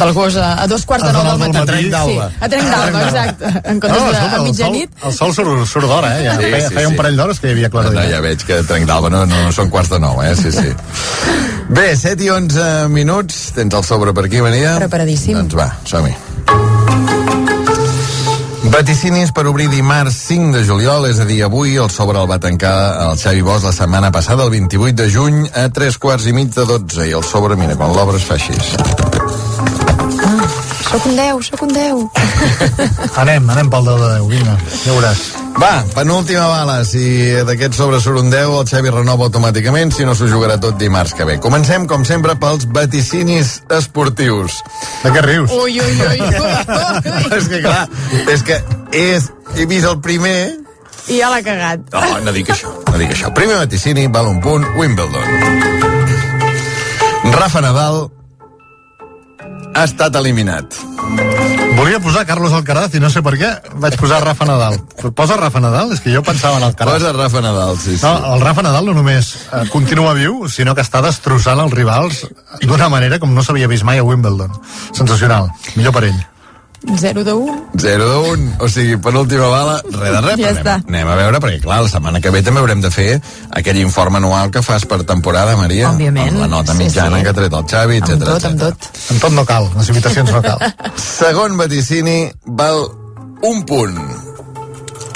del 0.00 0.12
gos 0.12 0.36
a, 0.36 0.62
a 0.62 0.66
dos 0.66 0.84
quarts 0.86 1.04
de 1.04 1.10
A 1.10 1.12
nou 1.12 1.24
del 1.26 1.38
matí. 1.38 1.52
del 1.52 1.66
matí. 1.66 1.84
Sí, 1.84 1.90
d'alba. 1.90 2.30
a 2.40 2.48
trenc 2.48 2.68
d'alba, 2.70 3.02
exacte. 3.08 3.52
En 3.72 3.80
comptes 3.80 4.02
No, 4.02 4.06
de 4.08 4.12
escolta, 4.12 4.36
a 4.36 4.36
el 4.36 4.42
mitjanit. 4.48 4.90
sol, 4.98 5.08
el 5.10 5.16
sol 5.18 5.34
surt, 5.34 5.66
surt 5.68 5.86
d'hora, 5.86 6.12
eh? 6.18 6.24
Ja 6.26 6.36
Sí, 6.36 6.42
feia, 6.50 6.68
sí, 6.68 6.74
feia 6.74 6.86
sí. 6.86 6.92
un 6.92 6.96
parell 6.96 7.16
d'hores 7.16 7.40
que 7.40 7.48
hi 7.48 7.52
havia 7.56 7.68
No, 7.68 7.76
claredat. 7.78 8.10
ja 8.10 8.20
veig 8.24 8.44
que 8.46 8.62
Trenc 8.62 8.86
d'Alba 8.86 9.10
no, 9.10 9.24
no 9.26 9.52
són 9.52 9.70
quarts 9.70 9.90
de 9.92 9.98
nou, 10.02 10.22
eh? 10.22 10.34
Sí, 10.36 10.52
sí. 10.52 10.72
Bé, 11.72 11.94
7 11.96 12.24
i 12.24 12.30
11 12.30 12.88
minuts. 12.92 13.52
Tens 13.56 13.74
el 13.74 13.84
sobre 13.84 14.12
per 14.12 14.26
aquí, 14.26 14.40
Maria? 14.44 14.76
Preparadíssim. 14.82 15.36
Doncs 15.38 15.56
va, 15.56 15.70
som-hi. 15.88 16.12
Vaticinis 18.70 19.32
per 19.34 19.42
obrir 19.50 19.66
dimarts 19.72 20.14
5 20.28 20.52
de 20.54 20.62
juliol, 20.62 21.08
és 21.10 21.18
a 21.18 21.26
dir, 21.26 21.40
avui 21.42 21.74
el 21.82 21.90
sobre 21.90 22.20
el 22.20 22.28
va 22.30 22.38
tancar 22.38 22.74
el 23.08 23.18
Xavi 23.18 23.42
Bosch 23.42 23.66
la 23.66 23.74
setmana 23.74 24.12
passada, 24.14 24.46
el 24.46 24.54
28 24.54 24.94
de 25.02 25.08
juny, 25.10 25.40
a 25.50 25.66
3 25.74 25.98
quarts 25.98 26.28
i 26.30 26.36
mig 26.36 26.54
de 26.54 26.66
12. 26.70 27.08
I 27.10 27.16
el 27.18 27.26
sobre, 27.26 27.58
mira, 27.58 27.74
quan 27.74 27.90
l'obres 27.96 28.22
fa 28.22 28.38
així. 28.38 28.54
Soc 30.82 31.06
un 31.06 31.16
10, 31.16 31.46
soc 31.46 31.62
un 31.62 31.72
10. 31.72 32.02
Anem, 33.22 33.48
anem 33.54 33.70
pel 33.70 33.86
10 33.86 34.00
de 34.02 34.08
10, 34.16 34.26
vinga, 34.32 34.56
ja 34.82 34.96
veuràs. 34.96 35.22
Va, 35.60 35.72
penúltima 35.94 36.46
bala. 36.48 36.78
Si 36.88 37.02
d'aquest 37.46 37.76
sobre 37.76 38.00
surt 38.00 38.22
un 38.22 38.30
10, 38.32 38.54
el 38.58 38.68
Xavi 38.70 38.92
renova 38.94 39.28
automàticament, 39.28 39.92
si 39.94 40.06
no 40.08 40.14
s'ho 40.16 40.28
jugarà 40.30 40.56
tot 40.60 40.78
dimarts 40.80 41.14
que 41.16 41.26
ve. 41.28 41.36
Comencem, 41.44 41.86
com 41.90 42.06
sempre, 42.08 42.34
pels 42.40 42.66
vaticinis 42.72 43.58
esportius. 43.78 44.62
De 45.02 45.12
què 45.12 45.24
rius? 45.26 45.52
Ui, 45.52 45.76
ui, 45.80 45.92
ui. 45.92 46.18
ui. 46.22 46.22
és 47.38 47.50
que, 47.52 47.60
clar, 47.60 47.84
és 48.32 48.46
que 48.48 48.58
és, 49.04 49.28
he 49.56 49.68
vist 49.68 49.88
el 49.88 50.00
primer... 50.04 50.38
I 51.10 51.18
ja 51.18 51.28
l'ha 51.32 51.42
cagat. 51.44 51.84
No, 51.92 52.18
no 52.26 52.34
dic 52.34 52.52
això, 52.54 52.72
no 52.88 52.98
dic 52.98 53.12
això. 53.14 53.32
Primer 53.36 53.58
vaticini, 53.64 54.06
val 54.12 54.30
un 54.30 54.40
punt, 54.44 54.66
Wimbledon. 54.78 55.26
Rafa 57.32 57.60
Nadal 57.64 58.04
ha 59.74 59.84
estat 59.84 60.16
eliminat. 60.16 60.76
Volia 61.76 62.00
posar 62.04 62.24
Carlos 62.28 62.52
Alcaraz 62.52 62.94
i 62.94 63.00
no 63.00 63.08
sé 63.10 63.22
per 63.24 63.34
què 63.40 63.50
vaig 63.80 63.96
posar 64.00 64.20
Rafa 64.24 64.46
Nadal. 64.48 64.76
Posa 65.16 65.38
Rafa 65.40 65.62
Nadal? 65.64 65.94
És 65.96 66.02
que 66.04 66.12
jo 66.12 66.22
pensava 66.26 66.60
en 66.60 66.66
Alcaraz. 66.68 67.00
Posa 67.00 67.12
Rafa 67.16 67.42
Nadal, 67.44 67.78
sí, 67.78 67.96
sí. 67.96 68.04
No, 68.04 68.34
el 68.34 68.44
Rafa 68.44 68.64
Nadal 68.66 68.90
no 68.90 68.96
només 68.98 69.32
eh, 69.48 69.64
continua 69.72 70.12
viu, 70.18 70.44
sinó 70.52 70.76
que 70.76 70.84
està 70.84 71.02
destrossant 71.04 71.62
els 71.64 71.72
rivals 71.74 72.26
d'una 72.62 72.90
manera 72.92 73.18
com 73.22 73.32
no 73.34 73.44
s'havia 73.44 73.70
vist 73.72 73.88
mai 73.88 74.02
a 74.02 74.06
Wimbledon. 74.06 74.52
Sensacional. 74.92 75.50
Millor 75.76 75.96
per 75.96 76.06
ell. 76.10 76.20
0 76.82 77.22
de 77.24 77.32
1. 77.32 77.66
0 77.78 78.08
de 78.10 78.16
1, 78.32 78.56
o 78.60 78.68
sigui, 78.68 78.96
penúltima 78.98 79.46
bala, 79.46 79.76
res 79.84 80.12
de 80.16 80.20
res. 80.20 80.38
Ja 80.40 80.48
però 80.48 80.58
està. 80.58 80.74
anem, 80.80 80.88
anem 80.96 81.08
a 81.12 81.16
veure, 81.20 81.40
perquè 81.40 81.60
clar, 81.62 81.82
la 81.84 81.88
setmana 81.92 82.20
que 82.20 82.30
ve 82.34 82.42
també 82.42 82.60
haurem 82.60 82.80
de 82.82 82.90
fer 82.90 83.20
aquell 83.54 83.78
informe 83.78 84.18
anual 84.18 84.50
que 84.50 84.62
fas 84.66 84.84
per 84.90 85.02
temporada, 85.04 85.54
Maria. 85.56 85.92
Òbviament. 85.92 86.32
Amb 86.34 86.40
la 86.40 86.48
nota 86.48 86.72
Sí, 86.74 86.82
mitjana 86.84 87.18
sí. 87.18 87.22
que 87.22 87.30
ha 87.30 87.36
tret 87.38 87.52
el 87.54 87.64
Xavi, 87.70 88.00
Amb 88.02 88.10
etc. 88.10 88.24
tot, 88.26 88.44
amb 88.50 88.60
tot. 88.60 88.90
En 89.14 89.20
tot 89.20 89.32
no 89.32 89.44
cal, 89.46 89.70
les 89.78 89.88
invitacions 89.94 90.32
no 90.32 90.42
cal. 90.42 90.58
Segon 90.96 91.56
vaticini 91.56 92.18
val 92.46 92.82
un 93.42 93.62
punt. 93.64 93.98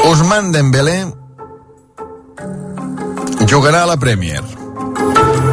Ousmane 0.06 0.52
Dembélé 0.52 1.00
jugarà 3.48 3.82
a 3.82 3.86
la 3.86 3.96
Premier. 3.96 4.42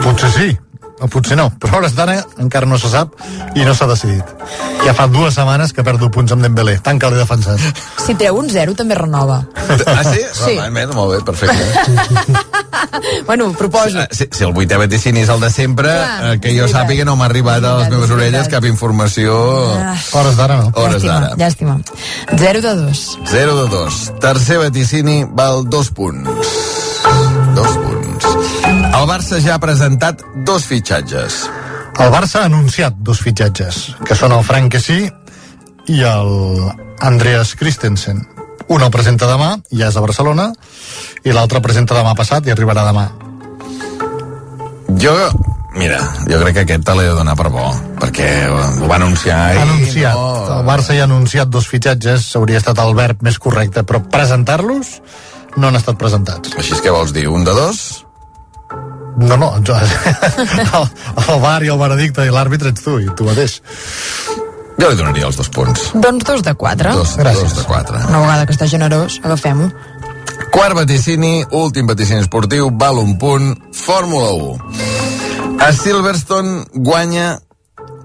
Potser 0.03 0.29
sí, 0.33 0.47
o 1.03 1.09
potser 1.11 1.35
no, 1.37 1.49
però 1.59 1.75
a 1.75 1.81
hores 1.81 1.95
d'ara 1.97 2.17
encara 2.39 2.67
no 2.69 2.79
se 2.79 2.89
sap 2.91 3.13
i 3.55 3.65
no 3.67 3.75
s'ha 3.75 3.87
decidit. 3.91 4.23
Ja 4.85 4.95
fa 4.95 5.07
dues 5.11 5.35
setmanes 5.35 5.73
que 5.75 5.83
perdo 5.83 6.09
punts 6.11 6.31
amb 6.35 6.43
Dembélé, 6.45 6.77
tant 6.83 6.99
que 6.99 7.11
l'he 7.11 7.19
defensat. 7.19 7.59
Si 8.05 8.15
treu 8.19 8.39
un 8.39 8.49
0 8.51 8.75
també 8.79 8.95
renova. 8.99 9.41
Ah, 9.87 10.03
sí? 10.07 10.23
Sí. 10.31 10.55
Va, 10.59 10.69
va, 10.71 10.87
molt 10.95 11.17
bé, 11.17 11.23
perfecte. 11.27 12.39
Bueno, 13.25 13.51
proposo. 13.53 13.99
Si, 14.11 14.27
si 14.31 14.43
el 14.43 14.51
vuitè 14.53 14.77
vaticini 14.77 15.23
és 15.23 15.29
el 15.31 15.39
de 15.41 15.49
sempre, 15.53 15.89
Clar, 15.89 16.33
eh, 16.33 16.39
que 16.43 16.51
jo 16.55 16.67
sàpiga 16.69 17.05
no 17.07 17.15
m'ha 17.17 17.29
arribat 17.29 17.63
a 17.63 17.73
les 17.79 17.89
meves 17.93 18.11
orelles 18.13 18.49
cap 18.51 18.65
informació... 18.67 19.37
Ah. 19.79 19.95
Hores 20.19 20.37
d'ara 20.37 20.59
no. 20.59 20.69
Hores 20.75 21.01
llàstima, 21.05 21.15
d'ara. 21.23 21.39
llàstima. 21.39 21.79
0 22.43 22.61
de 22.65 22.75
2. 22.83 23.05
0 23.31 23.57
de 23.61 23.67
2. 23.75 24.01
Tercer 24.27 24.59
vaticini 24.65 25.23
val 25.31 25.63
dos 25.69 25.89
punts. 25.95 26.53
El 29.03 29.09
Barça 29.09 29.35
ja 29.43 29.57
ha 29.57 29.59
presentat 29.59 30.21
dos 30.47 30.63
fitxatges. 30.63 31.41
El 31.99 32.11
Barça 32.13 32.39
ha 32.39 32.47
anunciat 32.47 32.95
dos 33.03 33.19
fitxatges, 33.19 33.97
que 34.07 34.15
són 34.15 34.31
el 34.31 34.45
Franquesí 34.47 35.01
i 35.91 35.97
el 36.07 36.29
Andreas 37.03 37.51
Christensen. 37.59 38.21
Un 38.71 38.85
el 38.85 38.93
presenta 38.95 39.27
demà, 39.27 39.57
ja 39.75 39.89
és 39.91 39.97
a 39.99 40.03
Barcelona, 40.05 40.45
i 41.27 41.35
l'altre 41.35 41.59
presenta 41.65 41.97
demà 41.97 42.13
passat 42.15 42.47
i 42.47 42.53
arribarà 42.53 42.85
demà. 42.87 43.03
Jo, 45.03 45.17
mira, 45.75 45.99
jo 46.31 46.39
crec 46.45 46.55
que 46.61 46.63
aquest 46.63 46.87
te 46.87 46.95
l'he 46.95 47.09
de 47.09 47.19
donar 47.19 47.35
per 47.35 47.51
bo, 47.51 47.67
perquè 47.99 48.29
ho 48.47 48.87
va 48.87 49.01
anunciar 49.01 49.41
Ha 49.49 49.51
i 49.57 49.61
anunciat. 49.65 50.15
no... 50.15 50.61
El 50.61 50.65
Barça 50.71 50.95
ja 50.95 51.03
ha 51.03 51.09
anunciat 51.11 51.51
dos 51.51 51.67
fitxatges, 51.67 52.31
hauria 52.39 52.63
estat 52.63 52.79
el 52.79 52.95
verb 52.95 53.19
més 53.27 53.35
correcte, 53.35 53.83
però 53.83 53.99
presentar-los 54.15 54.95
no 55.59 55.67
han 55.67 55.75
estat 55.83 55.99
presentats. 55.99 56.55
Així 56.55 56.77
és 56.79 56.87
que 56.87 56.95
vols 56.95 57.11
dir, 57.11 57.27
un 57.27 57.43
de 57.43 57.51
dos? 57.51 58.02
No, 59.17 59.37
no, 59.37 59.51
jo, 59.65 59.75
el, 59.77 60.87
el 61.27 61.39
bar 61.43 61.59
i 61.63 61.69
el 61.69 61.77
veredicte 61.77 62.25
i 62.25 62.31
l'àrbitre 62.33 62.71
ets 62.73 62.81
tu, 62.85 62.97
i 62.99 63.09
tu 63.15 63.27
mateix. 63.27 63.59
Jo 64.79 64.89
li 64.89 64.97
donaria 64.97 65.27
els 65.29 65.37
dos 65.37 65.49
punts. 65.53 65.91
Doncs 65.93 66.25
2 66.25 66.41
de 66.47 66.53
4. 66.57 66.93
Dos, 66.97 67.15
Gràcies. 67.21 67.43
dos 67.43 67.59
de 67.61 67.65
quatre. 67.69 67.99
Una 68.09 68.23
vegada 68.23 68.47
que 68.49 68.55
està 68.55 68.65
generós, 68.67 69.19
agafem-ho. 69.23 69.69
Quart 70.53 70.75
vaticini, 70.77 71.43
últim 71.53 71.87
vaticini 71.89 72.21
esportiu, 72.25 72.71
val 72.73 72.97
un 73.01 73.15
punt, 73.21 73.53
Fórmula 73.73 74.31
1. 74.33 75.61
A 75.61 75.71
Silverstone 75.73 76.65
guanya 76.73 77.37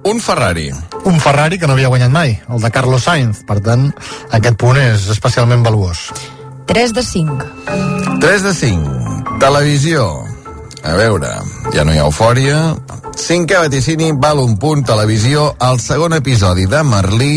un 0.05 0.21
Ferrari. 0.21 0.71
Un 1.05 1.19
Ferrari 1.21 1.59
que 1.59 1.67
no 1.67 1.73
havia 1.73 1.89
guanyat 1.89 2.13
mai, 2.13 2.37
el 2.49 2.61
de 2.63 2.71
Carlos 2.71 3.05
Sainz. 3.09 3.43
Per 3.49 3.59
tant, 3.65 3.89
aquest 4.31 4.57
punt 4.61 4.77
és 4.81 5.09
especialment 5.13 5.65
valuós. 5.65 6.11
3 6.69 6.93
de 6.93 7.03
5. 7.03 7.49
3 8.21 8.43
de 8.45 8.55
5. 8.55 9.39
Televisió. 9.41 10.28
A 10.87 10.95
veure, 10.95 11.31
ja 11.75 11.85
no 11.85 11.95
hi 11.95 11.99
ha 11.99 12.07
eufòria. 12.07 12.59
Cinquè 13.19 13.59
vaticini, 13.65 14.13
val 14.21 14.39
un 14.43 14.57
punt, 14.63 14.85
televisió. 14.87 15.51
El 15.65 15.81
segon 15.83 16.15
episodi 16.17 16.69
de 16.71 16.83
Merlí 16.87 17.33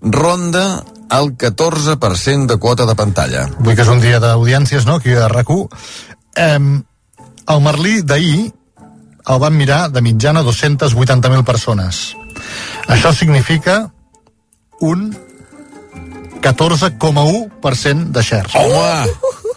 ronda 0.00 0.82
el 1.10 1.34
14% 1.36 2.46
de 2.46 2.56
quota 2.62 2.86
de 2.86 2.94
pantalla. 2.96 3.48
Vull 3.58 3.76
que 3.76 3.84
és 3.84 3.92
un 3.92 4.00
dia 4.00 4.20
d'audiències, 4.22 4.86
no?, 4.88 5.00
aquí 5.00 5.12
a 5.12 5.28
RAC1. 5.28 5.68
Eh, 6.40 6.58
el 7.50 7.62
Merlí 7.66 8.00
d'ahir 8.06 8.50
el 9.30 9.38
van 9.38 9.56
mirar 9.56 9.90
de 9.92 10.00
mitjana 10.02 10.42
280.000 10.46 11.44
persones. 11.44 12.16
Això 12.88 13.12
significa 13.14 13.90
un 14.80 15.10
14,1% 16.40 18.10
de 18.16 18.22
shares. 18.22 18.54
Home! 18.54 19.49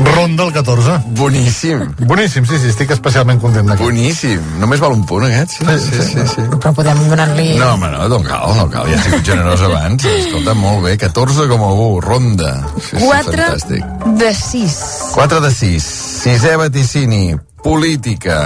Ronda 0.00 0.44
el 0.44 0.52
14. 0.52 0.98
Boníssim. 1.06 1.94
Boníssim, 2.06 2.46
sí, 2.46 2.58
sí, 2.58 2.70
estic 2.72 2.90
especialment 2.94 3.40
content 3.40 3.68
d'aquí. 3.68 3.84
Boníssim. 3.84 4.40
Només 4.60 4.80
val 4.80 4.94
un 4.96 5.04
punt, 5.06 5.26
aquest? 5.28 5.58
Sí, 5.58 5.66
sí, 5.78 6.00
sí. 6.00 6.08
sí, 6.08 6.26
sí. 6.34 6.46
Però 6.56 6.72
podem 6.76 7.02
donar-li... 7.10 7.52
No, 7.60 7.74
home, 7.74 7.90
no, 7.92 8.08
no 8.08 8.20
cal, 8.24 8.56
no 8.56 8.66
cal. 8.72 8.88
Ja 8.90 8.98
he 8.98 9.02
sigut 9.04 9.24
generós 9.28 9.62
abans. 9.68 10.06
Escolta, 10.08 10.56
molt 10.58 10.86
bé. 10.86 10.96
14,1, 11.04 12.00
ronda. 12.04 12.52
Sí, 12.78 12.96
sí, 12.96 13.04
4 13.04 13.36
fantàstic. 13.36 14.10
de 14.18 14.34
6. 14.34 14.78
4 15.14 15.40
de 15.46 15.54
6. 15.60 15.88
Sisè 16.24 16.56
vaticini. 16.56 17.24
Política. 17.62 18.38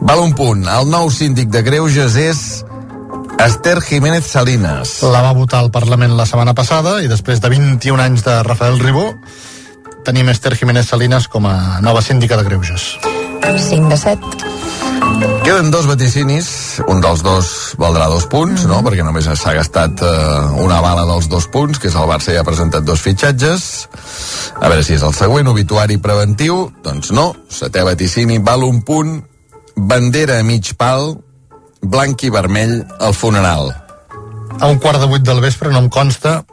Val 0.00 0.20
un 0.20 0.34
punt. 0.36 0.66
El 0.68 0.90
nou 0.92 1.10
síndic 1.14 1.48
de 1.54 1.62
Greuges 1.64 2.18
és 2.20 2.46
Esther 3.40 3.80
Jiménez 3.80 4.26
Salinas. 4.26 4.98
La 5.02 5.22
va 5.24 5.32
votar 5.36 5.62
al 5.62 5.70
Parlament 5.70 6.16
la 6.18 6.26
setmana 6.28 6.54
passada 6.56 6.98
i 7.04 7.08
després 7.08 7.40
de 7.40 7.50
21 7.52 8.02
anys 8.02 8.24
de 8.26 8.40
Rafael 8.42 8.80
Ribó 8.80 9.12
tenim 10.06 10.28
Esther 10.30 10.54
Jiménez 10.54 10.86
Salinas 10.86 11.26
com 11.26 11.48
a 11.50 11.80
nova 11.82 12.00
síndica 12.00 12.36
de 12.38 12.44
Greuges. 12.46 12.94
5 13.42 13.88
de 13.90 13.96
7. 13.96 14.20
Queden 15.42 15.70
dos 15.70 15.86
vaticinis, 15.86 16.78
un 16.86 17.00
dels 17.02 17.22
dos 17.26 17.74
valdrà 17.78 18.06
dos 18.10 18.26
punts, 18.30 18.66
no? 18.70 18.78
Perquè 18.86 19.02
només 19.06 19.26
s'ha 19.26 19.54
gastat 19.56 20.02
eh, 20.06 20.10
una 20.62 20.78
bala 20.82 21.06
dels 21.10 21.26
dos 21.30 21.48
punts, 21.50 21.80
que 21.82 21.90
és 21.90 21.98
el 21.98 22.06
Barça 22.10 22.34
ja 22.34 22.42
ha 22.42 22.46
presentat 22.46 22.86
dos 22.86 23.02
fitxatges. 23.02 23.64
A 24.60 24.70
veure 24.70 24.84
si 24.86 24.94
és 24.94 25.02
el 25.06 25.14
següent, 25.14 25.50
obituari 25.50 25.98
preventiu. 26.02 26.68
Doncs 26.86 27.10
no, 27.14 27.32
setè 27.50 27.82
vaticini, 27.86 28.38
val 28.46 28.62
un 28.66 28.82
punt, 28.86 29.16
bandera 29.74 30.38
a 30.38 30.46
mig 30.46 30.74
pal, 30.78 31.16
blanc 31.82 32.22
i 32.22 32.30
vermell 32.30 32.78
al 33.00 33.14
funeral. 33.14 33.72
A 34.60 34.70
un 34.70 34.78
quart 34.78 35.02
de 35.02 35.10
vuit 35.10 35.26
del 35.26 35.42
vespre 35.42 35.74
no 35.74 35.82
em 35.82 35.90
consta 35.92 36.44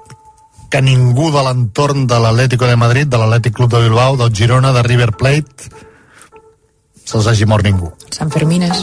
que 0.74 0.82
ningú 0.82 1.28
de 1.30 1.42
l'entorn 1.46 2.08
de 2.10 2.18
l'Atlético 2.18 2.66
de 2.66 2.76
Madrid, 2.76 3.06
de 3.06 3.18
l'Atlètic 3.22 3.54
Club 3.54 3.70
de 3.76 3.82
Bilbao, 3.84 4.18
del 4.18 4.32
Girona, 4.34 4.72
de 4.74 4.82
River 4.82 5.12
Plate, 5.14 5.70
se'ls 7.06 7.28
hagi 7.30 7.46
mort 7.46 7.68
ningú. 7.68 7.92
Sant 8.10 8.34
Fermines. 8.34 8.82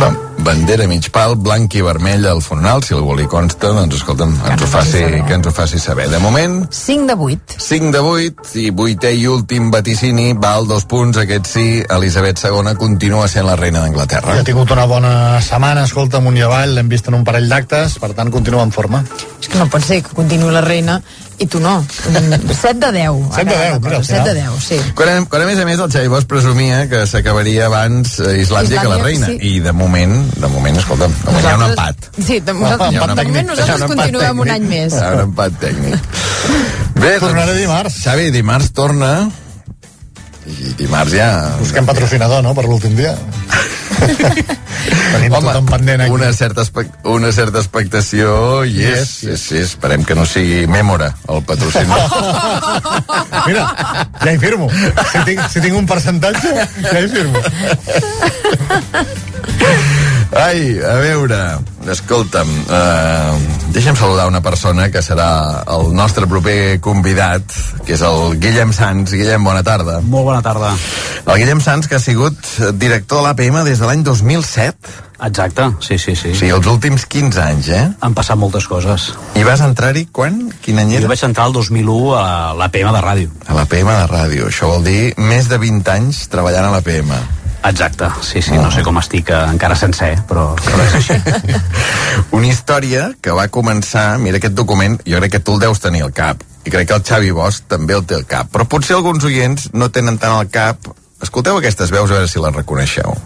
Va, 0.00 0.08
bandera 0.48 0.86
mig 0.88 1.10
pal, 1.12 1.34
blanc 1.36 1.74
i 1.76 1.82
vermell 1.84 2.24
al 2.30 2.40
funeral, 2.40 2.80
si 2.84 2.94
algú 2.96 3.12
li 3.18 3.26
consta, 3.28 3.68
doncs 3.76 3.98
escolta'm, 3.98 4.32
ens 4.48 4.62
ho 4.64 4.68
faci, 4.70 5.02
que 5.28 5.36
ens 5.36 5.48
ho 5.48 5.52
faci 5.52 5.80
saber. 5.82 6.06
De 6.08 6.20
moment, 6.22 6.62
5 6.72 7.08
de 7.10 7.16
8. 7.26 7.58
5 7.66 7.92
de 7.92 8.00
8 8.00 8.54
i 8.62 8.64
vuitè 8.72 9.12
i 9.12 9.26
últim 9.28 9.68
vaticini 9.74 10.30
val 10.40 10.64
dos 10.70 10.86
punts, 10.88 11.20
aquest 11.20 11.50
sí, 11.52 11.66
Elisabet 11.98 12.40
II 12.40 12.72
continua 12.80 13.28
sent 13.28 13.44
la 13.48 13.58
reina 13.60 13.84
d'Anglaterra. 13.84 14.38
Ja 14.38 14.46
ha 14.46 14.48
tingut 14.48 14.72
una 14.72 14.88
bona 14.88 15.12
setmana, 15.44 15.84
escolta, 15.84 16.22
amunt 16.22 16.40
i 16.40 16.46
avall, 16.48 16.72
l'hem 16.78 16.88
vist 16.88 17.12
en 17.12 17.20
un 17.20 17.28
parell 17.28 17.48
d'actes, 17.52 17.98
per 18.00 18.14
tant 18.16 18.32
continua 18.32 18.64
en 18.64 18.72
forma. 18.72 19.04
És 19.36 19.52
que 19.52 19.60
no 19.60 19.68
pot 19.68 19.84
ser 19.84 20.00
que 20.06 20.16
continuï 20.16 20.54
la 20.54 20.64
reina 20.64 21.02
i 21.38 21.46
tu 21.46 21.60
no. 21.62 21.76
7 21.88 22.74
de 22.78 22.92
10. 22.92 23.34
7 23.34 23.50
de 23.50 23.56
10, 23.56 23.80
mira, 23.80 23.96
al 23.96 24.04
7 24.04 24.22
de 24.24 24.34
final. 24.34 24.54
10, 24.54 24.64
sí. 24.64 24.78
Quan, 24.98 25.26
quan 25.30 25.44
a 25.44 25.46
més 25.46 25.60
a 25.62 25.66
més 25.68 25.78
el 25.78 25.90
Xavi 25.92 26.10
Bosch 26.12 26.28
presumia 26.30 26.84
que 26.90 27.04
s'acabaria 27.06 27.66
abans 27.68 28.18
eh, 28.20 28.38
Islàndia, 28.42 28.82
que 28.82 28.90
la 28.90 28.98
Islàndia, 28.98 29.04
reina 29.04 29.30
sí. 29.30 29.38
i 29.54 29.60
de 29.64 29.72
moment, 29.72 30.16
de 30.34 30.52
moment, 30.52 30.80
escolta'm, 30.82 31.14
de 31.22 31.30
moment 31.30 31.46
hi 31.46 31.52
ha 31.52 31.58
un 31.58 31.66
empat 31.70 32.08
Sí, 32.18 32.40
de, 32.40 32.54
ha 32.54 32.54
un 32.54 32.62
de, 32.64 32.78
de 32.78 33.02
empat 33.06 33.26
moment 33.30 33.52
nosaltres 33.52 33.76
un 33.76 33.86
empat 33.88 34.04
continuem 34.04 34.44
un 34.46 34.54
any 34.56 34.70
més. 34.70 34.96
Hi 34.96 35.04
ha 35.04 35.12
un 35.18 35.26
empat 35.28 35.60
tècnic 35.62 36.08
Bé, 36.98 37.12
Tornaré 37.22 37.52
doncs, 37.52 37.60
dimarts. 37.62 38.00
Xavi, 38.02 38.32
dimarts 38.34 38.72
torna 38.74 39.12
i 40.48 40.74
dimarts 40.78 41.12
ja 41.16 41.28
Busquem 41.60 41.86
patrocinador, 41.88 42.42
no?, 42.44 42.54
per 42.56 42.64
l'últim 42.68 42.96
dia. 42.98 43.14
Tenim 43.98 45.32
Home, 45.32 45.48
tothom 45.48 45.66
pendent 45.68 46.00
aquí. 46.04 46.12
una 46.14 46.32
certa, 46.32 46.62
una 47.10 47.32
certa 47.34 47.58
expectació 47.62 48.64
i 48.64 48.82
és, 48.84 48.98
Yes, 48.98 49.12
és, 49.24 49.44
és, 49.52 49.72
esperem 49.72 50.04
que 50.06 50.14
no 50.16 50.24
sigui 50.28 50.66
Memora 50.70 51.10
el 51.28 51.42
patrocinador 51.48 52.08
Mira, 53.48 53.64
ja 54.22 54.32
hi 54.32 54.38
firmo. 54.40 54.68
Si 55.12 55.24
tinc, 55.28 55.44
si 55.52 55.64
tinc 55.64 55.76
un 55.78 55.86
percentatge, 55.88 56.52
ja 56.84 56.98
hi 57.00 57.08
firmo. 57.12 57.38
Ai, 60.28 60.76
a 60.84 60.94
veure, 61.00 61.38
escolta'm, 61.88 62.48
eh, 62.68 63.38
deixa'm 63.72 63.96
saludar 63.96 64.26
una 64.28 64.42
persona 64.44 64.90
que 64.92 65.00
serà 65.02 65.64
el 65.72 65.94
nostre 65.96 66.26
proper 66.28 66.78
convidat, 66.84 67.42
que 67.86 67.94
és 67.96 68.02
el 68.04 68.36
Guillem 68.38 68.74
Sans. 68.76 69.08
Guillem, 69.10 69.42
bona 69.44 69.62
tarda. 69.64 70.02
Molt 70.04 70.28
bona 70.28 70.42
tarda. 70.44 70.74
El 71.24 71.40
Guillem 71.40 71.62
Sans, 71.64 71.88
que 71.88 71.96
ha 71.96 72.02
sigut 72.02 72.36
director 72.76 73.22
de 73.22 73.24
l'APM 73.30 73.64
des 73.64 73.80
de 73.80 73.88
l'any 73.88 74.04
2007. 74.04 74.76
Exacte, 75.24 75.64
sí, 75.80 75.96
sí, 75.98 76.14
sí. 76.14 76.34
Sigui, 76.36 76.52
els 76.54 76.68
últims 76.70 77.06
15 77.10 77.40
anys, 77.42 77.72
eh? 77.74 77.88
Han 78.04 78.14
passat 78.14 78.36
moltes 78.38 78.68
coses. 78.70 79.08
I 79.34 79.42
vas 79.48 79.64
entrar-hi 79.64 80.06
quan? 80.12 80.52
Quin 80.62 80.78
any 80.78 80.92
Jo 80.92 81.00
era? 81.00 81.08
vaig 81.14 81.24
entrar 81.26 81.48
el 81.48 81.56
2001 81.56 82.12
a 82.20 82.52
l'APM 82.54 82.92
de 82.94 83.00
ràdio. 83.02 83.32
A 83.48 83.56
l'APM 83.56 83.90
de 83.96 84.06
ràdio. 84.12 84.52
Això 84.52 84.68
vol 84.76 84.84
dir 84.84 85.14
més 85.16 85.48
de 85.48 85.58
20 85.58 85.90
anys 85.96 86.28
treballant 86.28 86.68
a 86.68 86.76
l'APM. 86.76 87.16
Exacte, 87.64 88.06
sí, 88.22 88.40
sí, 88.40 88.54
no 88.54 88.70
sé 88.70 88.84
com 88.86 89.00
estic 89.00 89.32
eh, 89.34 89.40
encara 89.50 89.76
sencer, 89.76 90.12
però, 90.28 90.52
però 90.62 90.84
és 90.86 90.94
així. 91.00 91.16
Una 92.38 92.46
història 92.46 93.08
que 93.20 93.34
va 93.34 93.48
començar, 93.52 94.12
mira 94.22 94.38
aquest 94.38 94.54
document, 94.54 95.00
jo 95.04 95.18
crec 95.18 95.36
que 95.36 95.42
tu 95.42 95.56
el 95.58 95.64
deus 95.66 95.82
tenir 95.82 96.04
al 96.06 96.14
cap, 96.14 96.44
i 96.64 96.70
crec 96.70 96.90
que 96.90 97.00
el 97.00 97.04
Xavi 97.08 97.34
Bosch 97.34 97.66
també 97.68 97.98
el 97.98 98.06
té 98.06 98.18
al 98.18 98.28
cap, 98.30 98.52
però 98.54 98.68
potser 98.68 98.96
alguns 98.98 99.26
oients 99.26 99.70
no 99.74 99.90
tenen 99.90 100.20
tant 100.22 100.36
al 100.36 100.52
cap. 100.52 100.90
Escolteu 101.24 101.58
aquestes 101.58 101.90
veus 101.90 102.10
a 102.12 102.20
veure 102.20 102.30
si 102.30 102.40
les 102.42 102.54
reconeixeu. 102.54 103.18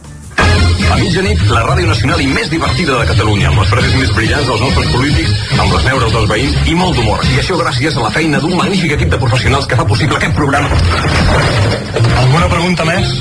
A 0.92 0.96
mitjanit, 1.00 1.40
la 1.48 1.62
ràdio 1.64 1.86
nacional 1.88 2.20
i 2.20 2.26
més 2.28 2.50
divertida 2.52 2.98
de 2.98 3.06
Catalunya, 3.08 3.48
amb 3.48 3.62
les 3.62 3.70
frases 3.70 3.94
més 3.96 4.10
brillants 4.16 4.48
dels 4.48 4.60
nostres 4.60 4.90
polítics, 4.92 5.32
amb 5.56 5.72
les 5.72 5.86
neures 5.88 6.12
dels 6.12 6.28
veïns 6.28 6.68
i 6.68 6.74
molt 6.76 6.98
d'humor. 6.98 7.24
I 7.32 7.40
això 7.40 7.56
gràcies 7.60 7.96
a 7.96 8.04
la 8.04 8.10
feina 8.12 8.40
d'un 8.42 8.56
magnífic 8.58 8.96
equip 8.98 9.14
de 9.14 9.20
professionals 9.22 9.68
que 9.70 9.78
fa 9.78 9.86
possible 9.88 10.18
aquest 10.18 10.36
programa. 10.36 10.68
Alguna 12.24 12.50
pregunta 12.52 12.88
més? 12.88 13.14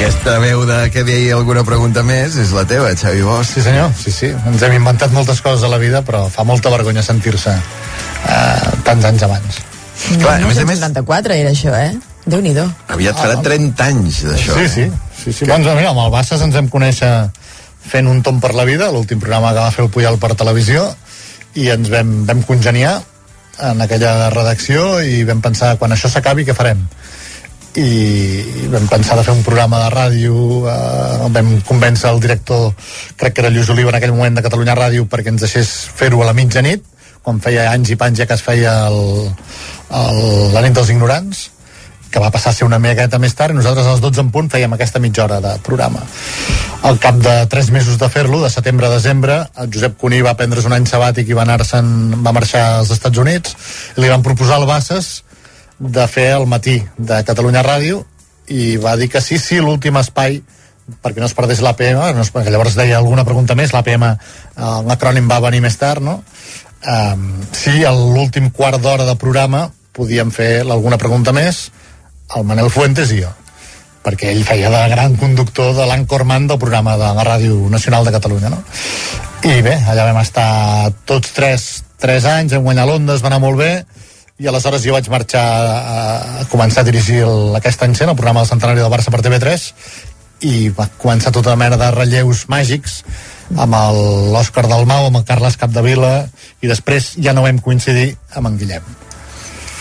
Aquesta 0.00 0.38
veu 0.40 0.62
de 0.64 0.88
que 0.88 1.02
deia 1.04 1.34
alguna 1.36 1.60
pregunta 1.60 2.00
més 2.00 2.32
és 2.40 2.54
la 2.56 2.62
teva, 2.64 2.88
Xavi 2.96 3.20
Bosch. 3.20 3.50
Sí, 3.52 3.60
senyor, 3.60 3.90
sí, 3.92 4.08
sí. 4.08 4.30
Ens 4.48 4.62
hem 4.64 4.72
inventat 4.78 5.12
moltes 5.12 5.42
coses 5.44 5.60
a 5.66 5.68
la 5.68 5.76
vida, 5.76 6.00
però 6.06 6.22
fa 6.32 6.40
molta 6.48 6.72
vergonya 6.72 7.02
sentir-se 7.04 7.52
eh, 7.52 8.70
tants 8.86 9.04
anys 9.10 9.26
abans. 9.28 9.58
Clar, 10.22 10.38
a 10.40 10.48
més 10.48 10.56
a 10.56 10.64
més- 10.64 10.80
1994 10.80 11.36
era 11.36 11.52
això, 11.52 11.74
eh? 11.76 11.92
Déu-n'hi-do. 12.24 12.64
Aviat 12.96 13.20
farà 13.20 13.36
30 13.44 13.90
anys 13.92 14.22
d'això. 14.24 14.56
Sí, 14.56 14.64
eh? 14.64 14.72
sí. 14.72 14.88
sí, 15.20 15.36
sí. 15.36 15.50
Doncs 15.52 15.68
mira, 15.68 15.92
amb 15.92 16.00
el 16.06 16.10
Bassas 16.16 16.40
ens 16.48 16.56
hem 16.56 16.72
conèixer 16.72 17.12
fent 17.92 18.08
un 18.08 18.24
tom 18.24 18.40
per 18.40 18.54
la 18.56 18.64
vida, 18.64 18.88
l'últim 18.88 19.20
programa 19.20 19.52
que 19.52 19.60
va 19.60 19.70
fer 19.76 19.84
el 19.84 19.92
Puyal 19.92 20.16
per 20.22 20.32
televisió, 20.32 20.88
i 21.60 21.68
ens 21.76 21.92
vam, 21.92 22.22
vam 22.24 22.40
congeniar 22.48 22.96
en 23.68 23.84
aquella 23.84 24.30
redacció 24.32 25.02
i 25.04 25.24
vam 25.28 25.44
pensar, 25.44 25.74
quan 25.76 25.92
això 25.92 26.08
s'acabi, 26.08 26.48
què 26.48 26.56
farem? 26.56 26.86
I 27.78 28.68
vam 28.72 28.88
pensar 28.90 29.14
de 29.18 29.22
fer 29.22 29.34
un 29.36 29.44
programa 29.46 29.84
de 29.84 29.90
ràdio 29.94 30.34
eh, 30.66 31.28
vam 31.30 31.52
convèncer 31.68 32.10
el 32.10 32.18
director 32.22 32.72
crec 33.20 33.36
que 33.36 33.44
era 33.44 33.52
Lluís 33.54 33.70
Oliva 33.70 33.92
en 33.92 34.00
aquell 34.00 34.14
moment 34.16 34.34
de 34.34 34.42
Catalunya 34.42 34.74
Ràdio 34.74 35.06
perquè 35.06 35.30
ens 35.30 35.44
deixés 35.44 35.70
fer-ho 35.94 36.22
a 36.24 36.30
la 36.30 36.34
mitjanit 36.34 36.82
quan 37.22 37.38
feia 37.44 37.68
anys 37.70 37.92
i 37.94 38.00
panys 38.00 38.18
ja 38.18 38.26
que 38.26 38.34
es 38.34 38.42
feia 38.42 38.74
el, 38.88 39.30
el, 40.00 40.20
la 40.56 40.64
nit 40.66 40.74
dels 40.74 40.90
ignorants 40.90 41.46
que 42.10 42.18
va 42.18 42.32
passar 42.34 42.50
a 42.50 42.56
ser 42.56 42.66
una 42.66 42.80
miqueta 42.82 43.20
més 43.22 43.36
tard 43.38 43.54
i 43.54 43.56
nosaltres 43.56 43.86
a 43.86 43.94
les 43.94 44.02
12 44.02 44.24
en 44.24 44.30
punt 44.34 44.50
fèiem 44.50 44.72
aquesta 44.74 44.98
mitja 44.98 45.22
hora 45.24 45.38
de 45.44 45.52
programa. 45.62 46.02
Al 46.82 46.98
cap 46.98 47.20
de 47.22 47.34
3 47.46 47.70
mesos 47.70 48.00
de 48.00 48.08
fer-lo, 48.10 48.40
de 48.42 48.50
setembre 48.50 48.88
a 48.88 48.94
desembre 48.96 49.36
el 49.62 49.70
Josep 49.70 49.94
Cuní 50.00 50.22
va 50.26 50.34
prendre's 50.34 50.66
un 50.66 50.74
any 50.74 50.88
sabàtic 50.90 51.30
i 51.30 51.36
va 51.38 51.44
anar-se'n 51.46 52.22
va 52.24 52.34
marxar 52.34 52.64
als 52.80 52.90
Estats 52.96 53.22
Units 53.22 53.54
i 53.94 54.02
li 54.02 54.10
van 54.10 54.26
proposar 54.26 54.58
al 54.58 54.66
Bassas 54.66 55.20
de 55.80 56.06
fer 56.12 56.30
el 56.36 56.46
matí 56.46 56.78
de 56.96 57.22
Catalunya 57.24 57.64
Ràdio 57.64 58.04
i 58.52 58.76
va 58.76 58.96
dir 59.00 59.08
que 59.08 59.22
sí, 59.24 59.38
sí, 59.40 59.60
l'últim 59.64 59.96
espai 59.96 60.40
perquè 61.00 61.22
no 61.22 61.28
es 61.28 61.36
perdés 61.38 61.60
l'APM, 61.62 62.00
no 62.16 62.24
es, 62.24 62.32
llavors 62.50 62.76
deia 62.76 62.98
alguna 62.98 63.24
pregunta 63.24 63.54
més, 63.54 63.72
l'APM, 63.72 64.06
eh, 64.10 64.70
l'acrònim 64.88 65.28
va 65.30 65.38
venir 65.46 65.62
més 65.62 65.78
tard, 65.78 66.02
no? 66.02 66.20
Um, 66.80 67.42
sí, 67.52 67.82
a 67.84 67.92
l'últim 67.92 68.48
quart 68.56 68.80
d'hora 68.80 69.04
de 69.04 69.14
programa 69.20 69.66
podíem 69.92 70.30
fer 70.32 70.62
alguna 70.64 70.96
pregunta 70.98 71.34
més, 71.36 71.68
el 72.36 72.46
Manel 72.48 72.70
Fuentes 72.72 73.12
i 73.12 73.20
jo 73.20 73.30
perquè 74.00 74.30
ell 74.32 74.46
feia 74.48 74.70
de 74.72 74.80
gran 74.88 75.16
conductor 75.20 75.74
de 75.76 75.84
l'Anchorman 75.84 76.46
del 76.48 76.58
programa 76.58 76.96
de 76.96 77.10
la 77.16 77.24
Ràdio 77.26 77.68
Nacional 77.68 78.06
de 78.06 78.14
Catalunya, 78.14 78.48
no? 78.48 78.62
I 79.44 79.60
bé, 79.64 79.74
allà 79.92 80.06
vam 80.08 80.20
estar 80.22 80.90
tots 81.08 81.34
tres, 81.36 81.66
tres 82.00 82.24
anys, 82.24 82.54
vam 82.56 82.64
guanyar 82.64 82.86
l'Onda, 82.88 83.16
es 83.16 83.24
va 83.24 83.28
anar 83.28 83.42
molt 83.44 83.60
bé, 83.60 83.70
i 84.40 84.48
aleshores 84.48 84.86
jo 84.86 84.94
vaig 84.96 85.10
marxar 85.12 85.42
a, 85.44 85.98
a 86.40 86.46
començar 86.52 86.80
a 86.82 86.88
dirigir 86.88 87.20
el, 87.26 87.58
aquest 87.58 87.82
any 87.84 87.96
sent 87.98 88.08
el 88.08 88.16
programa 88.16 88.40
del 88.40 88.48
centenari 88.48 88.80
del 88.80 88.92
Barça 88.92 89.12
per 89.12 89.20
TV3 89.26 89.66
i 90.48 90.70
va 90.72 90.88
començar 91.00 91.34
tota 91.36 91.56
mena 91.60 91.76
de 91.80 91.90
relleus 91.92 92.46
màgics 92.48 93.02
amb 93.60 93.76
l'Òscar 94.32 94.64
Dalmau, 94.70 95.10
amb 95.10 95.20
el 95.20 95.28
Carles 95.28 95.60
Capdevila 95.60 96.14
i 96.64 96.70
després 96.70 97.12
ja 97.20 97.36
no 97.36 97.44
vam 97.44 97.60
coincidir 97.60 98.14
amb 98.32 98.52
en 98.52 98.60
Guillem 98.62 99.09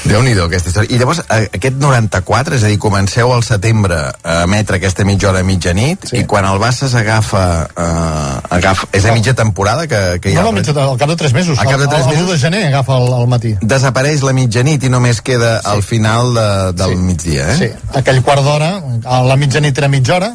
déu 0.06 0.22
nhi 0.24 0.34
aquesta 0.40 0.70
història. 0.72 0.90
I 0.96 1.00
llavors, 1.00 1.22
eh, 1.30 1.50
aquest 1.58 1.76
94, 1.82 2.56
és 2.56 2.64
a 2.64 2.72
dir, 2.72 2.78
comenceu 2.80 3.34
al 3.34 3.44
setembre 3.44 3.98
a 4.24 4.44
emetre 4.44 4.78
aquesta 4.80 5.06
mitja 5.06 5.30
hora 5.30 5.42
a 5.44 5.48
mitjanit, 5.48 6.08
sí. 6.12 6.22
i 6.22 6.26
quan 6.26 6.46
el 6.46 6.60
Barça 6.62 6.90
s'agafa... 6.90 7.44
Eh, 7.76 8.56
agafa, 8.60 8.88
és 8.96 9.06
a 9.06 9.14
mitja 9.14 9.34
temporada 9.38 9.88
que, 9.88 10.20
que 10.24 10.32
hi 10.32 10.38
ha... 10.38 10.44
no, 10.44 10.52
no, 10.52 10.60
mitja- 10.60 10.76
al 10.80 10.98
cap 10.98 11.10
de 11.10 11.16
tres 11.20 11.34
mesos 11.34 11.60
Al 11.60 11.68
cap 11.70 11.80
de 11.80 11.88
tres 11.88 12.06
el, 12.06 12.08
mesos 12.08 12.22
el 12.22 12.30
1 12.30 12.34
de 12.34 12.40
gener 12.40 12.66
agafa 12.68 12.98
el, 12.98 13.08
el 13.22 13.28
matí 13.32 13.56
desapareix 13.62 14.24
la 14.26 14.34
mitjanit 14.34 14.84
i 14.88 14.92
només 14.92 15.22
queda 15.22 15.60
sí. 15.60 15.70
al 15.74 15.84
final 15.84 16.34
de, 16.36 16.50
del 16.80 16.96
sí. 16.96 17.02
migdia, 17.10 17.50
eh? 17.54 17.58
Sí, 17.60 17.72
aquell 18.00 18.22
quart 18.26 18.46
d'hora, 18.46 18.72
a 19.06 19.22
la 19.28 19.38
mitjanit 19.40 19.78
era 19.78 19.90
mitja 19.92 20.16
hora, 20.18 20.34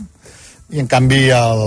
i 0.73 0.81
en 0.81 0.87
canvi 0.89 1.29
el, 1.29 1.61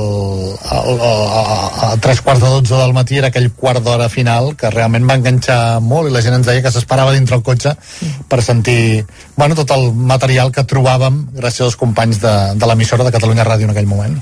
el, 0.74 0.88
el, 0.98 1.22
a, 1.30 1.92
a 1.94 1.98
tres 2.02 2.20
quarts 2.26 2.42
de 2.42 2.50
dotze 2.50 2.76
del 2.80 2.94
matí 2.98 3.20
era 3.22 3.30
aquell 3.30 3.52
quart 3.54 3.84
d'hora 3.86 4.08
final 4.10 4.56
que 4.58 4.72
realment 4.74 5.06
va 5.08 5.16
enganxar 5.20 5.78
molt 5.86 6.10
i 6.10 6.14
la 6.16 6.24
gent 6.26 6.34
ens 6.40 6.48
deia 6.50 6.64
que 6.66 6.72
s'esperava 6.74 7.14
dintre 7.14 7.38
el 7.38 7.44
cotxe 7.46 7.76
per 8.28 8.42
sentir 8.44 9.06
bueno, 9.38 9.56
tot 9.56 9.70
el 9.76 9.92
material 9.94 10.50
que 10.52 10.66
trobàvem 10.68 11.22
gràcies 11.38 11.68
als 11.68 11.78
companys 11.78 12.20
de, 12.24 12.34
de 12.58 12.66
l'emissora 12.72 13.06
de 13.06 13.14
Catalunya 13.14 13.46
Ràdio 13.46 13.70
en 13.70 13.76
aquell 13.76 13.88
moment. 13.88 14.18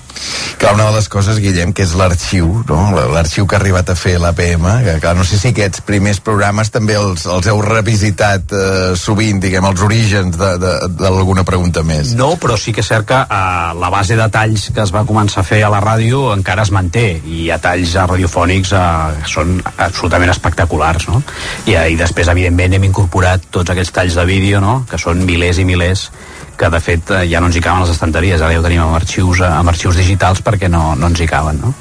Clar, 0.59 0.73
una 0.75 0.89
de 0.91 0.97
les 0.99 1.07
coses, 1.11 1.39
Guillem, 1.39 1.71
que 1.75 1.83
és 1.87 1.95
l'arxiu, 1.97 2.51
no? 2.67 2.79
l'arxiu 3.15 3.47
que 3.47 3.55
ha 3.55 3.59
arribat 3.61 3.89
a 3.91 3.95
fer 3.97 4.17
l'APM, 4.19 4.67
que 4.85 4.97
clar, 5.03 5.15
no 5.17 5.23
sé 5.27 5.39
si 5.39 5.53
aquests 5.53 5.81
primers 5.87 6.19
programes 6.23 6.69
també 6.75 6.95
els, 6.99 7.25
els 7.31 7.47
heu 7.51 7.63
revisitat 7.63 8.51
eh, 8.55 8.93
sovint, 8.99 9.39
diguem, 9.43 9.65
els 9.71 9.81
orígens 9.87 10.35
de- 10.39 10.53
de- 10.61 10.77
d'alguna 10.99 11.43
pregunta 11.47 11.83
més. 11.83 12.11
No, 12.19 12.33
però 12.39 12.59
sí 12.59 12.75
que 12.75 12.83
és 12.83 12.91
cert 12.91 13.07
que 13.07 13.23
eh, 13.23 13.73
la 13.79 13.89
base 13.93 14.19
de 14.19 14.29
talls 14.31 14.64
que 14.73 14.83
es 14.83 14.93
va 14.93 15.05
començar 15.07 15.41
a 15.41 15.47
fer 15.47 15.61
a 15.65 15.71
la 15.73 15.81
ràdio 15.83 16.29
encara 16.33 16.65
es 16.65 16.71
manté 16.73 17.05
i 17.25 17.49
ha 17.51 17.59
talls 17.61 17.95
radiofònics 17.97 18.73
eh, 18.75 19.25
són 19.31 19.57
absolutament 19.75 20.31
espectaculars 20.33 21.09
no? 21.09 21.21
I, 21.65 21.75
eh, 21.75 21.87
i 21.93 21.99
després 21.99 22.31
evidentment 22.33 22.77
hem 22.77 22.87
incorporat 22.89 23.49
tots 23.51 23.73
aquells 23.73 23.93
talls 23.95 24.17
de 24.17 24.25
vídeo 24.29 24.61
no? 24.63 24.81
que 24.89 24.99
són 25.01 25.25
milers 25.27 25.61
i 25.61 25.67
milers 25.67 26.09
que 26.57 26.69
de 26.71 26.79
fet 26.79 27.11
eh, 27.11 27.25
ja 27.31 27.41
no 27.41 27.51
ens 27.51 27.57
hi 27.59 27.63
caben 27.63 27.83
a 27.83 27.85
les 27.85 27.95
estanteries 27.95 28.41
ara 28.41 28.53
ja 28.55 28.61
ho 28.61 28.65
tenim 28.65 28.85
amb 28.85 28.97
arxius, 28.97 29.41
eh, 29.41 29.51
amb 29.51 29.73
arxius 29.73 29.99
digitals 29.99 30.41
perquè 30.45 30.71
no, 30.71 30.93
no 30.95 31.11
ens 31.11 31.21
hi 31.21 31.29
caben 31.29 31.61
no? 31.61 31.73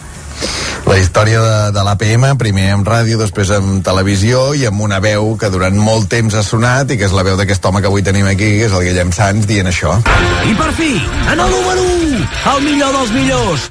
La 0.84 0.98
història 1.00 1.40
de, 1.40 1.58
de 1.74 1.84
l'APM, 1.86 2.26
primer 2.40 2.66
amb 2.74 2.88
ràdio, 2.88 3.18
després 3.20 3.50
amb 3.56 3.80
televisió 3.86 4.50
i 4.54 4.66
amb 4.68 4.82
una 4.84 5.00
veu 5.04 5.32
que 5.40 5.48
durant 5.52 5.78
molt 5.80 6.10
temps 6.12 6.36
ha 6.36 6.42
sonat 6.44 6.92
i 6.92 6.98
que 7.00 7.08
és 7.08 7.14
la 7.16 7.24
veu 7.26 7.38
d'aquest 7.40 7.64
home 7.64 7.80
que 7.80 7.88
avui 7.88 8.04
tenim 8.04 8.28
aquí, 8.28 8.50
que 8.58 8.68
és 8.68 8.74
el 8.76 8.84
Guillem 8.88 9.14
Sanz, 9.16 9.48
dient 9.48 9.70
això. 9.70 9.96
I 10.44 10.52
per 10.58 10.68
fi, 10.76 10.92
en 11.32 11.38
el 11.38 11.48
número 11.56 11.88
1, 12.10 12.26
el 12.52 12.68
millor 12.68 12.92
dels 12.98 13.16
millors. 13.16 13.70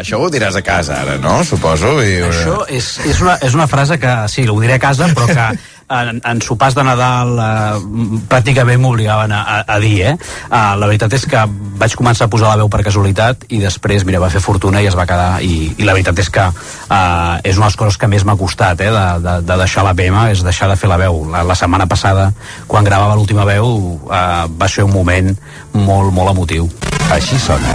Això 0.00 0.20
ho 0.22 0.28
diràs 0.30 0.54
a 0.56 0.62
casa 0.62 1.00
ara, 1.02 1.16
no? 1.18 1.40
Suposo. 1.44 1.96
I... 2.02 2.20
Això 2.28 2.60
és, 2.70 2.92
és, 3.10 3.18
una, 3.20 3.36
és 3.42 3.56
una 3.58 3.66
frase 3.70 3.98
que, 4.00 4.12
sí, 4.30 4.46
ho 4.48 4.58
diré 4.62 4.78
a 4.78 4.82
casa, 4.82 5.10
però 5.14 5.26
que 5.30 5.46
en, 5.90 6.20
en 6.24 6.40
sopars 6.42 6.74
de 6.74 6.84
Nadal 6.86 7.34
eh, 7.42 8.22
pràcticament 8.30 8.80
m'obligaven 8.80 9.32
a, 9.34 9.40
a, 9.42 9.58
a 9.74 9.78
dir, 9.82 9.96
eh? 10.06 10.14
Uh, 10.46 10.76
la 10.78 10.86
veritat 10.86 11.14
és 11.18 11.26
que 11.28 11.42
vaig 11.80 11.96
començar 11.98 12.28
a 12.28 12.32
posar 12.32 12.52
la 12.52 12.60
veu 12.60 12.70
per 12.72 12.82
casualitat 12.86 13.46
i 13.50 13.60
després, 13.62 14.04
mira, 14.06 14.20
va 14.22 14.30
fer 14.32 14.42
fortuna 14.44 14.82
i 14.82 14.88
es 14.90 14.96
va 14.98 15.06
quedar 15.08 15.40
i, 15.42 15.72
i 15.76 15.88
la 15.88 15.96
veritat 15.96 16.22
és 16.22 16.30
que 16.32 16.46
uh, 16.46 17.36
és 17.42 17.58
una 17.58 17.66
de 17.66 17.70
les 17.70 17.78
coses 17.82 17.98
que 18.00 18.10
més 18.10 18.26
m'ha 18.26 18.38
costat, 18.38 18.80
eh? 18.84 18.90
De, 18.94 19.06
de, 19.26 19.36
de 19.48 19.60
deixar 19.64 19.84
la 19.86 19.94
PM, 19.98 20.18
és 20.30 20.44
deixar 20.46 20.70
de 20.70 20.78
fer 20.78 20.90
la 20.90 21.00
veu. 21.00 21.24
La, 21.32 21.42
la 21.46 21.58
setmana 21.58 21.88
passada, 21.90 22.30
quan 22.70 22.86
gravava 22.86 23.18
l'última 23.18 23.48
veu, 23.48 23.98
uh, 24.06 24.46
va 24.50 24.70
ser 24.70 24.86
un 24.86 24.94
moment 24.94 25.34
molt, 25.74 26.14
molt 26.14 26.34
emotiu. 26.36 26.70
Així 27.10 27.38
sona. 27.42 27.74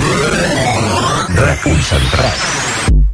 Reconcentrat. 1.36 3.05